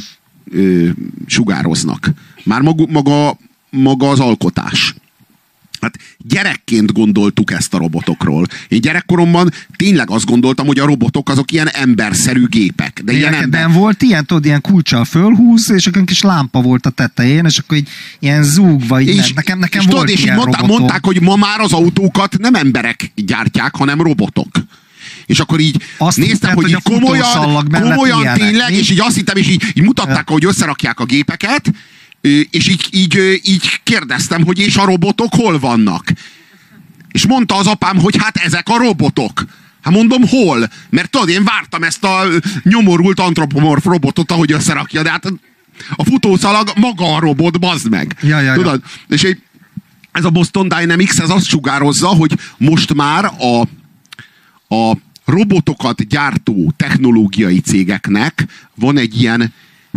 [0.52, 0.90] ö,
[1.26, 2.11] sugároznak.
[2.44, 3.38] Már maga, maga,
[3.70, 4.95] maga az alkotás.
[5.82, 8.45] Hát gyerekként gondoltuk ezt a robotokról.
[8.68, 13.02] Én gyerekkoromban tényleg azt gondoltam, hogy a robotok azok ilyen emberszerű gépek.
[13.03, 13.72] De ilyen ember...
[13.72, 17.78] Volt ilyen, tudod, ilyen kulcsal fölhúz, és akkor kis lámpa volt a tetején, és akkor
[17.78, 17.90] így
[18.20, 19.36] ilyen zúgva, így ment.
[19.36, 20.80] nekem, nekem és volt tudod, és ilyen mondták, robotom.
[20.82, 24.49] mondták, hogy ma már az autókat nem emberek gyártják, hanem robotok.
[25.26, 28.78] És akkor így Azt néztem, hitted, hogy, hogy így komolyan, komolyan ilyenek, tényleg, mi?
[28.78, 31.72] és így azt hittem, és így, így mutatták, hogy összerakják a gépeket,
[32.50, 36.12] és így, így, így kérdeztem, hogy és a robotok hol vannak?
[37.12, 39.45] És mondta az apám, hogy hát ezek a robotok.
[39.82, 40.70] Hát mondom, hol?
[40.90, 42.26] Mert tudod, én vártam ezt a
[42.64, 45.26] nyomorult antropomorf robotot, ahogy összerakja, de hát
[45.95, 48.16] a futószalag maga a robot, bazd meg.
[48.22, 48.54] Ja, ja, ja.
[48.54, 48.82] Tudod?
[49.08, 49.41] És így,
[50.12, 53.62] ez a Boston Dynamics, ez azt sugározza, hogy most már a,
[54.76, 58.45] a robotokat gyártó technológiai cégeknek
[58.76, 59.54] van egy ilyen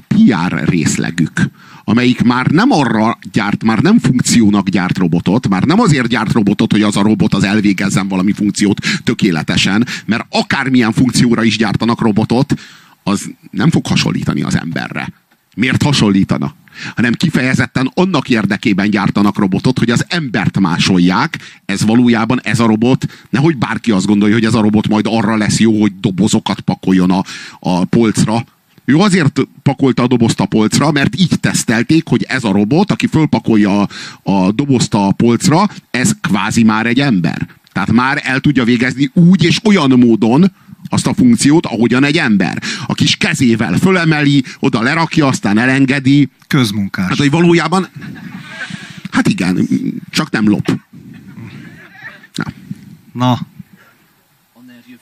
[0.09, 1.51] PR részlegük,
[1.85, 6.73] amelyik már nem arra gyárt, már nem funkciónak gyárt robotot, már nem azért gyárt robotot,
[6.73, 12.55] hogy az a robot az elvégezzen valami funkciót tökéletesen, mert akármilyen funkcióra is gyártanak robotot,
[13.03, 15.13] az nem fog hasonlítani az emberre.
[15.57, 16.55] Miért hasonlítana?
[16.97, 21.39] Hanem kifejezetten annak érdekében gyártanak robotot, hogy az embert másolják.
[21.65, 25.37] Ez valójában ez a robot, nehogy bárki azt gondolja, hogy ez a robot majd arra
[25.37, 27.25] lesz jó, hogy dobozokat pakoljon a,
[27.61, 28.45] a polcra.
[28.85, 33.07] Ő azért pakolta a dobozt a polcra, mert így tesztelték, hogy ez a robot, aki
[33.07, 33.89] fölpakolja a,
[34.23, 37.47] a dobozt a polcra, ez kvázi már egy ember.
[37.73, 40.53] Tehát már el tudja végezni úgy és olyan módon,
[40.89, 42.63] azt a funkciót, ahogyan egy ember.
[42.87, 46.29] A kis kezével fölemeli, oda lerakja, aztán elengedi.
[46.47, 47.09] Közmunkás.
[47.09, 47.89] Hát, hogy valójában...
[49.11, 49.69] Hát igen,
[50.11, 50.81] csak nem lop.
[52.35, 52.45] Na.
[53.13, 53.39] Na,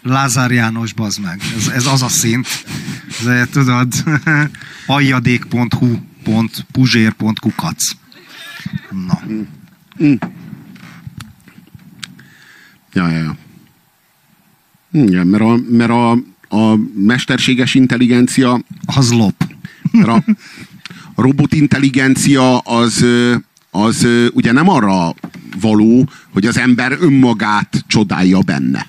[0.03, 1.41] Lázár János, bazd meg.
[1.57, 2.47] Ez, ez az a szint.
[3.27, 3.93] Ez, tudod,
[4.87, 7.91] aljadék.hu pont puzsér.kukac.
[8.91, 9.21] Na.
[12.93, 13.37] Ja, ja, ja.
[14.95, 16.11] Igen, mert a, mert a,
[16.57, 19.45] a mesterséges intelligencia, Az lop.
[19.91, 20.25] mert a,
[21.15, 23.05] a robotintelligencia az,
[23.71, 25.15] az ugye nem arra
[25.61, 28.87] való, hogy az ember önmagát csodálja benne.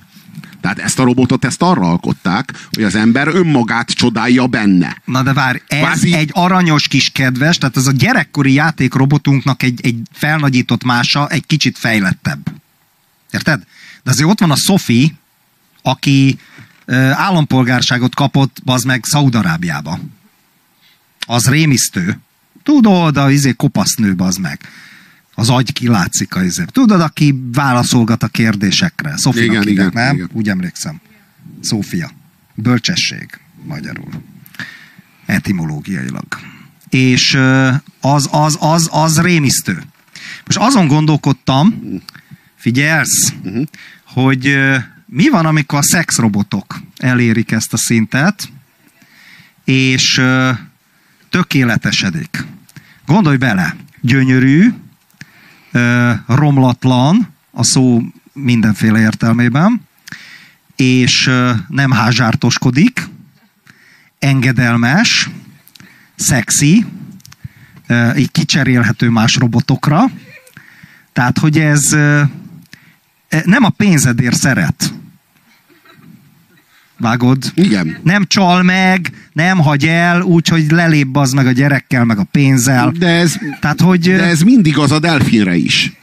[0.62, 5.02] Tehát ezt a robotot ezt arra alkották, hogy az ember önmagát csodálja benne.
[5.06, 9.80] Na de várj, ez Kvázi- egy aranyos kis kedves, tehát ez a gyerekkori játékrobotunknak egy,
[9.84, 12.52] egy felnagyított mása, egy kicsit fejlettebb.
[13.32, 13.64] Érted?
[14.04, 15.08] De azért ott van a Sophie,
[15.86, 16.40] aki
[17.12, 20.00] állampolgárságot kapott, az meg Szaudarábiába.
[21.20, 22.20] Az rémisztő.
[22.64, 24.60] Tudod, a izé kopasznő, az meg.
[25.36, 26.64] Az agy kilátszik a izé.
[26.72, 29.18] Tudod, aki válaszolgat a kérdésekre.
[29.18, 30.16] Szofinak Igen, hívják, igen, nem?
[30.16, 30.30] igen.
[30.34, 31.02] Úgy emlékszem.
[31.62, 32.12] Szófia.
[32.54, 34.10] Bölcsesség, magyarul.
[35.26, 36.26] Etimológiailag.
[36.90, 37.34] És
[38.02, 39.84] az, az, az, az rémisztő.
[40.46, 41.82] Most azon gondolkodtam,
[42.56, 43.34] figyelsz,
[44.04, 44.78] hogy ö,
[45.16, 48.50] mi van, amikor a szexrobotok elérik ezt a szintet,
[49.64, 50.22] és
[51.30, 52.46] tökéletesedik.
[53.06, 54.74] Gondolj bele, gyönyörű,
[56.28, 58.02] romlatlan, a szó
[58.34, 59.82] mindenféle értelmében,
[60.76, 63.08] és ö, nem házsártoskodik,
[64.20, 65.30] engedelmes,
[66.16, 66.86] szexi,
[67.88, 70.12] ö, így kicserélhető más robotokra.
[71.14, 72.30] Tehát, hogy ez e,
[73.46, 74.94] nem a pénzedért szeret.
[76.98, 77.44] Vágod?
[77.54, 77.98] Igen.
[78.04, 82.92] Nem csal meg, nem hagy el, úgyhogy lelép az meg a gyerekkel, meg a pénzzel.
[83.00, 84.02] De ez, Tehát, hogy...
[84.02, 85.94] de ez mindig az a delfinre is.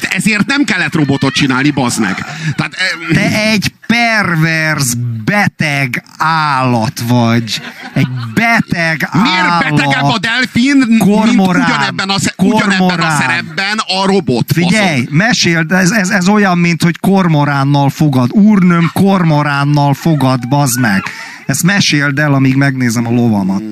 [0.00, 2.14] Most ezért nem kellett robotot csinálni, bazd meg.
[2.56, 4.94] Tehát, eh, Te egy pervers,
[5.24, 7.60] beteg állat vagy.
[7.94, 9.70] Egy beteg Miért állat.
[9.70, 11.64] betegebb a delfin, mint Kormorán.
[11.64, 13.20] ugyanebben a, sze- ugyanebben a Kormorán.
[13.20, 14.52] szerepben a robot?
[14.52, 15.16] Figyelj, faszom?
[15.16, 18.30] meséld, ez, ez, ez olyan, mint hogy kormoránnal fogad.
[18.32, 21.02] Úrnőm kormoránnal fogad, bazd meg.
[21.46, 23.62] Ezt meséld el, amíg megnézem a lovamat.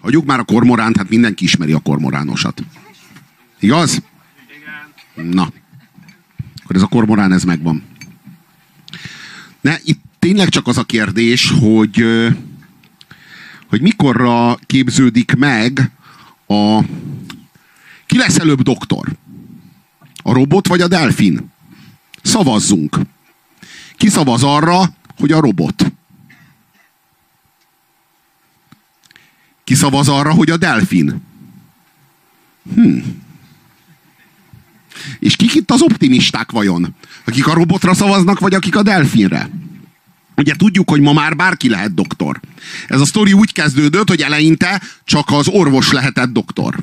[0.00, 2.62] Hagyjuk már a kormoránt, hát mindenki ismeri a kormoránosat.
[3.62, 4.02] Igaz?
[4.56, 5.28] Igen.
[5.30, 5.52] Na.
[6.62, 7.82] Akkor ez a kormorán, ez megvan.
[9.60, 12.04] Ne, itt tényleg csak az a kérdés, hogy,
[13.68, 15.90] hogy mikorra képződik meg
[16.46, 16.80] a...
[18.06, 19.08] Ki lesz előbb doktor?
[20.22, 21.50] A robot vagy a delfin?
[22.22, 22.98] Szavazzunk.
[23.96, 25.92] Ki szavaz arra, hogy a robot?
[29.64, 31.22] Ki szavaz arra, hogy a delfin?
[32.74, 32.98] Hm.
[35.18, 36.94] És kik itt az optimisták vajon?
[37.24, 39.50] Akik a robotra szavaznak, vagy akik a delfinre?
[40.36, 42.40] Ugye tudjuk, hogy ma már bárki lehet doktor.
[42.88, 46.76] Ez a sztori úgy kezdődött, hogy eleinte csak az orvos lehetett doktor.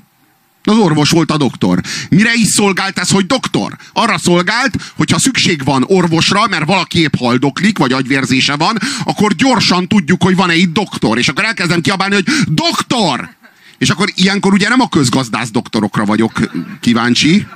[0.63, 1.81] Az orvos volt a doktor.
[2.09, 3.77] Mire is szolgált ez, hogy doktor?
[3.93, 9.87] Arra szolgált, hogyha szükség van orvosra, mert valaki épp haldoklik, vagy agyvérzése van, akkor gyorsan
[9.87, 11.17] tudjuk, hogy van-e itt doktor.
[11.17, 13.29] És akkor elkezdem kiabálni, hogy doktor!
[13.77, 17.47] És akkor ilyenkor ugye nem a közgazdász doktorokra vagyok kíváncsi,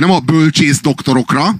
[0.00, 1.54] nem a bölcsész doktorokra.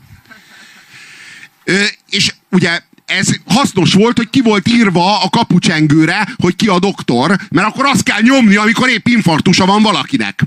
[2.10, 7.36] És ugye ez hasznos volt, hogy ki volt írva a kapucsengőre, hogy ki a doktor,
[7.50, 10.46] mert akkor azt kell nyomni, amikor épp infarktusa van valakinek.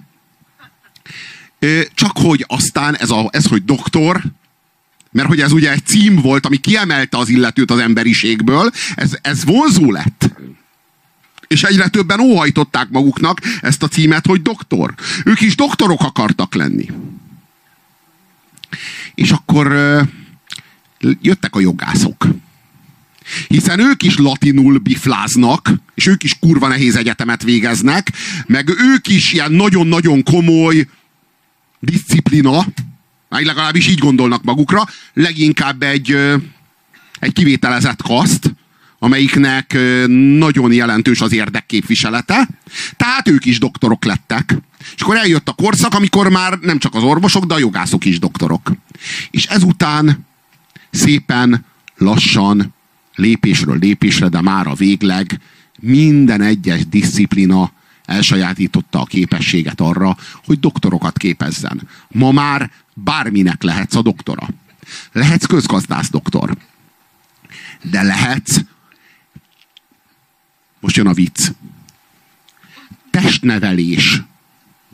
[1.93, 4.21] Csak hogy aztán ez, a, ez, hogy doktor,
[5.11, 9.45] mert hogy ez ugye egy cím volt, ami kiemelte az illetőt az emberiségből, ez, ez
[9.45, 10.29] vonzó lett.
[11.47, 14.93] És egyre többen óhajtották maguknak ezt a címet, hogy doktor.
[15.25, 16.89] Ők is doktorok akartak lenni.
[19.15, 19.75] És akkor
[21.21, 22.27] jöttek a jogászok.
[23.47, 28.11] Hiszen ők is latinul bifláznak, és ők is kurva nehéz egyetemet végeznek,
[28.47, 30.87] meg ők is ilyen nagyon-nagyon komoly
[31.79, 32.65] disziplina,
[33.29, 34.83] vagy legalábbis így gondolnak magukra,
[35.13, 36.17] leginkább egy,
[37.19, 38.53] egy kivételezett kaszt,
[38.99, 39.77] amelyiknek
[40.37, 42.47] nagyon jelentős az érdekképviselete,
[42.97, 44.55] tehát ők is doktorok lettek.
[44.95, 48.19] És akkor eljött a korszak, amikor már nem csak az orvosok, de a jogászok is
[48.19, 48.71] doktorok.
[49.31, 50.25] És ezután
[50.91, 51.65] szépen,
[51.97, 52.73] lassan,
[53.15, 55.39] lépésről lépésre, de már a végleg
[55.79, 57.71] minden egyes disziplina
[58.05, 61.87] elsajátította a képességet arra, hogy doktorokat képezzen.
[62.07, 64.47] Ma már bárminek lehetsz a doktora.
[65.11, 66.57] Lehetsz közgazdász doktor.
[67.81, 68.59] De lehetsz
[70.85, 71.51] most jön a vicc.
[73.09, 74.21] Testnevelés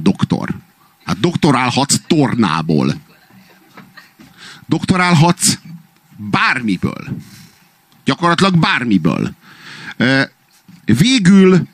[0.02, 0.58] doktor.
[1.04, 2.96] Hát doktorálhatsz tornából.
[4.66, 5.58] Doktorálhatsz
[6.18, 7.18] bármiből.
[8.04, 9.34] Gyakorlatilag bármiből.
[10.86, 11.68] Végül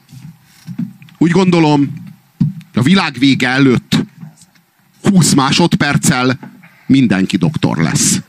[1.18, 2.06] úgy gondolom,
[2.74, 3.98] a világ vége előtt
[5.04, 6.40] 20 másodperccel
[6.86, 8.22] mindenki doktor lesz.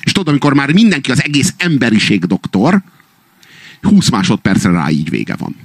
[0.00, 2.82] És tudod, amikor már mindenki, az egész emberiség doktor,
[3.82, 5.56] 20 másodpercre rá így vége van.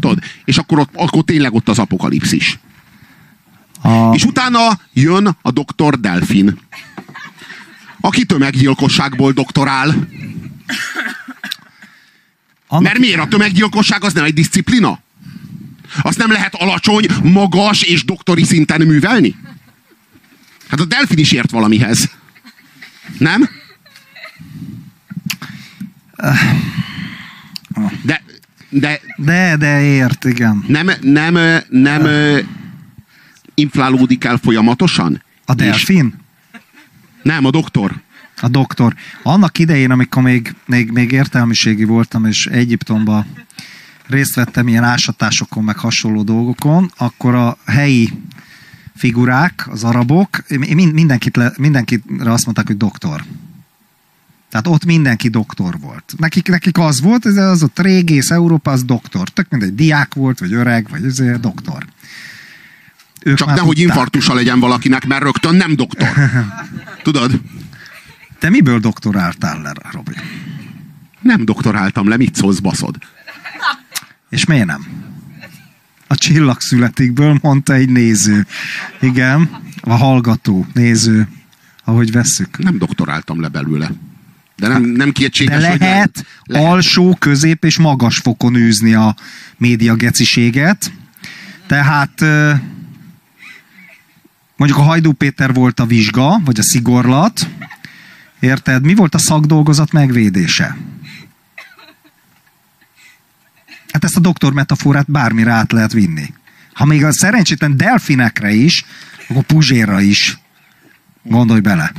[0.00, 0.18] Tudod?
[0.44, 2.58] És akkor, ott, akkor tényleg ott az apokalipszis.
[3.82, 4.14] A...
[4.14, 6.58] És utána jön a doktor Delfin,
[8.00, 10.08] aki tömeggyilkosságból doktorál.
[12.68, 12.84] Annak...
[12.84, 13.20] Mert miért?
[13.20, 15.00] A tömeggyilkosság az nem egy disziplina?
[16.02, 19.36] Azt nem lehet alacsony, magas és doktori szinten művelni?
[20.68, 22.10] Hát a delfin is ért valamihez.
[23.18, 23.48] Nem?
[28.02, 28.22] De,
[28.70, 30.64] de De, de ért, igen.
[30.66, 31.38] nem, nem,
[31.68, 32.38] nem ö,
[33.54, 35.22] inflálódik el folyamatosan?
[35.44, 36.14] A És- delfin?
[37.22, 38.00] Nem, a doktor.
[38.40, 38.94] A doktor.
[39.22, 43.26] Annak idején, amikor még, még, még értelmiségi voltam, és Egyiptomba
[44.06, 48.12] részt vettem ilyen ásatásokon, meg hasonló dolgokon, akkor a helyi
[48.96, 53.24] figurák, az arabok, mind, mindenkit le, mindenkire azt mondták, hogy doktor.
[54.50, 56.14] Tehát ott mindenki doktor volt.
[56.16, 59.28] Nekik, nekik az volt, ez az ott régész Európa, az doktor.
[59.28, 61.86] Tök mindegy, diák volt, vagy öreg, vagy ez doktor.
[63.22, 63.84] Ők Csak nehogy tudták.
[63.84, 66.08] infarktusa legyen valakinek, mert rögtön nem doktor.
[67.02, 67.40] Tudod?
[68.38, 70.12] Te miből doktoráltál le, Robi?
[71.20, 72.96] Nem doktoráltam le, mit szólsz, baszod?
[74.30, 74.86] És miért nem?
[76.06, 78.46] A csillagszületikből mondta egy néző.
[79.00, 79.50] Igen,
[79.80, 81.28] a hallgató, néző,
[81.84, 82.58] ahogy vesszük.
[82.58, 83.90] Nem doktoráltam le belőle.
[84.58, 86.26] De nem, nem De kétséges, hogy lehet lehet.
[86.72, 89.16] alsó, közép és magas fokon űzni a
[89.56, 90.92] média geciséget.
[91.66, 92.20] Tehát
[94.56, 97.48] mondjuk a Hajdú Péter volt a vizsga, vagy a szigorlat.
[98.40, 98.84] Érted?
[98.84, 100.76] Mi volt a szakdolgozat megvédése?
[103.92, 106.32] Hát ezt a doktor metaforát bármire át lehet vinni.
[106.72, 108.84] Ha még a szerencsétlen delfinekre is,
[109.28, 110.38] akkor Puzsérra is.
[111.22, 111.92] Gondolj bele.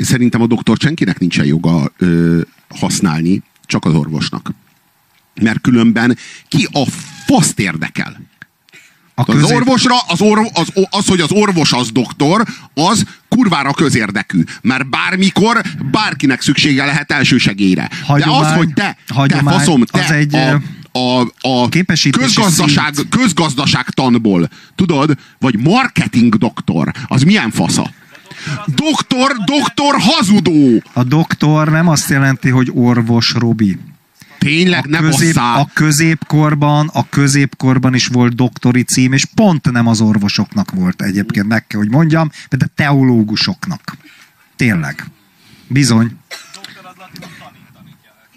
[0.00, 4.50] Én szerintem a doktor senkinek nincsen joga ö, használni, csak az orvosnak.
[5.40, 6.16] Mert különben
[6.48, 6.84] ki a
[7.26, 8.20] faszt érdekel?
[9.14, 12.44] A Az közép- orvosra, az, orv, az, az, hogy az orvos az doktor,
[12.74, 14.42] az kurvára közérdekű.
[14.62, 17.90] Mert bármikor bárkinek szüksége lehet elsősegélyre.
[18.06, 18.96] De az, hogy te,
[19.26, 20.60] te faszom, te az egy, a,
[20.92, 21.68] a, a
[22.10, 23.08] közgazdaság, szint.
[23.08, 27.90] közgazdaságtanból, tudod, vagy marketing doktor, az milyen fasza?
[28.66, 30.82] Doktor, doktor hazudó.
[30.92, 33.78] A doktor nem azt jelenti, hogy orvos Robi.
[34.38, 39.86] Tényleg, A, ne közép, a középkorban, a középkorban is volt doktori cím, és pont nem
[39.86, 43.96] az orvosoknak volt egyébként, meg kell, hogy mondjam, de teológusoknak.
[44.56, 45.04] Tényleg.
[45.68, 46.16] Bizony.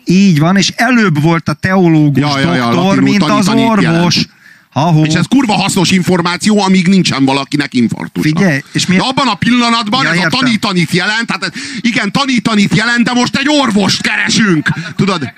[0.05, 3.81] Így van, és előbb volt a teológus Ja, ja, ja, doktor, latinul mint az orvos.
[3.81, 4.29] jelent.
[4.73, 5.03] Ahó.
[5.05, 8.27] És ez kurva hasznos információ, amíg nincsen valakinek infarktusa.
[8.27, 10.39] Figyelj, és milyen- De abban a pillanatban Ja, ez a értem.
[10.39, 11.51] tanítanit jelent, tehát ez-
[11.81, 14.69] igen, tanítanit jelent, de most egy orvost keresünk.
[14.95, 15.33] Tudod?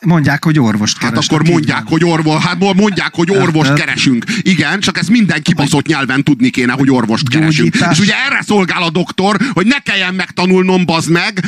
[0.00, 1.32] Mondják, hogy orvost Hát keresnek.
[1.40, 4.24] akkor mondják, hogy orvos, hát mondják, hogy orvost keresünk.
[4.42, 7.56] Igen, csak ezt minden kibaszott nyelven tudni kéne, hogy orvost keresünk.
[7.72, 7.98] Gyógyítás.
[7.98, 11.44] És ugye erre szolgál a doktor, hogy ne kelljen megtanulnom, bazd meg,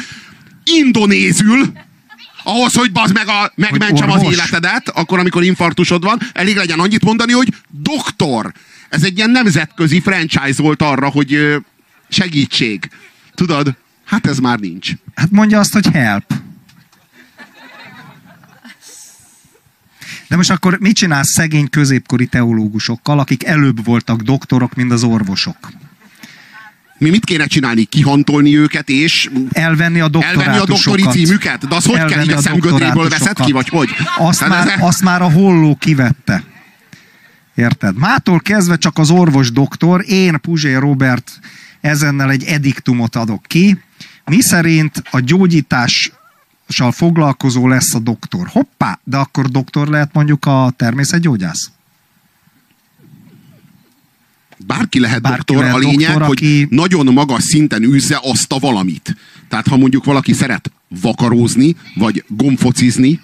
[0.65, 1.73] indonézül,
[2.51, 4.35] ahhoz, hogy bazd meg a, megmentsem az orvos?
[4.35, 8.53] életedet, akkor, amikor infarktusod van, elég legyen annyit mondani, hogy doktor.
[8.89, 11.57] Ez egy ilyen nemzetközi franchise volt arra, hogy
[12.09, 12.91] segítség.
[13.35, 13.75] Tudod?
[14.05, 14.91] Hát ez már nincs.
[15.15, 16.33] Hát mondja azt, hogy help.
[20.29, 25.57] De most akkor mit csinálsz szegény középkori teológusokkal, akik előbb voltak doktorok, mint az orvosok?
[27.01, 27.85] Mi mit kéne csinálni?
[27.85, 30.47] Kihantolni őket, és Elvenni a doktorátusokat.
[30.47, 31.69] Elvenni a doktori címüket?
[31.69, 33.89] De az hogy kell, így a a szemgödréből veszed ki, vagy hogy?
[34.19, 36.45] Azt, Hát már, ez- azt már a holló kivette.
[37.55, 37.99] Érted?
[37.99, 41.31] Mától kezdve csak az orvos doktor, én, Puzsé Robert,
[41.81, 43.83] ezennel egy ediktumot adok ki,
[44.25, 48.49] mi szerint a gyógyítással foglalkozó lesz a doktor.
[48.49, 51.71] Hoppá, de akkor doktor lehet mondjuk a természetgyógyász?
[54.67, 58.53] Bárki lehet Bárki doktor, lehet a lényeg, doktor, hogy aki- nagyon magas szinten űzze azt
[58.53, 59.17] a valamit.
[59.49, 63.21] Tehát ha mondjuk valaki szeret vakarózni, vagy gomfocizni,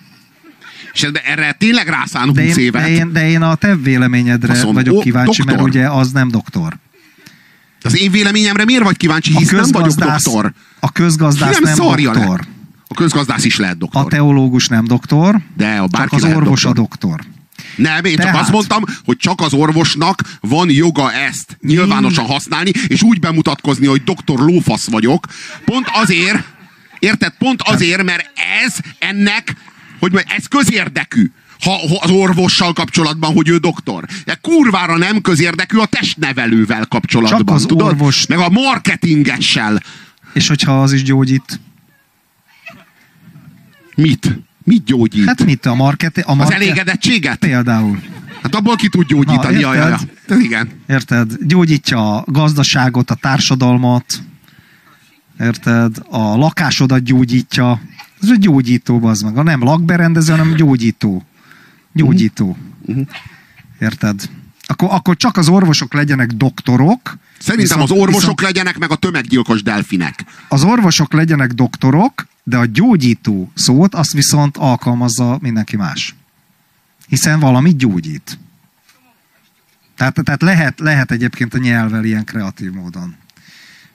[0.93, 3.77] és ebbe- erre tényleg rászán 20 De én, évet, de, én, de én a te
[3.77, 5.75] véleményedre mondom, vagyok ó, kíváncsi, mert doktor.
[5.77, 6.79] ugye az nem doktor.
[7.83, 10.53] az én véleményemre miért vagy kíváncsi, A hisz nem vagyok doktor.
[10.81, 12.19] a közgazdász Ki nem, szarja le?
[12.19, 12.41] doktor.
[12.89, 14.07] A közgazdász is lehet A doktor.
[14.07, 16.79] teológus nem doktor, De a csak bárki az lehet orvos doktor.
[16.79, 17.21] a doktor.
[17.77, 22.71] Nem, én csak Tehát- azt mondtam, hogy csak az orvosnak van joga ezt nyilvánosan használni,
[22.87, 25.27] és úgy bemutatkozni, hogy doktor lófasz vagyok.
[25.65, 26.45] Pont azért,
[26.99, 27.33] érted?
[27.39, 28.31] Pont azért, mert
[28.65, 29.55] ez ennek,
[29.99, 31.31] hogy mondjam, ez közérdekű.
[31.61, 34.05] Ha, ha az orvossal kapcsolatban, hogy ő doktor.
[34.25, 37.39] De kurvára nem közérdekű a testnevelővel kapcsolatban.
[37.47, 37.87] Csak az tudod?
[37.87, 39.83] orvos- Meg a marketingessel.
[40.33, 41.61] És hogyha az is gyógyít?
[43.95, 44.39] Mit?
[44.67, 45.27] Mit gyógyít?
[45.27, 46.19] Hát mit a market?
[46.19, 47.39] A az market elégedettséget?
[47.39, 48.03] Például.
[48.43, 49.61] Hát abból ki tud gyógyítani.
[49.61, 50.41] Na, érted?
[50.41, 50.69] Igen.
[50.89, 51.33] Érted?
[51.41, 54.05] Gyógyítja a gazdaságot, a társadalmat.
[55.41, 55.97] Érted?
[56.09, 57.81] A lakásodat gyógyítja.
[58.23, 59.37] Ez egy gyógyító, az meg.
[59.37, 61.23] A nem lakberendező, hanem gyógyító.
[61.93, 62.57] Gyógyító.
[62.87, 63.01] Mhm.
[63.81, 64.29] Érted?
[64.67, 67.17] Akkor, akkor csak az orvosok legyenek doktorok.
[67.39, 70.25] Szerintem viszont- az orvosok viszont legyenek, meg a tömeggyilkos delfinek.
[70.49, 76.15] az orvosok legyenek doktorok, de a gyógyító szót azt viszont alkalmazza mindenki más.
[77.07, 78.39] Hiszen valamit gyógyít.
[79.97, 83.17] Tehát, tehát lehet, lehet egyébként a nyelvvel ilyen kreatív módon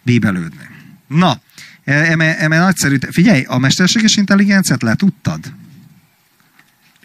[0.03, 0.67] bíbelődni.
[1.07, 1.41] Na,
[1.83, 2.97] e- eme, eme nagyszerű.
[3.09, 5.53] Figyelj, a mesterséges intelligenciát letudtad?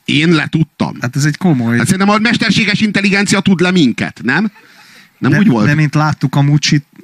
[0.05, 0.97] Én letudtam.
[1.01, 1.77] Hát ez egy komoly...
[1.77, 4.51] Hát szerintem a mesterséges intelligencia tud le minket, nem?
[5.18, 5.66] Nem de, úgy volt?
[5.66, 6.43] de mint láttuk a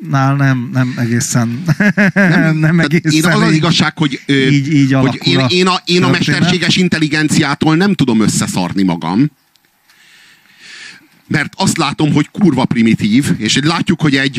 [0.03, 1.63] Mucsitnál, nem, nem egészen,
[2.15, 3.13] nem, nem egészen.
[3.13, 6.11] én az az igazság, hogy, ö, így- így hogy én, a én, a, én a
[6.11, 9.31] mesterséges intelligenciától nem tudom összeszarni magam.
[11.27, 14.39] Mert azt látom, hogy kurva primitív, és látjuk, hogy egy,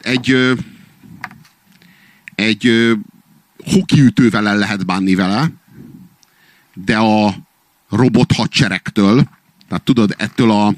[0.00, 0.56] egy,
[2.34, 2.92] egy ö,
[3.64, 5.50] hokiütővel el lehet bánni vele,
[6.74, 7.34] de a
[7.90, 9.28] robot hadseregtől,
[9.68, 10.74] tehát tudod, ettől a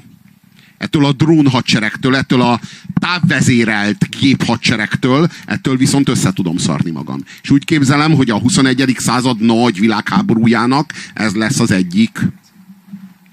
[0.81, 2.59] ettől a drón hadseregtől, ettől a
[2.93, 7.23] távvezérelt gép hadseregtől, ettől viszont össze tudom szarni magam.
[7.41, 8.95] És úgy képzelem, hogy a 21.
[8.97, 12.19] század nagy világháborújának ez lesz az egyik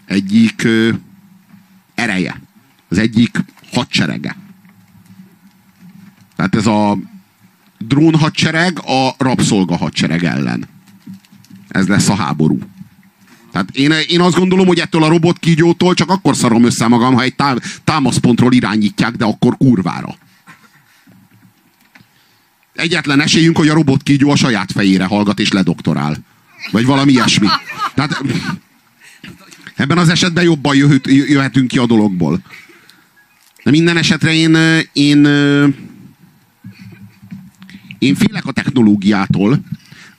[0.06, 0.90] egyik ö,
[1.94, 2.40] ereje.
[2.88, 4.36] Az egyik hadserege.
[6.36, 6.98] Tehát ez a
[7.78, 10.68] drón hadsereg a rabszolga hadsereg ellen.
[11.68, 12.58] Ez lesz a háború.
[13.52, 17.22] Tehát én, én azt gondolom, hogy ettől a robotkígyótól csak akkor szarom össze magam, ha
[17.22, 20.16] egy tá- támaszpontról irányítják, de akkor kurvára.
[22.74, 26.16] Egyetlen esélyünk, hogy a robotkígyó a saját fejére hallgat és ledoktorál.
[26.70, 27.46] Vagy valami ilyesmi.
[27.94, 28.22] Tehát
[29.78, 32.40] Ebben az esetben jobban jöhet, jöhetünk ki a dologból.
[33.62, 34.56] De minden esetre én,
[34.92, 35.26] én,
[37.98, 39.60] én félek a technológiától,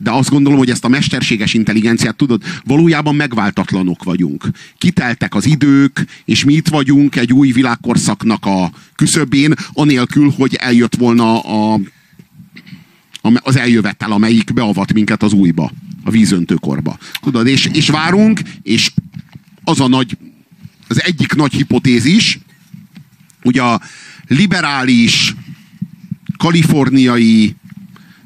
[0.01, 4.49] de azt gondolom, hogy ezt a mesterséges intelligenciát, tudod, valójában megváltatlanok vagyunk.
[4.77, 10.95] Kiteltek az idők, és mi itt vagyunk egy új világkorszaknak a küszöbén, anélkül, hogy eljött
[10.95, 11.79] volna a,
[13.21, 15.71] a, az eljövetel, amelyik beavat minket az újba,
[16.03, 16.97] a vízöntőkorba.
[17.21, 18.91] Tudod, és, és várunk, és
[19.63, 20.17] az a nagy,
[20.87, 22.39] az egyik nagy hipotézis,
[23.41, 23.81] hogy a
[24.27, 25.35] liberális,
[26.37, 27.55] kaliforniai,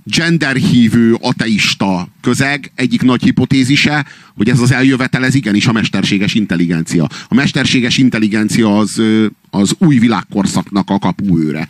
[0.03, 4.05] genderhívő ateista közeg egyik nagy hipotézise,
[4.35, 7.09] hogy ez az eljövetel, ez igenis a mesterséges intelligencia.
[7.27, 9.01] A mesterséges intelligencia az,
[9.49, 11.67] az új világkorszaknak a kapuőre.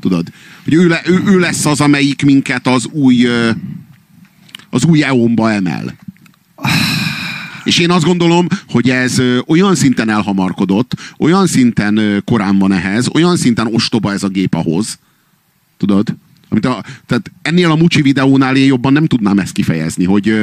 [0.00, 0.28] Tudod?
[0.64, 3.26] Hogy ő, le, ő, ő lesz az, amelyik minket az új
[4.70, 5.94] az új eonba emel.
[7.64, 13.36] És én azt gondolom, hogy ez olyan szinten elhamarkodott, olyan szinten korán van ehhez, olyan
[13.36, 14.98] szinten ostoba ez a gép ahhoz,
[15.76, 16.16] tudod?
[16.50, 20.34] Amit a, tehát ennél a Mucsi videónál én jobban nem tudnám ezt kifejezni, hogy,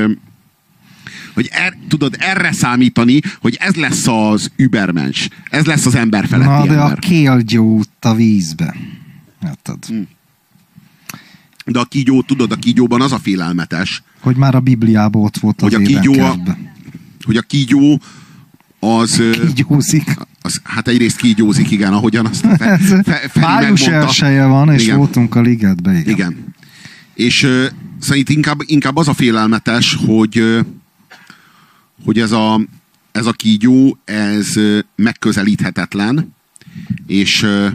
[1.34, 6.50] hogy er, tudod, erre számítani, hogy ez lesz az übermens, ez lesz az ember feletti
[6.68, 6.92] Na, de ember.
[6.92, 8.76] a kélgyó a vízbe.
[9.44, 9.86] Érted?
[9.86, 10.02] Hm.
[11.66, 15.62] De a kígyó, tudod, a kígyóban az a félelmetes, Hogy már a Bibliában ott volt
[15.62, 16.58] az Hogy a kígyó a-
[17.26, 18.02] hogy a kígyó
[18.80, 19.22] az,
[19.56, 20.18] Kígyózik.
[20.48, 24.98] Az hát egyrészt kígyózik, igen, ahogyan azt fe, fe, Május elsője van, és Igen.
[24.98, 26.10] voltunk a ligetbe, igen.
[26.10, 26.54] Igen.
[27.14, 27.66] És uh,
[28.00, 30.60] szerint inkább, inkább az a félelmetes, hogy, ö,
[32.04, 32.62] hogy ez a,
[33.12, 36.36] ez a kígyó, ez ö, megközelíthetetlen,
[37.08, 37.68] és, ö,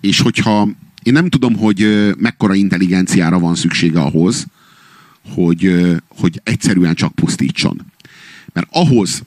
[0.00, 0.68] és hogyha
[1.02, 4.46] én nem tudom, hogy ö, mekkora intelligenciára van szüksége ahhoz,
[5.34, 7.92] hogy, ö, hogy egyszerűen csak pusztítson.
[8.52, 9.22] Mert ahhoz,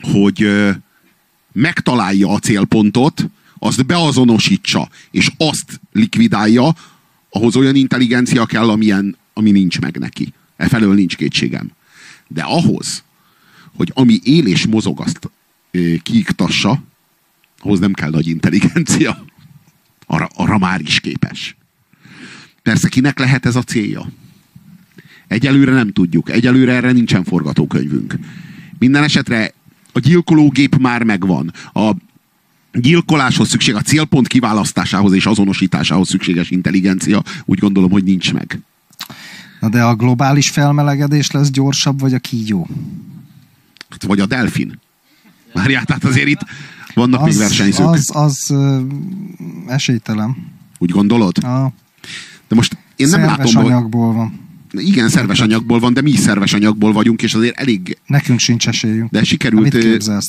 [0.00, 0.70] hogy ö,
[1.52, 6.74] megtalálja a célpontot, azt beazonosítsa, és azt likvidálja,
[7.30, 10.32] ahhoz olyan intelligencia kell, amilyen, ami nincs meg neki.
[10.56, 11.70] Efelől nincs kétségem.
[12.28, 13.02] De ahhoz,
[13.76, 15.30] hogy ami él és mozog, azt
[15.70, 16.82] ö, kiiktassa,
[17.58, 19.24] ahhoz nem kell nagy intelligencia.
[20.06, 21.56] Arra, arra már is képes.
[22.62, 24.08] Persze kinek lehet ez a célja?
[25.28, 26.30] Egyelőre nem tudjuk.
[26.30, 28.18] Egyelőre erre nincsen forgatókönyvünk.
[28.78, 29.54] Minden esetre
[29.92, 31.52] a gyilkológép már megvan.
[31.72, 31.92] A
[32.72, 38.60] gyilkoláshoz szükség, a célpont kiválasztásához és azonosításához szükséges intelligencia úgy gondolom, hogy nincs meg.
[39.60, 42.68] Na de a globális felmelegedés lesz gyorsabb, vagy a kígyó?
[43.88, 44.78] Hát Vagy a delfin.
[45.52, 46.40] Várjál, tehát azért itt
[46.94, 47.86] vannak még versenyzők.
[47.86, 48.80] Az, az ö,
[49.66, 50.36] esélytelen.
[50.78, 51.44] Úgy gondolod?
[51.44, 51.72] A
[52.48, 53.64] De most én nem látom, hogy...
[53.64, 54.40] anyagból van.
[54.72, 58.68] Igen, szerves anyagból van, de mi is szerves anyagból vagyunk, és azért elég Nekünk sincs
[58.68, 59.10] esélyünk.
[59.10, 59.72] De sikerült,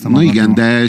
[0.04, 0.24] na magadról?
[0.24, 0.88] igen, de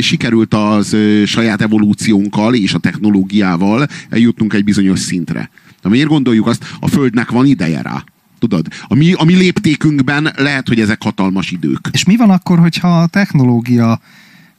[0.00, 5.50] sikerült az saját evolúciónkkal és a technológiával eljutnunk egy bizonyos szintre.
[5.82, 8.04] De miért gondoljuk azt, a Földnek van ideje rá?
[8.38, 11.88] Tudod, a mi, a mi léptékünkben lehet, hogy ezek hatalmas idők.
[11.92, 14.00] És mi van akkor, hogyha a technológia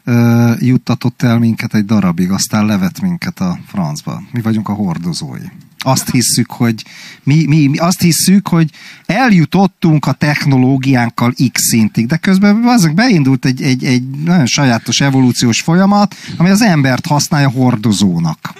[0.03, 4.23] ö, juttatott el minket egy darabig, aztán levet minket a francba?
[4.31, 5.39] Mi vagyunk a hordozói.
[5.77, 6.83] Azt hisszük, hogy
[7.23, 8.69] mi, mi, mi azt hisszük, hogy
[9.05, 15.61] eljutottunk a technológiánkkal X szintig, de közben azok beindult egy, egy, egy nagyon sajátos evolúciós
[15.61, 18.53] folyamat, ami az embert használja hordozónak.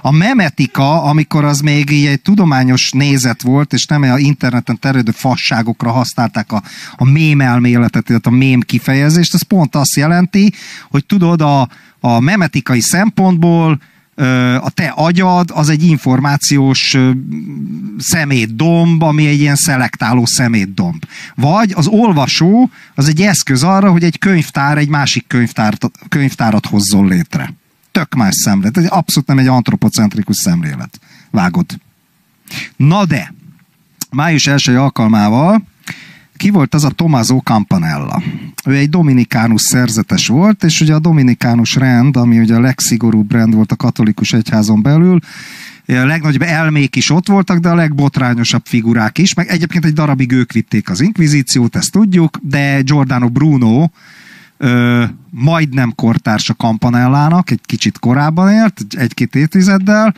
[0.00, 5.90] A memetika, amikor az még egy tudományos nézet volt, és nem a interneten terjedő fasságokra
[5.90, 6.62] használták a,
[6.96, 10.52] a mém elméletet, illetve a mém kifejezést, az pont azt jelenti,
[10.90, 11.68] hogy tudod, a,
[12.00, 13.80] a memetikai szempontból
[14.60, 16.96] a te agyad az egy információs
[17.98, 21.04] szemétdomb, ami egy ilyen szelektáló szemétdomb.
[21.34, 27.08] Vagy az olvasó az egy eszköz arra, hogy egy könyvtár egy másik könyvtárat, könyvtárat hozzon
[27.08, 27.54] létre.
[27.92, 28.76] Tök más szemlélet.
[28.76, 30.98] Ez abszolút nem egy antropocentrikus szemlélet.
[31.30, 31.66] Vágod.
[32.76, 33.34] Na de,
[34.10, 35.62] május első alkalmával
[36.42, 38.22] ki volt az a Tommaso Campanella.
[38.64, 43.54] Ő egy dominikánus szerzetes volt, és ugye a dominikánus rend, ami ugye a legszigorúbb rend
[43.54, 45.18] volt a katolikus egyházon belül,
[45.86, 50.32] a legnagyobb elmék is ott voltak, de a legbotrányosabb figurák is, meg egyébként egy darabig
[50.32, 53.88] ők vitték az inkvizíciót, ezt tudjuk, de Giordano Bruno
[54.56, 60.14] ö, majdnem kortársa Campanellának, egy kicsit korábban élt, egy-két évtizeddel,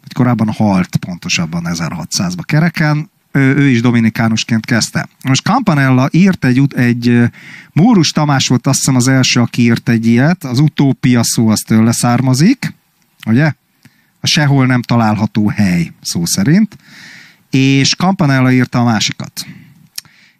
[0.00, 5.08] vagy korábban halt, pontosabban 1600-ba kereken, ő, is dominikánusként kezdte.
[5.22, 7.22] Most Campanella írt egy, egy
[7.72, 11.60] Mórus Tamás volt azt hiszem az első, aki írt egy ilyet, az utópia szó az
[11.60, 12.74] tőle származik,
[13.26, 13.52] ugye?
[14.20, 16.76] A sehol nem található hely szó szerint,
[17.50, 19.46] és Campanella írta a másikat.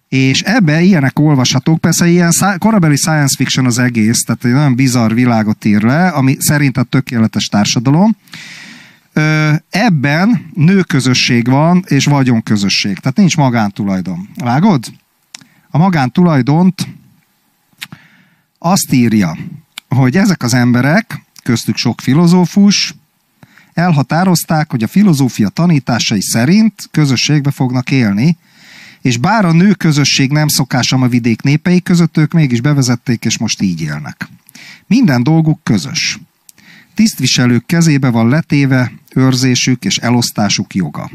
[0.08, 5.12] És ebbe ilyenek olvashatók, persze ilyen korabeli science fiction az egész, tehát egy nagyon bizarr
[5.12, 8.16] világot ír le, ami szerint a tökéletes társadalom.
[9.70, 12.98] Ebben nőközösség van, és vagyonközösség.
[12.98, 14.28] Tehát nincs magántulajdon.
[14.34, 14.92] Vágod?
[15.70, 16.88] A magántulajdont
[18.58, 19.36] azt írja,
[19.88, 22.94] hogy ezek az emberek, köztük sok filozófus,
[23.74, 28.36] elhatározták, hogy a filozófia tanításai szerint közösségbe fognak élni,
[29.00, 33.38] és bár a nő közösség nem szokásam a vidék népei között, ők mégis bevezették, és
[33.38, 34.28] most így élnek.
[34.86, 36.18] Minden dolguk közös.
[36.96, 41.10] Tisztviselők kezébe van letéve őrzésük és elosztásuk joga.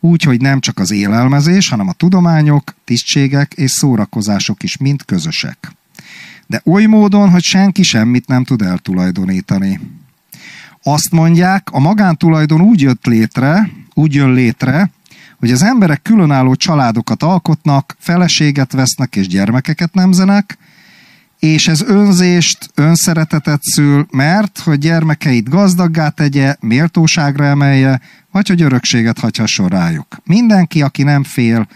[0.00, 5.72] Úgy, hogy nem csak az élelmezés, hanem a tudományok, tisztségek és szórakozások is mind közösek.
[6.46, 9.80] De oly módon, hogy senki semmit nem tud eltulajdonítani.
[10.82, 14.90] Azt mondják, a magántulajdon úgy jött létre, úgy jön létre,
[15.38, 20.58] hogy az emberek különálló családokat alkotnak, feleséget vesznek és gyermekeket nemzenek,
[21.42, 28.00] és ez önzést, önszeretetet szül, mert hogy gyermekeit gazdaggá tegye, méltóságra emelje,
[28.30, 30.06] vagy hogy örökséget hagyhasson rájuk.
[30.24, 31.68] Mindenki, aki nem fél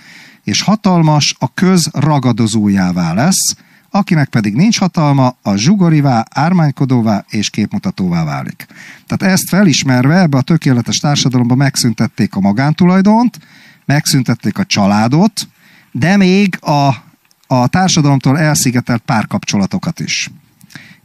[0.44, 3.56] és hatalmas, a köz ragadozójává lesz,
[3.90, 8.66] akinek pedig nincs hatalma, a zsugorivá, ármánykodóvá és képmutatóvá válik.
[9.06, 13.38] Tehát ezt felismerve ebbe a tökéletes társadalomba megszüntették a magántulajdont,
[13.84, 15.48] megszüntették a családot,
[15.92, 17.05] de még a,
[17.46, 20.30] a társadalomtól elszigetelt párkapcsolatokat is.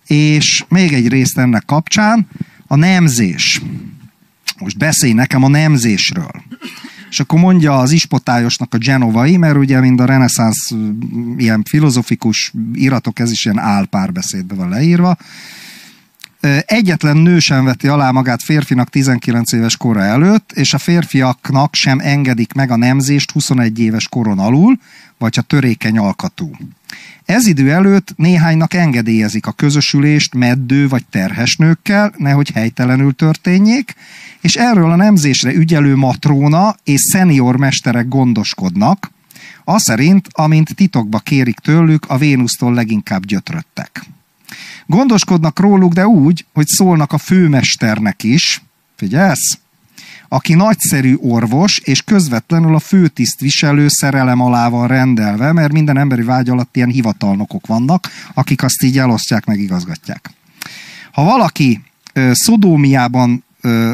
[0.07, 2.27] És még egy részt ennek kapcsán,
[2.67, 3.61] a nemzés.
[4.59, 6.31] Most beszélj nekem a nemzésről.
[7.09, 10.69] És akkor mondja az ispotályosnak a genovai, mert ugye mind a reneszánsz
[11.37, 15.17] ilyen filozofikus iratok, ez is ilyen álpárbeszédbe van leírva.
[16.65, 21.99] Egyetlen nő sem veti alá magát férfinak 19 éves kora előtt, és a férfiaknak sem
[21.99, 24.79] engedik meg a nemzést 21 éves koron alul,
[25.21, 26.51] vagy ha törékeny alkatú.
[27.25, 33.95] Ez idő előtt néhánynak engedélyezik a közösülést meddő vagy terhes nőkkel, nehogy helytelenül történjék,
[34.41, 39.11] és erről a nemzésre ügyelő matróna és szenior mesterek gondoskodnak,
[39.63, 44.05] az szerint, amint titokba kérik tőlük, a Vénusztól leginkább gyötröttek.
[44.85, 48.61] Gondoskodnak róluk, de úgy, hogy szólnak a főmesternek is,
[48.95, 49.59] figyelsz?
[50.33, 56.49] Aki nagyszerű orvos, és közvetlenül a főtisztviselő szerelem alá van rendelve, mert minden emberi vágy
[56.49, 60.29] alatt ilyen hivatalnokok vannak, akik azt így elosztják, meg igazgatják.
[61.11, 61.81] Ha valaki
[62.13, 63.43] ö, Szodómiában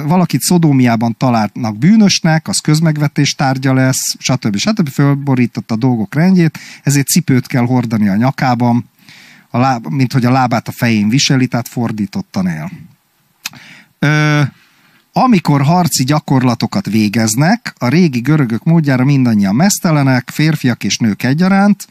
[0.05, 4.57] valakit Szodómiában találnak bűnösnek, az közmegvetés tárgya lesz, stb.
[4.57, 4.89] stb.
[4.89, 8.89] Fölborított a dolgok rendjét, ezért cipőt kell hordani a nyakában,
[9.49, 12.71] a láb, mint hogy a lábát a fején viseli, tehát fordítottan él.
[13.99, 14.41] Ö,
[15.23, 21.87] amikor harci gyakorlatokat végeznek, a régi görögök módjára mindannyian mesztelenek, férfiak és nők egyaránt,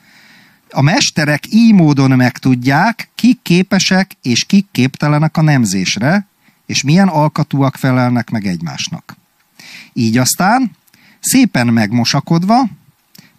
[0.70, 6.26] a mesterek így módon megtudják, kik képesek és kik képtelenek a nemzésre,
[6.66, 9.16] és milyen alkatúak felelnek meg egymásnak.
[9.92, 10.70] Így aztán,
[11.20, 12.68] szépen megmosakodva,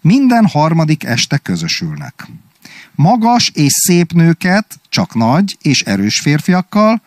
[0.00, 2.26] minden harmadik este közösülnek.
[2.94, 7.02] Magas és szép nőket csak nagy és erős férfiakkal,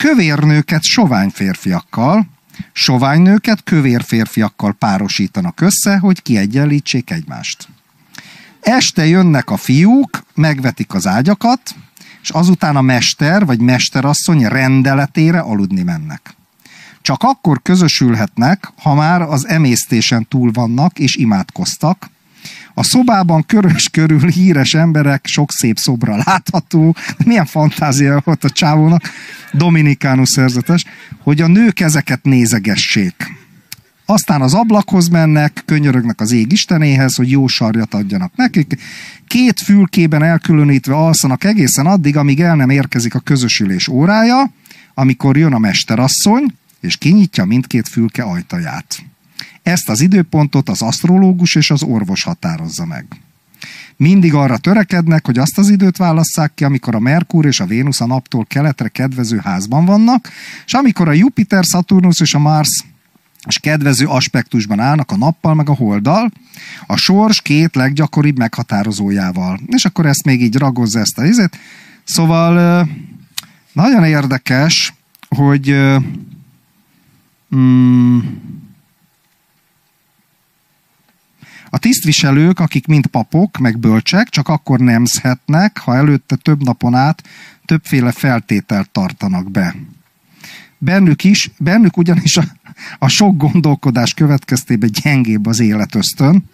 [0.00, 2.26] kövér nőket sovány férfiakkal,
[2.72, 7.68] sovány nőket kövér férfiakkal párosítanak össze, hogy kiegyenlítsék egymást.
[8.60, 11.60] Este jönnek a fiúk, megvetik az ágyakat,
[12.22, 16.34] és azután a mester vagy mesterasszony rendeletére aludni mennek.
[17.02, 22.09] Csak akkor közösülhetnek, ha már az emésztésen túl vannak és imádkoztak,
[22.80, 29.02] a szobában körös körül híres emberek, sok szép szobra látható, milyen fantázia volt a csávónak,
[29.52, 30.84] Dominikánus szerzetes,
[31.22, 33.14] hogy a nők ezeket nézegessék.
[34.06, 38.76] Aztán az ablakhoz mennek, könyörögnek az ég istenéhez, hogy jó sarjat adjanak nekik.
[39.26, 44.52] Két fülkében elkülönítve alszanak egészen addig, amíg el nem érkezik a közösülés órája,
[44.94, 49.09] amikor jön a mesterasszony, és kinyitja mindkét fülke ajtaját.
[49.62, 53.06] Ezt az időpontot az asztrológus és az orvos határozza meg.
[53.96, 58.00] Mindig arra törekednek, hogy azt az időt válasszák ki, amikor a Merkur és a Vénusz
[58.00, 60.28] a naptól keletre kedvező házban vannak,
[60.66, 62.84] és amikor a Jupiter, Saturnus és a Mars
[63.46, 66.32] és kedvező aspektusban állnak a nappal meg a holdal,
[66.86, 69.60] a sors két leggyakoribb meghatározójával.
[69.66, 71.58] És akkor ezt még így ragozza ezt a izét.
[72.04, 72.88] Szóval
[73.72, 74.94] nagyon érdekes,
[75.28, 75.76] hogy
[77.56, 78.18] mm,
[81.70, 87.22] A tisztviselők, akik mind papok, meg bölcsek, csak akkor nemzhetnek, ha előtte több napon át
[87.64, 89.74] többféle feltételt tartanak be.
[90.78, 92.44] Bennük is, bennük ugyanis a,
[92.98, 96.44] a sok gondolkodás következtében gyengébb az életösztön,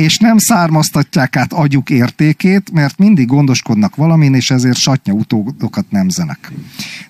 [0.00, 6.52] és nem származtatják át agyuk értékét, mert mindig gondoskodnak valamin, és ezért satnya utódokat nemzenek.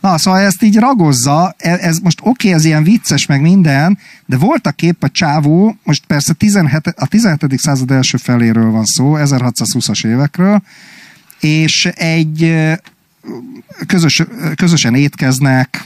[0.00, 3.98] Na, szóval ezt így ragozza, e- ez most oké, okay, ez ilyen vicces meg minden,
[4.26, 7.58] de voltak épp a csávó, most persze 17, a 17.
[7.58, 10.62] század első feléről van szó, 1620-as évekről,
[11.40, 12.54] és egy
[13.86, 14.22] közös,
[14.54, 15.84] közösen étkeznek,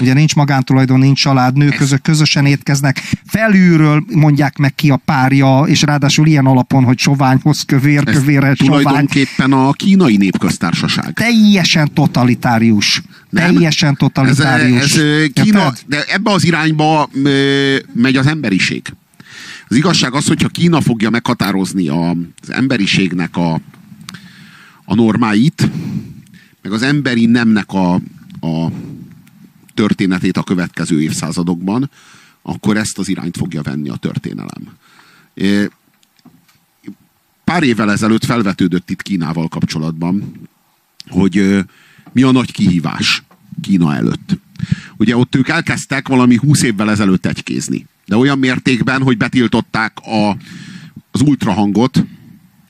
[0.00, 5.62] ugye nincs magántulajdon, nincs család, nők között közösen étkeznek, felülről mondják meg ki a párja,
[5.66, 8.82] és ráadásul ilyen alapon, hogy soványhoz kövér, Ez kövérhez sovány.
[8.82, 11.12] tulajdonképpen a kínai népköztársaság.
[11.12, 13.02] Teljesen totalitárius.
[13.30, 13.52] Nem?
[13.52, 14.82] Teljesen Ez, totalitárius.
[14.82, 17.10] ez ö, Kína, de ebbe az irányba
[17.92, 18.82] megy az emberiség.
[19.68, 22.10] Az igazság az, hogyha Kína fogja meghatározni a,
[22.42, 23.60] az emberiségnek a,
[24.84, 25.70] a normáit,
[26.62, 27.94] meg az emberi nemnek a,
[28.40, 28.70] a
[29.80, 31.90] történetét a következő évszázadokban,
[32.42, 34.68] akkor ezt az irányt fogja venni a történelem.
[37.44, 40.32] Pár évvel ezelőtt felvetődött itt Kínával kapcsolatban,
[41.08, 41.64] hogy
[42.12, 43.22] mi a nagy kihívás
[43.62, 44.38] Kína előtt.
[44.96, 47.86] Ugye ott ők elkezdtek valami 20 évvel ezelőtt egykézni.
[48.06, 50.36] De olyan mértékben, hogy betiltották a,
[51.10, 52.04] az ultrahangot,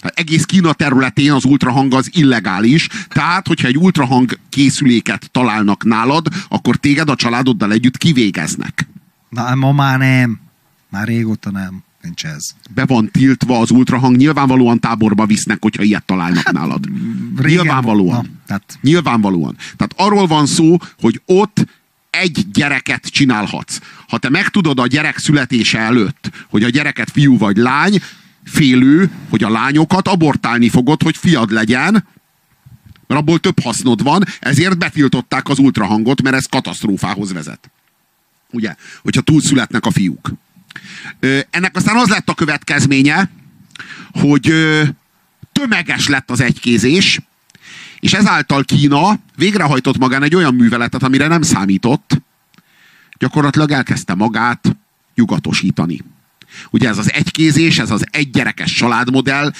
[0.08, 6.76] egész Kína területén az ultrahang az illegális, tehát hogyha egy ultrahang készüléket találnak nálad, akkor
[6.76, 8.88] téged a családoddal együtt kivégeznek.
[9.28, 10.40] Na, ma már nem.
[10.88, 11.82] Már régóta nem.
[12.02, 12.50] Nincs ez.
[12.74, 16.84] Be van tiltva az ultrahang, nyilvánvalóan táborba visznek, hogyha ilyet találnak nálad.
[17.36, 18.22] Régen- Nyilvánvalóan.
[18.22, 19.56] Na, tehát Nyilvánvalóan.
[19.76, 21.66] Tehát arról van szó, hogy ott
[22.10, 23.78] egy gyereket csinálhatsz.
[24.08, 28.02] Ha te megtudod a gyerek születése előtt, hogy a gyereket fiú vagy lány,
[28.50, 31.92] félő, hogy a lányokat abortálni fogod, hogy fiad legyen,
[33.06, 37.70] mert abból több hasznod van, ezért betiltották az ultrahangot, mert ez katasztrófához vezet.
[38.50, 38.74] Ugye?
[39.02, 40.32] Hogyha túlszületnek a fiúk.
[41.50, 43.30] Ennek aztán az lett a következménye,
[44.12, 44.52] hogy
[45.52, 47.20] tömeges lett az egykézés,
[48.00, 52.22] és ezáltal Kína végrehajtott magán egy olyan műveletet, amire nem számított,
[53.18, 54.76] gyakorlatilag elkezdte magát
[55.14, 56.00] nyugatosítani.
[56.70, 59.52] Ugye ez az egykézés, ez az egygyerekes családmodell,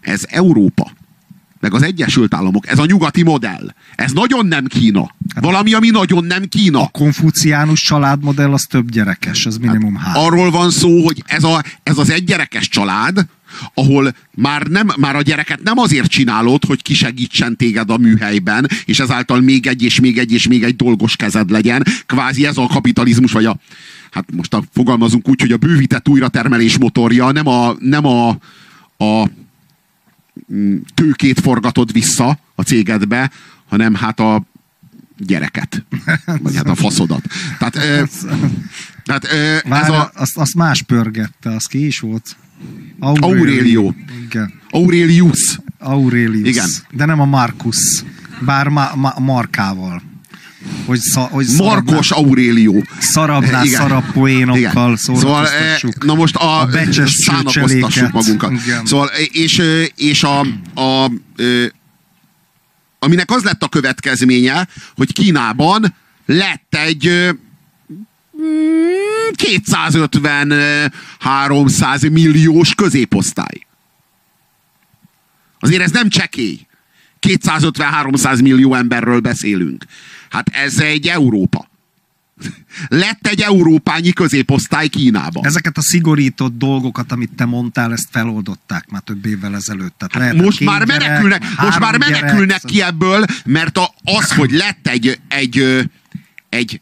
[0.00, 0.92] ez Európa,
[1.60, 3.74] meg az Egyesült Államok, ez a nyugati modell.
[3.94, 5.14] Ez nagyon nem Kína.
[5.40, 6.82] Valami, ami nagyon nem Kína.
[6.82, 10.24] a konfuciánus családmodell az több gyerekes, az minimum három.
[10.24, 13.26] Arról van szó, hogy ez, a, ez az egygyerekes család,
[13.74, 19.00] ahol már, nem, már a gyereket nem azért csinálod, hogy kisegítsen téged a műhelyben, és
[19.00, 21.84] ezáltal még egy, és még egy, és még egy dolgos kezed legyen.
[22.06, 23.56] Kvázi ez a kapitalizmus, vagy a,
[24.10, 28.28] hát most a, fogalmazunk úgy, hogy a bővített újratermelés motorja nem a, nem a,
[28.96, 29.28] a
[30.52, 33.30] mm, tőkét forgatod vissza a cégedbe,
[33.68, 34.42] hanem hát a
[35.18, 35.84] gyereket.
[36.42, 37.22] Vagy hát a faszodat.
[37.58, 38.02] Tehát, ö,
[39.04, 42.36] tehát ö, Várj, ez a azt, azt más pörgette, az ki is volt?
[42.98, 43.94] Aurelio.
[44.24, 44.52] Igen.
[44.70, 45.58] Aurelius.
[45.78, 46.48] Aurelius.
[46.48, 46.68] Igen.
[46.90, 48.04] De nem a Markus.
[48.40, 50.02] Bár ma, ma, markával.
[50.86, 52.82] Hogy, sza, hogy Markos Aurelio.
[52.98, 53.80] szarabnál Igen.
[53.80, 54.96] szarabb poénokkal.
[54.96, 58.52] Szóval, eh, na most a, a becses szánakoztassuk magunkat.
[58.52, 58.86] Igen.
[58.86, 60.40] Szóval, és, eh, és a,
[60.74, 61.64] a, ö,
[62.98, 65.94] aminek az lett a következménye, hogy Kínában
[66.26, 67.34] lett egy
[69.36, 73.66] 250-300 milliós középosztály.
[75.58, 76.66] Azért ez nem csekély.
[77.20, 79.84] 250-300 millió emberről beszélünk.
[80.30, 81.72] Hát ez egy Európa.
[82.88, 85.46] Lett egy európányi középosztály Kínában.
[85.46, 89.94] Ezeket a szigorított dolgokat, amit te mondtál, ezt feloldották már több évvel ezelőtt.
[89.98, 93.94] Tehát lehetett most már gyerek, menekülnek, most már gyerek, menekülnek szóval- ki ebből, mert a,
[94.04, 95.88] az, hogy lett egy, egy,
[96.48, 96.80] egy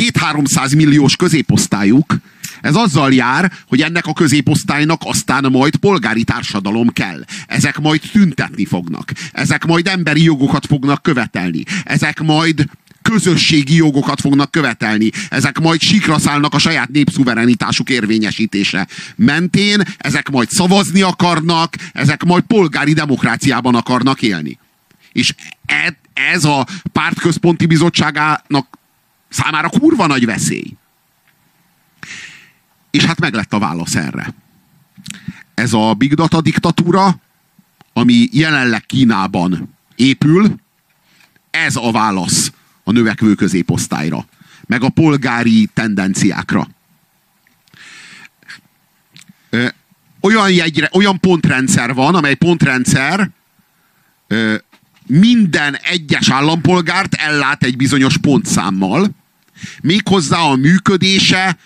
[0.00, 2.16] két-háromszáz milliós középosztályuk,
[2.60, 7.24] ez azzal jár, hogy ennek a középosztálynak aztán majd polgári társadalom kell.
[7.46, 9.12] Ezek majd tüntetni fognak.
[9.32, 11.62] Ezek majd emberi jogokat fognak követelni.
[11.84, 12.64] Ezek majd
[13.02, 15.10] közösségi jogokat fognak követelni.
[15.28, 18.86] Ezek majd sikra szállnak a saját népszuverenitásuk érvényesítése
[19.16, 24.58] mentén, ezek majd szavazni akarnak, ezek majd polgári demokráciában akarnak élni.
[25.12, 25.34] És
[25.66, 25.98] e-
[26.32, 28.78] ez a pártközponti bizottságának
[29.30, 30.76] számára kurva nagy veszély.
[32.90, 34.34] És hát meg lett a válasz erre.
[35.54, 37.20] Ez a big data diktatúra,
[37.92, 40.54] ami jelenleg Kínában épül,
[41.50, 42.52] ez a válasz
[42.84, 44.26] a növekvő középosztályra,
[44.66, 46.68] meg a polgári tendenciákra.
[50.20, 53.30] Olyan, jegyre, olyan pontrendszer van, amely pontrendszer
[55.06, 59.10] minden egyes állampolgárt ellát egy bizonyos pontszámmal,
[59.82, 61.56] méghozzá a működése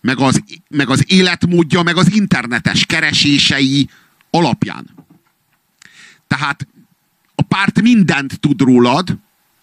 [0.00, 3.88] meg az, meg az életmódja, meg az internetes keresései
[4.30, 4.90] alapján.
[6.26, 6.66] Tehát
[7.34, 9.18] a párt mindent tud rólad,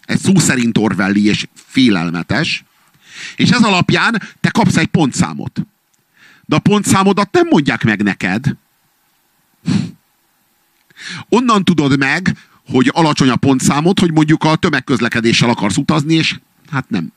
[0.06, 2.64] ez szó szerint Orwelli és félelmetes,
[3.36, 5.66] és ez alapján te kapsz egy pontszámot.
[6.46, 8.46] De a pontszámodat nem mondják meg neked.
[11.30, 16.40] Onnan tudod meg, hogy alacsony a pontszámod, hogy mondjuk a tömegközlekedéssel akarsz utazni, és
[16.72, 17.12] hát nem.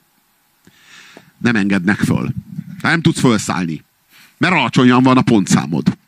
[1.41, 2.33] Nem engednek föl.
[2.83, 3.85] Nem tudsz felszállni.
[4.39, 5.99] Mert alacsonyan van a pontszámod.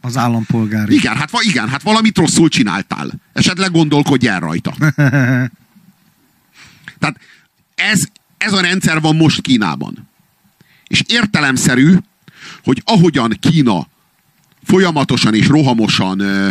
[0.00, 0.94] Az állampolgári.
[0.94, 3.12] Igen, hát, igen, hát valamit rosszul csináltál.
[3.32, 4.74] Esetleg gondolkodj el rajta.
[6.98, 7.18] Tehát
[7.74, 8.08] ez,
[8.38, 10.08] ez a rendszer van most Kínában.
[10.86, 11.96] És értelemszerű,
[12.64, 13.86] hogy ahogyan Kína
[14.62, 16.50] folyamatosan és rohamosan ö,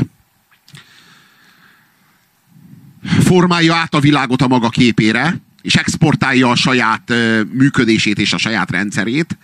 [3.03, 7.13] formálja át a világot a maga képére, és exportálja a saját
[7.51, 9.37] működését és a saját rendszerét,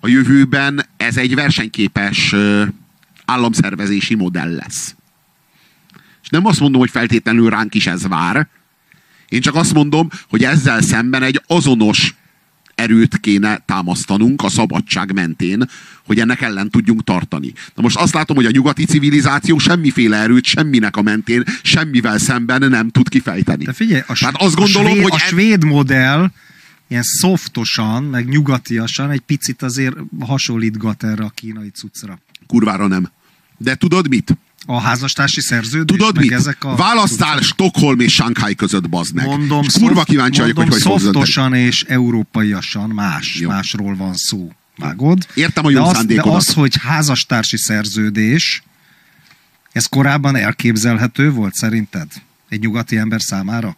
[0.00, 2.34] a jövőben ez egy versenyképes
[3.24, 4.94] államszervezési modell lesz.
[6.22, 8.48] És nem azt mondom, hogy feltétlenül ránk is ez vár.
[9.28, 12.14] Én csak azt mondom, hogy ezzel szemben egy azonos
[12.74, 15.68] erőt kéne támasztanunk a szabadság mentén,
[16.06, 17.52] hogy ennek ellen tudjunk tartani.
[17.74, 22.68] Na most azt látom, hogy a nyugati civilizáció semmiféle erőt semminek a mentén, semmivel szemben
[22.70, 23.64] nem tud kifejteni.
[23.64, 26.30] De figyelj, a, Tehát azt gondolom, a svéd, hogy a en- svéd modell
[26.88, 32.18] ilyen szoftosan, meg nyugatiasan egy picit azért hasonlítgat erre a kínai cuccra.
[32.46, 33.10] kurvára nem.
[33.56, 34.36] De tudod mit?
[34.66, 36.32] A házastársi szerződés, Tudod meg mit?
[36.32, 36.74] ezek a...
[36.74, 39.26] Választál Stockholm és Shanghai között, bazd meg.
[39.26, 43.48] Mondom, és kurva szoft- kíváncsi vagyok, hogy mondom, hogy szoftosan és európaiasan más, Jó.
[43.48, 44.52] másról van szó.
[44.76, 45.26] Vágod?
[45.34, 48.62] Értem a jó de az, de az, hogy házastársi szerződés,
[49.72, 52.08] ez korábban elképzelhető volt szerinted?
[52.48, 53.76] Egy nyugati ember számára?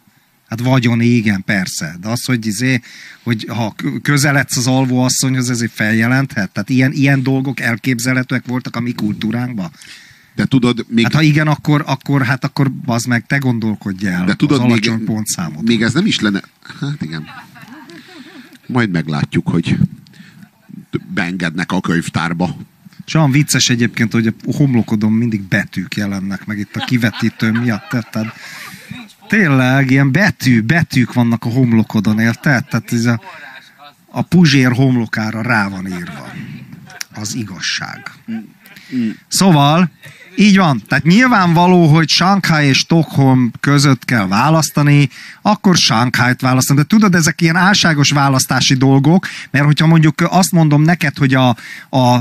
[0.49, 1.95] Hát vagyon, igen, persze.
[2.01, 2.81] De az, hogy, izé,
[3.23, 6.51] hogy ha közeledsz az alvóasszonyhoz, ezért feljelenthet?
[6.51, 9.71] Tehát ilyen, ilyen dolgok elképzelhetőek voltak a mi kultúránkban?
[10.37, 14.25] De tudod, még, Hát ha igen, akkor, akkor, hát akkor az meg te gondolkodj el
[14.25, 15.63] de tudod, az még, alacsony pontszámot.
[15.63, 16.41] még ez nem is lenne...
[16.79, 17.25] Hát igen.
[18.67, 19.77] Majd meglátjuk, hogy
[21.13, 22.57] beengednek a könyvtárba.
[23.05, 27.89] És olyan vicces egyébként, hogy a homlokodon mindig betűk jelennek meg itt a kivetítő miatt.
[27.89, 28.33] Tehát
[29.27, 32.65] tényleg ilyen betű, betűk vannak a homlokodon, érted?
[32.65, 33.21] Tehát ez a,
[34.07, 36.33] a puzsér homlokára rá van írva.
[37.13, 38.11] Az igazság.
[39.27, 39.89] Szóval,
[40.37, 40.81] így van.
[40.87, 45.09] Tehát nyilvánvaló, hogy Shanghai és Stockholm között kell választani,
[45.41, 46.79] akkor Shanghai-t választani.
[46.79, 51.49] De tudod, ezek ilyen álságos választási dolgok, mert hogyha mondjuk azt mondom neked, hogy a,
[51.89, 52.19] a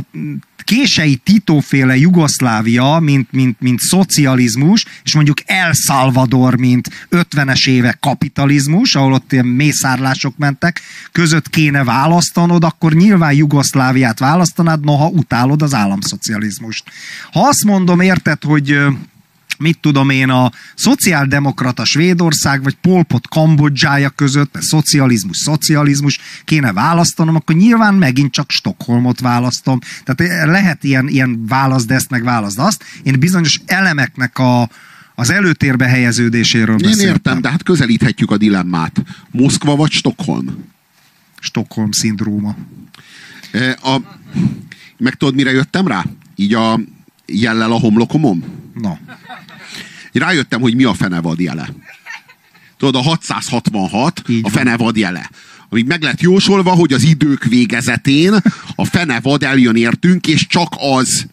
[0.66, 8.94] kései titóféle Jugoszlávia, mint, mint, mint szocializmus, és mondjuk El Salvador, mint 50-es évek kapitalizmus,
[8.94, 10.80] ahol ott ilyen mészárlások mentek,
[11.12, 16.84] között kéne választanod, akkor nyilván Jugoszláviát választanád, noha utálod az államszocializmust.
[17.32, 18.78] Ha azt mondom, érted, hogy
[19.58, 27.34] mit tudom én, a szociáldemokrata Svédország, vagy Polpot Kambodzsája között, mert szocializmus, szocializmus kéne választanom,
[27.34, 29.78] akkor nyilván megint csak Stockholmot választom.
[30.04, 32.84] Tehát lehet ilyen, ilyen válasz, de ezt meg választ azt.
[33.02, 34.68] Én bizonyos elemeknek a,
[35.14, 37.08] az előtérbe helyeződéséről Én beszéltem.
[37.14, 39.02] értem, de hát közelíthetjük a dilemmát.
[39.30, 40.64] Moszkva vagy Stockholm?
[41.40, 42.56] Stockholm szindróma.
[43.50, 44.00] E, A,
[44.98, 46.04] meg tudod, mire jöttem rá?
[46.34, 46.80] Így a
[47.26, 48.44] jellel a homlokomon?
[48.74, 48.98] Na,
[50.18, 51.68] Rájöttem, hogy mi a fenevad jele.
[52.76, 55.30] Tudod, a 666 Így a fenevad jele.
[55.68, 58.34] Amíg meg lett jósolva, hogy az idők végezetén
[58.74, 61.26] a fenevad eljön értünk, és csak az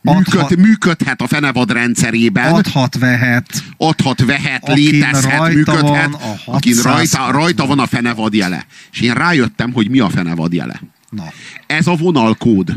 [0.00, 2.52] működ, Adhat- működhet a fenevad rendszerében.
[2.52, 8.66] adhat, vehet, adhat, vehet, létezhet, működhet, van akin 600 rajta, rajta van a fenevad jele.
[8.92, 10.80] És én rájöttem, hogy mi a fenevad jele.
[11.10, 11.24] na,
[11.66, 12.76] Ez a vonalkód.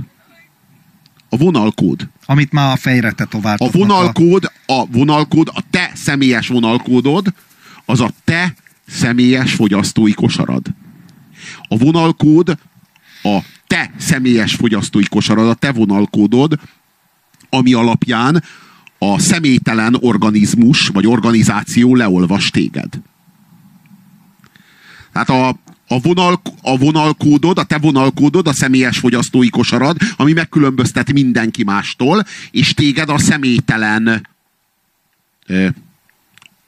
[1.29, 2.09] A vonalkód.
[2.25, 3.71] amit már a fejre A tetováltak.
[3.71, 7.33] vonalkód, a vonalkód, a te személyes vonalkódod,
[7.85, 8.55] az a te
[8.87, 10.65] személyes fogyasztói kosarad.
[11.67, 12.57] A vonalkód
[13.23, 16.59] a te személyes fogyasztói kosarad, a te vonalkódod,
[17.49, 18.43] ami alapján
[18.97, 22.89] a személytelen organizmus vagy organizáció leolvas téged.
[25.11, 25.57] Tehát a,
[25.91, 32.25] a, vonal, a vonalkódod, a te vonalkódod, a személyes fogyasztói kosarad, ami megkülönböztet mindenki mástól,
[32.51, 34.27] és téged a személytelen
[35.45, 35.67] ö,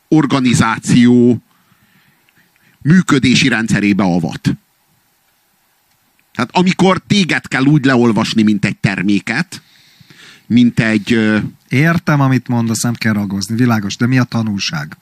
[0.07, 1.41] organizáció
[2.81, 4.41] működési rendszerébe avat.
[6.33, 9.61] Tehát amikor téged kell úgy leolvasni, mint egy terméket,
[10.45, 11.13] mint egy...
[11.13, 11.37] ö,
[11.69, 14.97] Értem, amit mondasz, nem kell ragozni, világos, de mi a tanulság?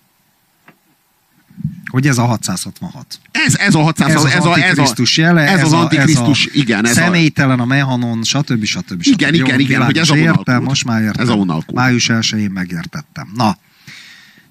[1.86, 3.20] Hogy ez a 666.
[3.32, 5.80] Ez, ez a 600, Ez az ez, a, ez, a, antikrisztus jele, ez, az a,
[5.80, 6.86] antikrisztus, ez a igen.
[6.86, 8.64] Ez személytelen a mehanon, stb.
[8.64, 8.66] stb.
[8.66, 9.02] stb.
[9.02, 11.24] Igen, Jó, igen, igen, hogy ez a értem, most már értem.
[11.24, 11.76] Ez a vonalkód.
[11.76, 13.32] Május 1-én megértettem.
[13.36, 13.58] Na,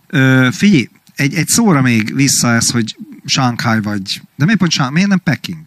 [0.06, 4.94] Ö, figyelj, egy, egy szóra még vissza ez, hogy Shanghai vagy, de miért pont Shanghai,
[4.94, 5.62] miért nem Peking?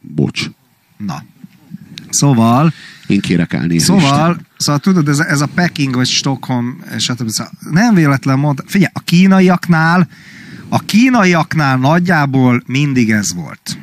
[0.00, 0.50] Bocs,
[0.96, 1.24] Na.
[2.10, 2.72] Szóval,
[3.06, 3.84] én kérek elnézést.
[3.86, 7.28] Szóval, szóval tudod, ez, a- ez a Peking vagy Stockholm, stb.
[7.28, 10.08] Szóval nem véletlen mond, figyelj, a kínaiaknál,
[10.68, 13.78] a kínaiaknál nagyjából mindig ez volt.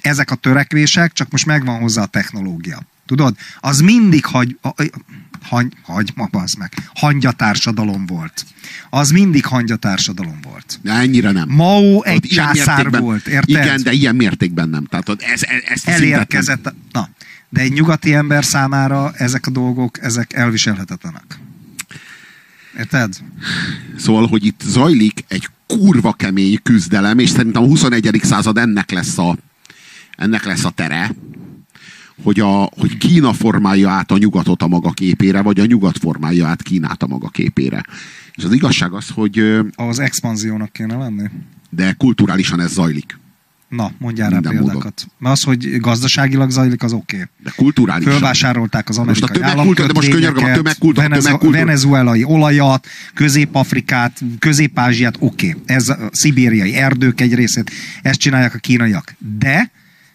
[0.00, 2.82] Ezek a törekvések, csak most megvan hozzá a technológia.
[3.06, 4.58] Tudod, az mindig hagy,
[5.42, 8.44] hagy, hagy ma bazd meg, hangyatársadalom volt.
[8.90, 10.78] Az mindig hangyatársadalom volt.
[10.82, 11.48] De ennyire nem.
[11.48, 13.48] Mao egy császár mértékben- volt, érted?
[13.48, 14.84] Igen, de ilyen mértékben nem.
[14.84, 16.66] Tehát ez, ez, ezt elérkezett.
[16.66, 17.08] a- Na,
[17.52, 21.38] de egy nyugati ember számára ezek a dolgok, ezek elviselhetetlenek.
[22.78, 23.14] Érted?
[23.96, 28.20] Szóval, hogy itt zajlik egy kurva kemény küzdelem, és szerintem a 21.
[28.22, 29.36] század ennek lesz a,
[30.16, 31.14] ennek lesz a tere,
[32.22, 36.46] hogy, a, hogy Kína formálja át a nyugatot a maga képére, vagy a nyugat formálja
[36.46, 37.84] át Kínát a maga képére.
[38.34, 41.30] És az igazság az, hogy Ahhoz expanziónak kéne lenni.
[41.70, 43.20] de kulturálisan ez zajlik.
[43.72, 45.06] Na, mondjál rá példákat.
[45.18, 47.16] Mert az, hogy gazdaságilag zajlik, az oké.
[47.16, 47.28] Okay.
[47.42, 48.12] De kulturálisan.
[48.12, 52.86] Fölvásárolták az Most a amerikai tömegkultúra- de most könyörgöm, a tömegkultúra- Venez- tömegkultúra- venezuelai olajat,
[53.14, 55.48] Közép-Afrikát, Közép-Ázsiát, oké.
[55.48, 55.62] Okay.
[55.66, 57.70] Ez a szibériai erdők egy részét,
[58.02, 59.14] ezt csinálják a kínaiak.
[59.38, 59.70] De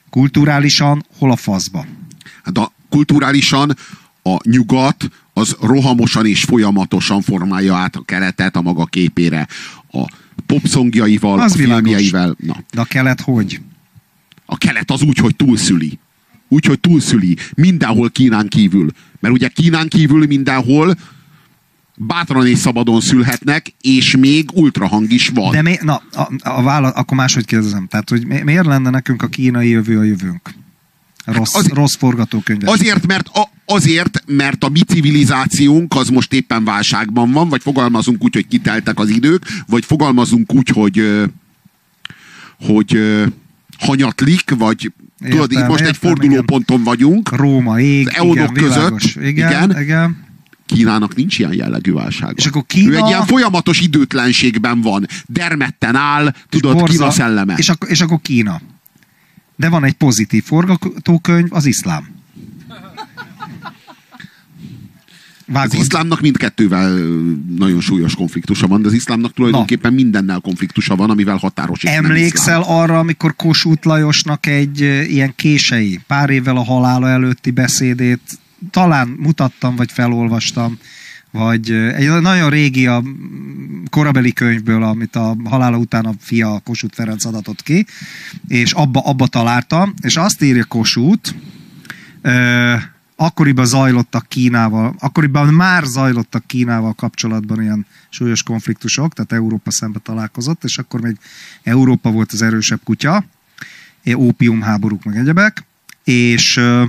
[0.09, 1.85] kulturálisan hol a faszba?
[2.43, 3.77] Hát a kulturálisan
[4.23, 9.47] a nyugat az rohamosan és folyamatosan formálja át a keretet a maga képére.
[9.91, 10.05] A
[10.45, 12.35] popszongjaival, Az a filmjeivel.
[12.39, 13.61] Na, De a kelet hogy?
[14.45, 15.99] a kelet az úgy, hogy túlszüli.
[16.47, 17.37] Úgy, hogy túlszüli.
[17.55, 18.91] Mindenhol Kínán kívül.
[19.19, 20.95] Mert ugye Kínán kívül mindenhol
[21.97, 25.51] bátran és szabadon szülhetnek, és még ultrahang is van.
[25.51, 27.87] De mi, na, a, a vála, akkor máshogy kérdezem.
[27.87, 30.53] Tehát, hogy mi, miért lenne nekünk a kínai jövő a jövőnk?
[31.35, 32.59] Rossz, az- rossz forgatókönyv.
[32.67, 38.23] Azért mert, a, azért, mert a mi civilizációnk az most éppen válságban van, vagy fogalmazunk
[38.23, 41.23] úgy, hogy kiteltek az idők, vagy fogalmazunk úgy, hogy
[42.59, 42.99] hogy
[43.79, 44.91] hanyatlik, vagy
[45.21, 47.35] Értem, tudod, itt most egy értem, fordulóponton vagyunk.
[47.35, 49.69] Róma, ég, Az igen, között, Igen, igen.
[49.69, 49.81] igen.
[49.81, 50.25] igen.
[50.65, 52.33] Kínának nincs ilyen jellegű válsága.
[52.35, 55.07] És akkor Kína- Ő egy ilyen folyamatos időtlenségben van.
[55.25, 57.53] Dermedten áll, tudod, Borza- Kína szelleme.
[57.57, 58.61] És akkor, és akkor Kína.
[59.57, 62.15] De van egy pozitív forgatókönyv, az iszlám.
[65.45, 65.73] Vágod?
[65.73, 66.93] Az iszlámnak mindkettővel
[67.57, 72.61] nagyon súlyos konfliktusa van, de az iszlámnak tulajdonképpen mindennel konfliktusa van, amivel határos nem Emlékszel
[72.61, 74.79] arra, amikor Kossuth Lajosnak egy
[75.09, 78.21] ilyen kései, pár évvel a halála előtti beszédét
[78.71, 80.77] talán mutattam, vagy felolvastam,
[81.37, 83.03] vagy egy nagyon régi a
[83.89, 87.85] korabeli könyvből, amit a halála után a fia Kossuth Ferenc adatott ki,
[88.47, 91.33] és abba, abba találtam, és azt írja Kossuth,
[93.15, 100.63] akkoriban zajlottak Kínával, akkoriban már zajlottak Kínával kapcsolatban ilyen súlyos konfliktusok, tehát Európa szembe találkozott,
[100.63, 101.17] és akkor még
[101.63, 103.25] Európa volt az erősebb kutya,
[104.15, 105.63] ópiumháborúk meg egyebek,
[106.03, 106.83] és ö,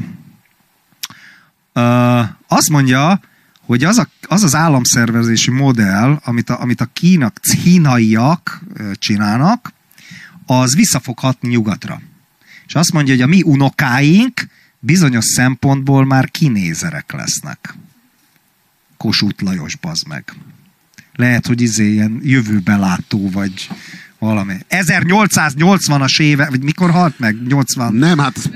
[1.73, 3.21] ö, azt mondja,
[3.69, 8.61] hogy az, a, az az államszervezési modell, amit a, amit a kínak, kínaiak
[8.95, 9.73] csinálnak,
[10.47, 12.01] az vissza fog hatni nyugatra.
[12.67, 17.75] És azt mondja, hogy a mi unokáink bizonyos szempontból már kinézerek lesznek.
[18.97, 20.33] Kossuth Lajos, bazd meg.
[21.15, 23.69] Lehet, hogy izé ilyen jövőbelátó, vagy
[24.19, 24.55] valami.
[24.69, 27.47] 1880-as éve, vagy mikor halt meg?
[27.47, 28.51] 80, Nem, hát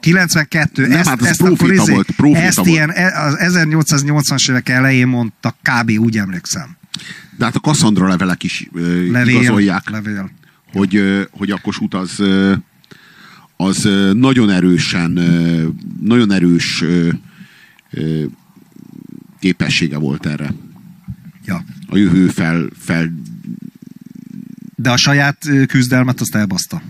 [0.00, 0.86] 92.
[0.86, 2.68] Nem, ezt, hát ez ezt profita akkor izé, volt, profita ezt volt.
[2.68, 5.90] ilyen, e- az 1880-as évek elején mondtak, kb.
[5.90, 6.76] úgy emlékszem.
[7.36, 10.30] De hát a Cassandra levelek is ö, Levél, igazolják, levél.
[10.72, 12.54] hogy, ö, hogy a Kossuth az, ö,
[13.56, 15.66] az ö, nagyon erősen, ö,
[16.00, 17.08] nagyon erős ö,
[17.90, 18.24] ö,
[19.40, 20.52] képessége volt erre.
[21.44, 21.64] Ja.
[21.88, 23.12] A jövő fel, fel
[24.76, 26.82] De a saját küzdelmet azt elbaszta.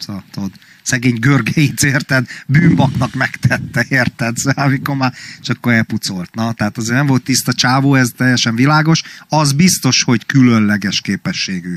[0.00, 0.52] Szóval, tudod,
[0.82, 2.26] szegény görgeit, érted?
[2.46, 4.36] Bűnbaknak megtette, érted?
[4.36, 6.34] Szóval, amikor már csak akkor elpucolt.
[6.34, 9.02] Na, tehát azért nem volt tiszta csávó, ez teljesen világos.
[9.28, 11.76] Az biztos, hogy különleges képességű.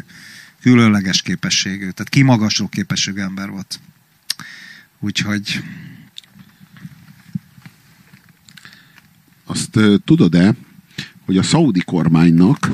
[0.62, 1.80] Különleges képességű.
[1.80, 3.80] Tehát kimagasló képességű ember volt.
[5.00, 5.64] Úgyhogy
[9.46, 10.54] Azt tudod-e,
[11.26, 12.72] hogy a szaudi kormánynak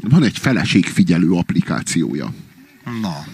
[0.00, 2.34] van egy feleségfigyelő applikációja.
[3.00, 3.24] na,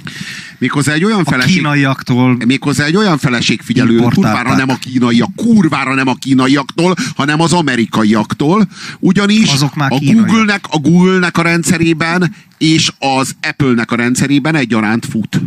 [0.59, 1.55] Méghozzá egy olyan A feleség...
[1.55, 4.33] kínaiaktól Méghozzá egy olyan feleségfigyelő, Importálták.
[4.35, 8.66] kurvára nem a kínaiak, kurvára nem a kínaiaktól, hanem az amerikaiaktól,
[8.99, 9.99] ugyanis Azok már a.
[9.99, 15.41] Google-nek, a Google-nek a rendszerében és az Apple-nek a rendszerében egyaránt fut.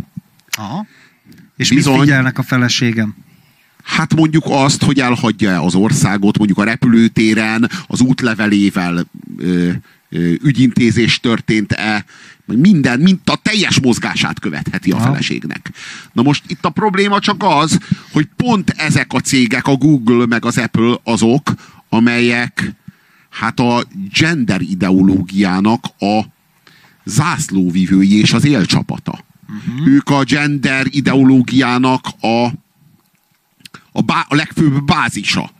[0.50, 0.86] Aha.
[1.56, 1.92] És Bizony.
[1.92, 3.14] mit figyelnek a feleségem?
[3.84, 9.06] Hát mondjuk azt, hogy elhagyja az országot, mondjuk a repülőtéren, az útlevelével
[9.38, 9.70] ö,
[10.10, 12.04] ö, ügyintézés történt-e,
[12.58, 15.70] minden, mint a teljes mozgását követheti a feleségnek.
[16.12, 17.78] Na most itt a probléma csak az,
[18.12, 21.54] hogy pont ezek a cégek, a Google meg az Apple azok,
[21.88, 22.74] amelyek
[23.30, 23.84] hát a
[24.18, 26.20] gender ideológiának a
[27.04, 29.24] zászlóvivői és az élcsapata.
[29.48, 29.88] Uh-huh.
[29.88, 32.48] Ők a gender ideológiának a
[33.92, 35.50] a, bá, a legfőbb bázisa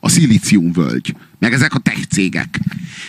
[0.00, 2.60] a szilíciumvölgy, meg ezek a tech cégek.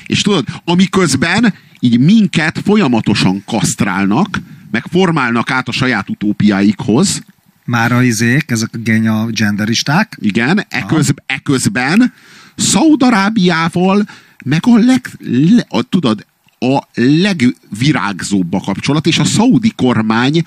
[0.06, 4.42] És tudod, amiközben így minket folyamatosan kasztrálnak,
[4.72, 7.22] meg formálnak át a saját utópiáikhoz,
[7.66, 10.18] Már a izék, ezek a genya genderisták.
[10.22, 12.14] igen, eköz, eközben
[12.56, 14.08] Szaudarábiával
[14.46, 16.26] meg a leg, le, a, tudod,
[16.60, 20.44] a legvirágzóbb a kapcsolat, és a szaudi kormány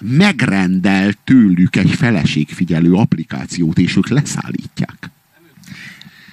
[0.00, 5.10] megrendel tőlük egy feleségfigyelő applikációt, és ők leszállítják.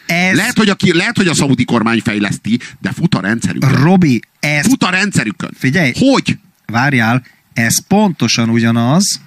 [0.05, 3.71] Ez, Lehet, hogy a, ki- lehet, hogy a szaudi kormány fejleszti, de fut a rendszerükön.
[3.71, 5.51] Robi, ez, Fut a rendszerükön.
[5.57, 5.91] Figyelj!
[5.95, 6.37] Hogy?
[6.65, 7.23] várjál,
[7.53, 9.21] ez pontosan ugyanaz,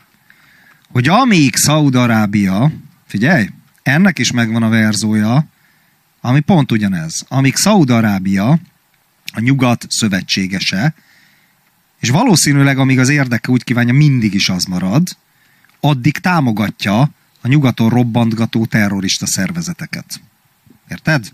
[0.89, 2.73] hogy amíg Szaúd-Arábia,
[3.07, 3.49] figyelj,
[3.83, 5.47] ennek is megvan a verzója,
[6.21, 7.25] ami pont ugyanez.
[7.29, 8.59] Amíg Szaúd-Arábia
[9.33, 10.95] a nyugat szövetségese,
[12.01, 15.09] és valószínűleg amíg az érdeke úgy kívánja, mindig is az marad,
[15.81, 20.21] addig támogatja a nyugaton robbantgató terrorista szervezeteket.
[20.91, 21.25] Érted?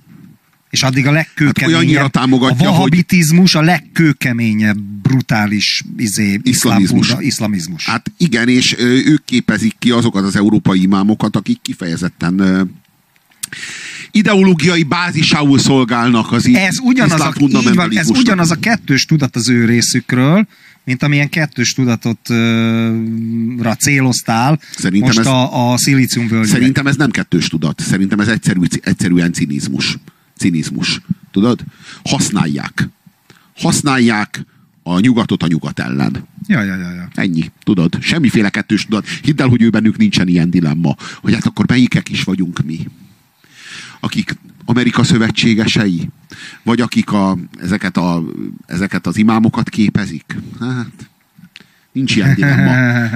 [0.71, 7.07] És addig a Hát legkőkeményebb, támogatja, a hogy- vahabitizmus a legkőkeményebb, brutális izé, Iszlamizmus.
[7.07, 7.87] iszlám- iszlamizmus.
[7.87, 12.41] Hát igen, és ők képezik ki azokat az európai imámokat, akik kifejezetten
[14.11, 17.33] ideológiai bázisául szolgálnak az ez ugyanaz, a,
[17.75, 20.47] van, ez ugyanaz a kettős tudat az ő részükről,
[20.85, 23.03] mint amilyen kettős tudatot ö,
[23.59, 26.53] ra céloztál Szerintem most ez- a, a szilíciumvölgyre.
[26.53, 27.81] Szerintem ez nem kettős tudat.
[27.81, 29.99] Szerintem ez egyszerű, egyszerűen cinizmus.
[30.37, 31.01] Cinizmus.
[31.31, 31.61] Tudod?
[32.05, 32.89] Használják.
[33.57, 34.45] Használják
[34.83, 36.27] a nyugatot a nyugat ellen.
[36.47, 37.09] Ja, ja, ja, ja.
[37.15, 37.99] Ennyi, tudod?
[38.01, 39.09] Semmiféle kettős tudat.
[39.09, 42.89] Hidd el, hogy ő bennük nincsen ilyen dilemma, hogy hát akkor melyikek is vagyunk mi.
[44.01, 46.09] Akik Amerika szövetségesei,
[46.63, 48.23] vagy akik a, ezeket, a,
[48.67, 50.37] ezeket az imámokat képezik.
[50.61, 51.11] Hát,
[51.93, 52.75] nincs ilyen dilemma.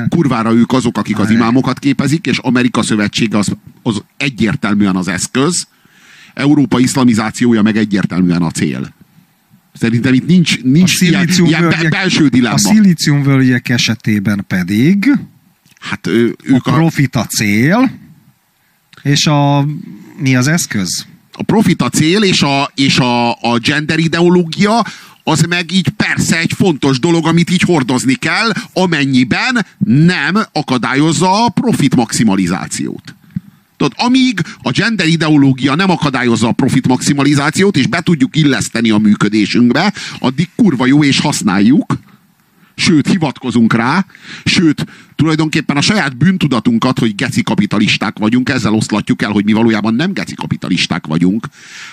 [0.09, 5.67] Kurvára ők azok, akik az imámokat képezik, és Amerika szövetsége az, az egyértelműen az eszköz,
[6.35, 8.95] Európa iszlamizációja meg egyértelműen a cél.
[9.73, 12.55] Szerintem itt nincs, nincs ilyen, ilyen be, belső dilemma.
[12.55, 15.19] a szilíciumvölgyek esetében pedig
[15.81, 17.91] Hát ő, a ők a, profit a cél,
[19.03, 19.67] és a
[20.19, 21.07] mi az eszköz?
[21.37, 24.85] A profit a cél, és a, és a, a gender ideológia,
[25.23, 31.49] az meg így persze egy fontos dolog, amit így hordozni kell, amennyiben nem akadályozza a
[31.49, 33.15] profit maximalizációt.
[33.77, 38.99] Tudod, amíg a gender ideológia nem akadályozza a profit maximalizációt, és be tudjuk illeszteni a
[38.99, 41.97] működésünkbe, addig kurva jó, és használjuk,
[42.77, 44.07] sőt, hivatkozunk rá,
[44.45, 49.95] sőt, tulajdonképpen a saját bűntudatunkat, hogy geci kapitalisták vagyunk, ezzel oszlatjuk el, hogy mi valójában
[49.95, 51.47] nem geci kapitalisták vagyunk.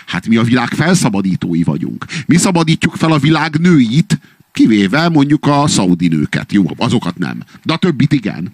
[0.05, 2.05] Hát mi a világ felszabadítói vagyunk.
[2.25, 4.19] Mi szabadítjuk fel a világ nőit,
[4.51, 6.51] kivéve mondjuk a szaudi nőket.
[6.51, 7.43] Jó, azokat nem.
[7.63, 8.53] De a többit igen.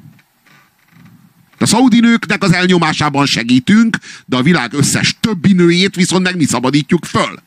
[1.60, 6.46] A szaudi nőknek az elnyomásában segítünk, de a világ összes többi nőjét viszont meg mi
[6.46, 7.40] szabadítjuk föl.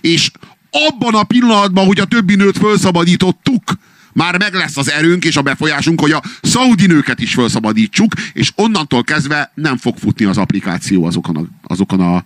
[0.00, 0.30] És
[0.74, 3.62] abban a pillanatban, hogy a többi nőt felszabadítottuk,
[4.12, 8.52] már meg lesz az erőnk és a befolyásunk, hogy a szaudi nőket is felszabadítsuk, és
[8.54, 12.22] onnantól kezdve nem fog futni az applikáció azokon a, azokon a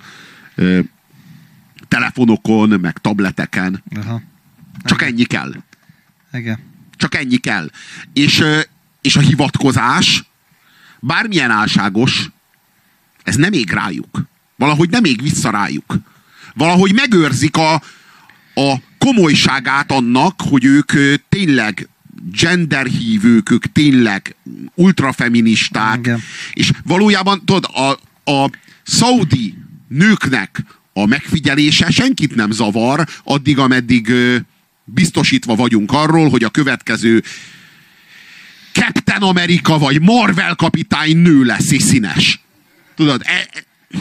[0.55, 0.81] ö,
[1.89, 3.83] telefonokon, meg tableteken.
[3.97, 4.23] Aha.
[4.85, 5.55] Csak ennyi kell.
[6.33, 6.59] Igen.
[6.97, 7.71] Csak ennyi kell.
[8.13, 8.45] És,
[9.03, 10.25] és a hivatkozás,
[11.01, 12.31] bármilyen álságos,
[13.23, 14.23] ez nem ég rájuk.
[14.57, 15.95] Valahogy nem ég vissza rájuk.
[16.55, 17.83] Valahogy megőrzik a,
[18.59, 20.93] a komolyságát annak, hogy ők
[21.29, 21.89] tényleg
[22.41, 24.37] genderhívők, ők tényleg
[24.75, 26.21] ultrafeministák, Igen.
[26.53, 27.91] és valójában tudod, a,
[28.31, 28.51] a
[28.83, 29.55] szaudi
[29.89, 34.13] nőknek a megfigyelése senkit nem zavar, addig, ameddig
[34.85, 37.23] biztosítva vagyunk arról, hogy a következő
[38.73, 42.41] Captain America vagy Marvel kapitány nő lesz és színes.
[42.95, 43.49] Tudod, e,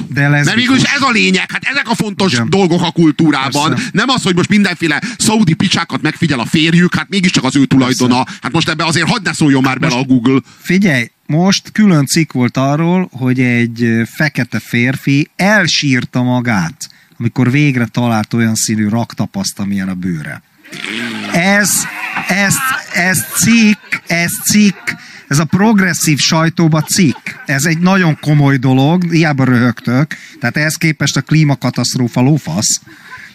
[0.08, 2.50] De Mert végül is ez a lényeg, hát ezek a fontos Igen.
[2.50, 3.70] dolgok a kultúrában.
[3.70, 3.90] Persze.
[3.92, 8.26] Nem az, hogy most mindenféle szaudi picsákat megfigyel a férjük, hát mégiscsak az ő tulajdona.
[8.42, 10.40] Hát most ebbe azért hadd ne szóljon már bele a Google.
[10.62, 16.90] Figyelj, most külön cikk volt arról, hogy egy fekete férfi elsírta magát,
[17.20, 20.42] amikor végre talált olyan színű raktapaszt, amilyen a bőre.
[21.32, 21.70] Ez,
[22.28, 22.56] ez,
[22.94, 24.90] ez cikk, ez cikk,
[25.28, 27.30] ez a progresszív sajtóba cikk.
[27.45, 30.16] Ez egy nagyon komoly dolog, hiába röhögtök.
[30.40, 32.82] Tehát ehhez képest a klímakatasztrófa lófasz.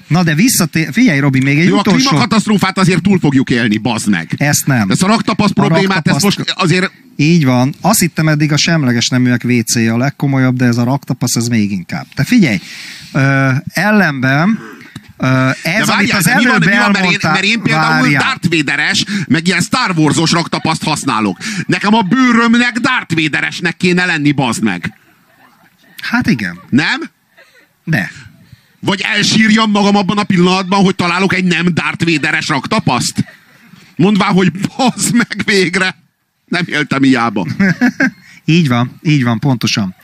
[0.06, 2.09] Na de visszatér, figyelj Robi, még egy Jó, a utolsó...
[2.09, 4.35] klímakatasztrófát azért túl fogjuk élni, bazd meg.
[4.36, 4.90] Ezt nem.
[4.90, 7.74] Ezt a raktapasz A problémát, ezt raktapaszt- most azért Így van.
[7.81, 11.70] Azt hittem eddig a semleges neműek wc a legkomolyabb, de ez a raktapasz, ez még
[11.73, 12.06] inkább.
[12.14, 12.60] Te figyelj,
[13.12, 14.59] ö, ellenben
[15.16, 18.22] ez, De várjál, az mi van, mi van mert, én, mert én például várjál.
[18.22, 21.39] Darth Vaderes, meg ilyen Star Wars-os raktapaszt használok.
[21.66, 24.98] Nekem a bőrömnek Darth Vaderesnek kéne lenni, bazd meg.
[26.02, 27.01] Hát igen, Nem?
[27.84, 28.10] de.
[28.80, 33.24] Vagy elsírjam magam abban a pillanatban, hogy találok egy nem Darth Vaderes raktapaszt?
[33.97, 35.97] Mondván, hogy bazd meg végre.
[36.44, 37.47] Nem éltem hiába.
[38.44, 39.94] Így van, így van, pontosan.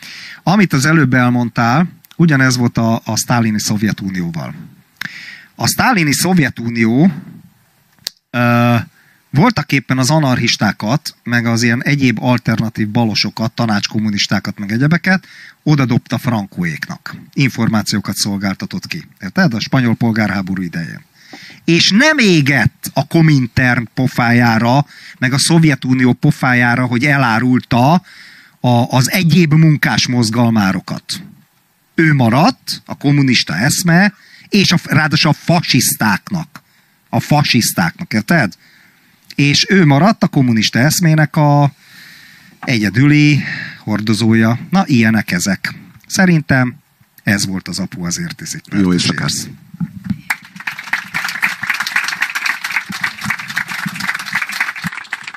[0.42, 4.54] Amit az előbb elmondtál, ugyanez volt a, a sztálini Szovjetunióval.
[5.60, 7.10] A sztálini Szovjetunió
[8.30, 8.76] ö,
[9.30, 15.26] voltak éppen az anarchistákat, meg az ilyen egyéb alternatív balosokat, tanácskommunistákat, meg egyebeket,
[15.62, 17.16] oda dobta frankóéknak.
[17.32, 19.08] Információkat szolgáltatott ki.
[19.20, 19.54] Érted?
[19.54, 21.04] A spanyol polgárháború idején.
[21.64, 24.86] És nem égett a Komintern pofájára,
[25.18, 27.92] meg a Szovjetunió pofájára, hogy elárulta
[28.60, 31.04] a, az egyéb munkás mozgalmárokat.
[31.94, 34.12] Ő maradt, a kommunista eszme,
[34.48, 36.62] és a, ráadásul a fasisztáknak.
[37.08, 38.52] A fasisztáknak, érted?
[39.34, 41.72] És ő maradt a kommunista eszmének a
[42.60, 43.42] egyedüli
[43.84, 44.58] hordozója.
[44.70, 45.74] Na, ilyenek ezek.
[46.06, 46.76] Szerintem
[47.22, 48.62] ez volt az apu azért iszik.
[48.72, 49.50] Jó éjszakát.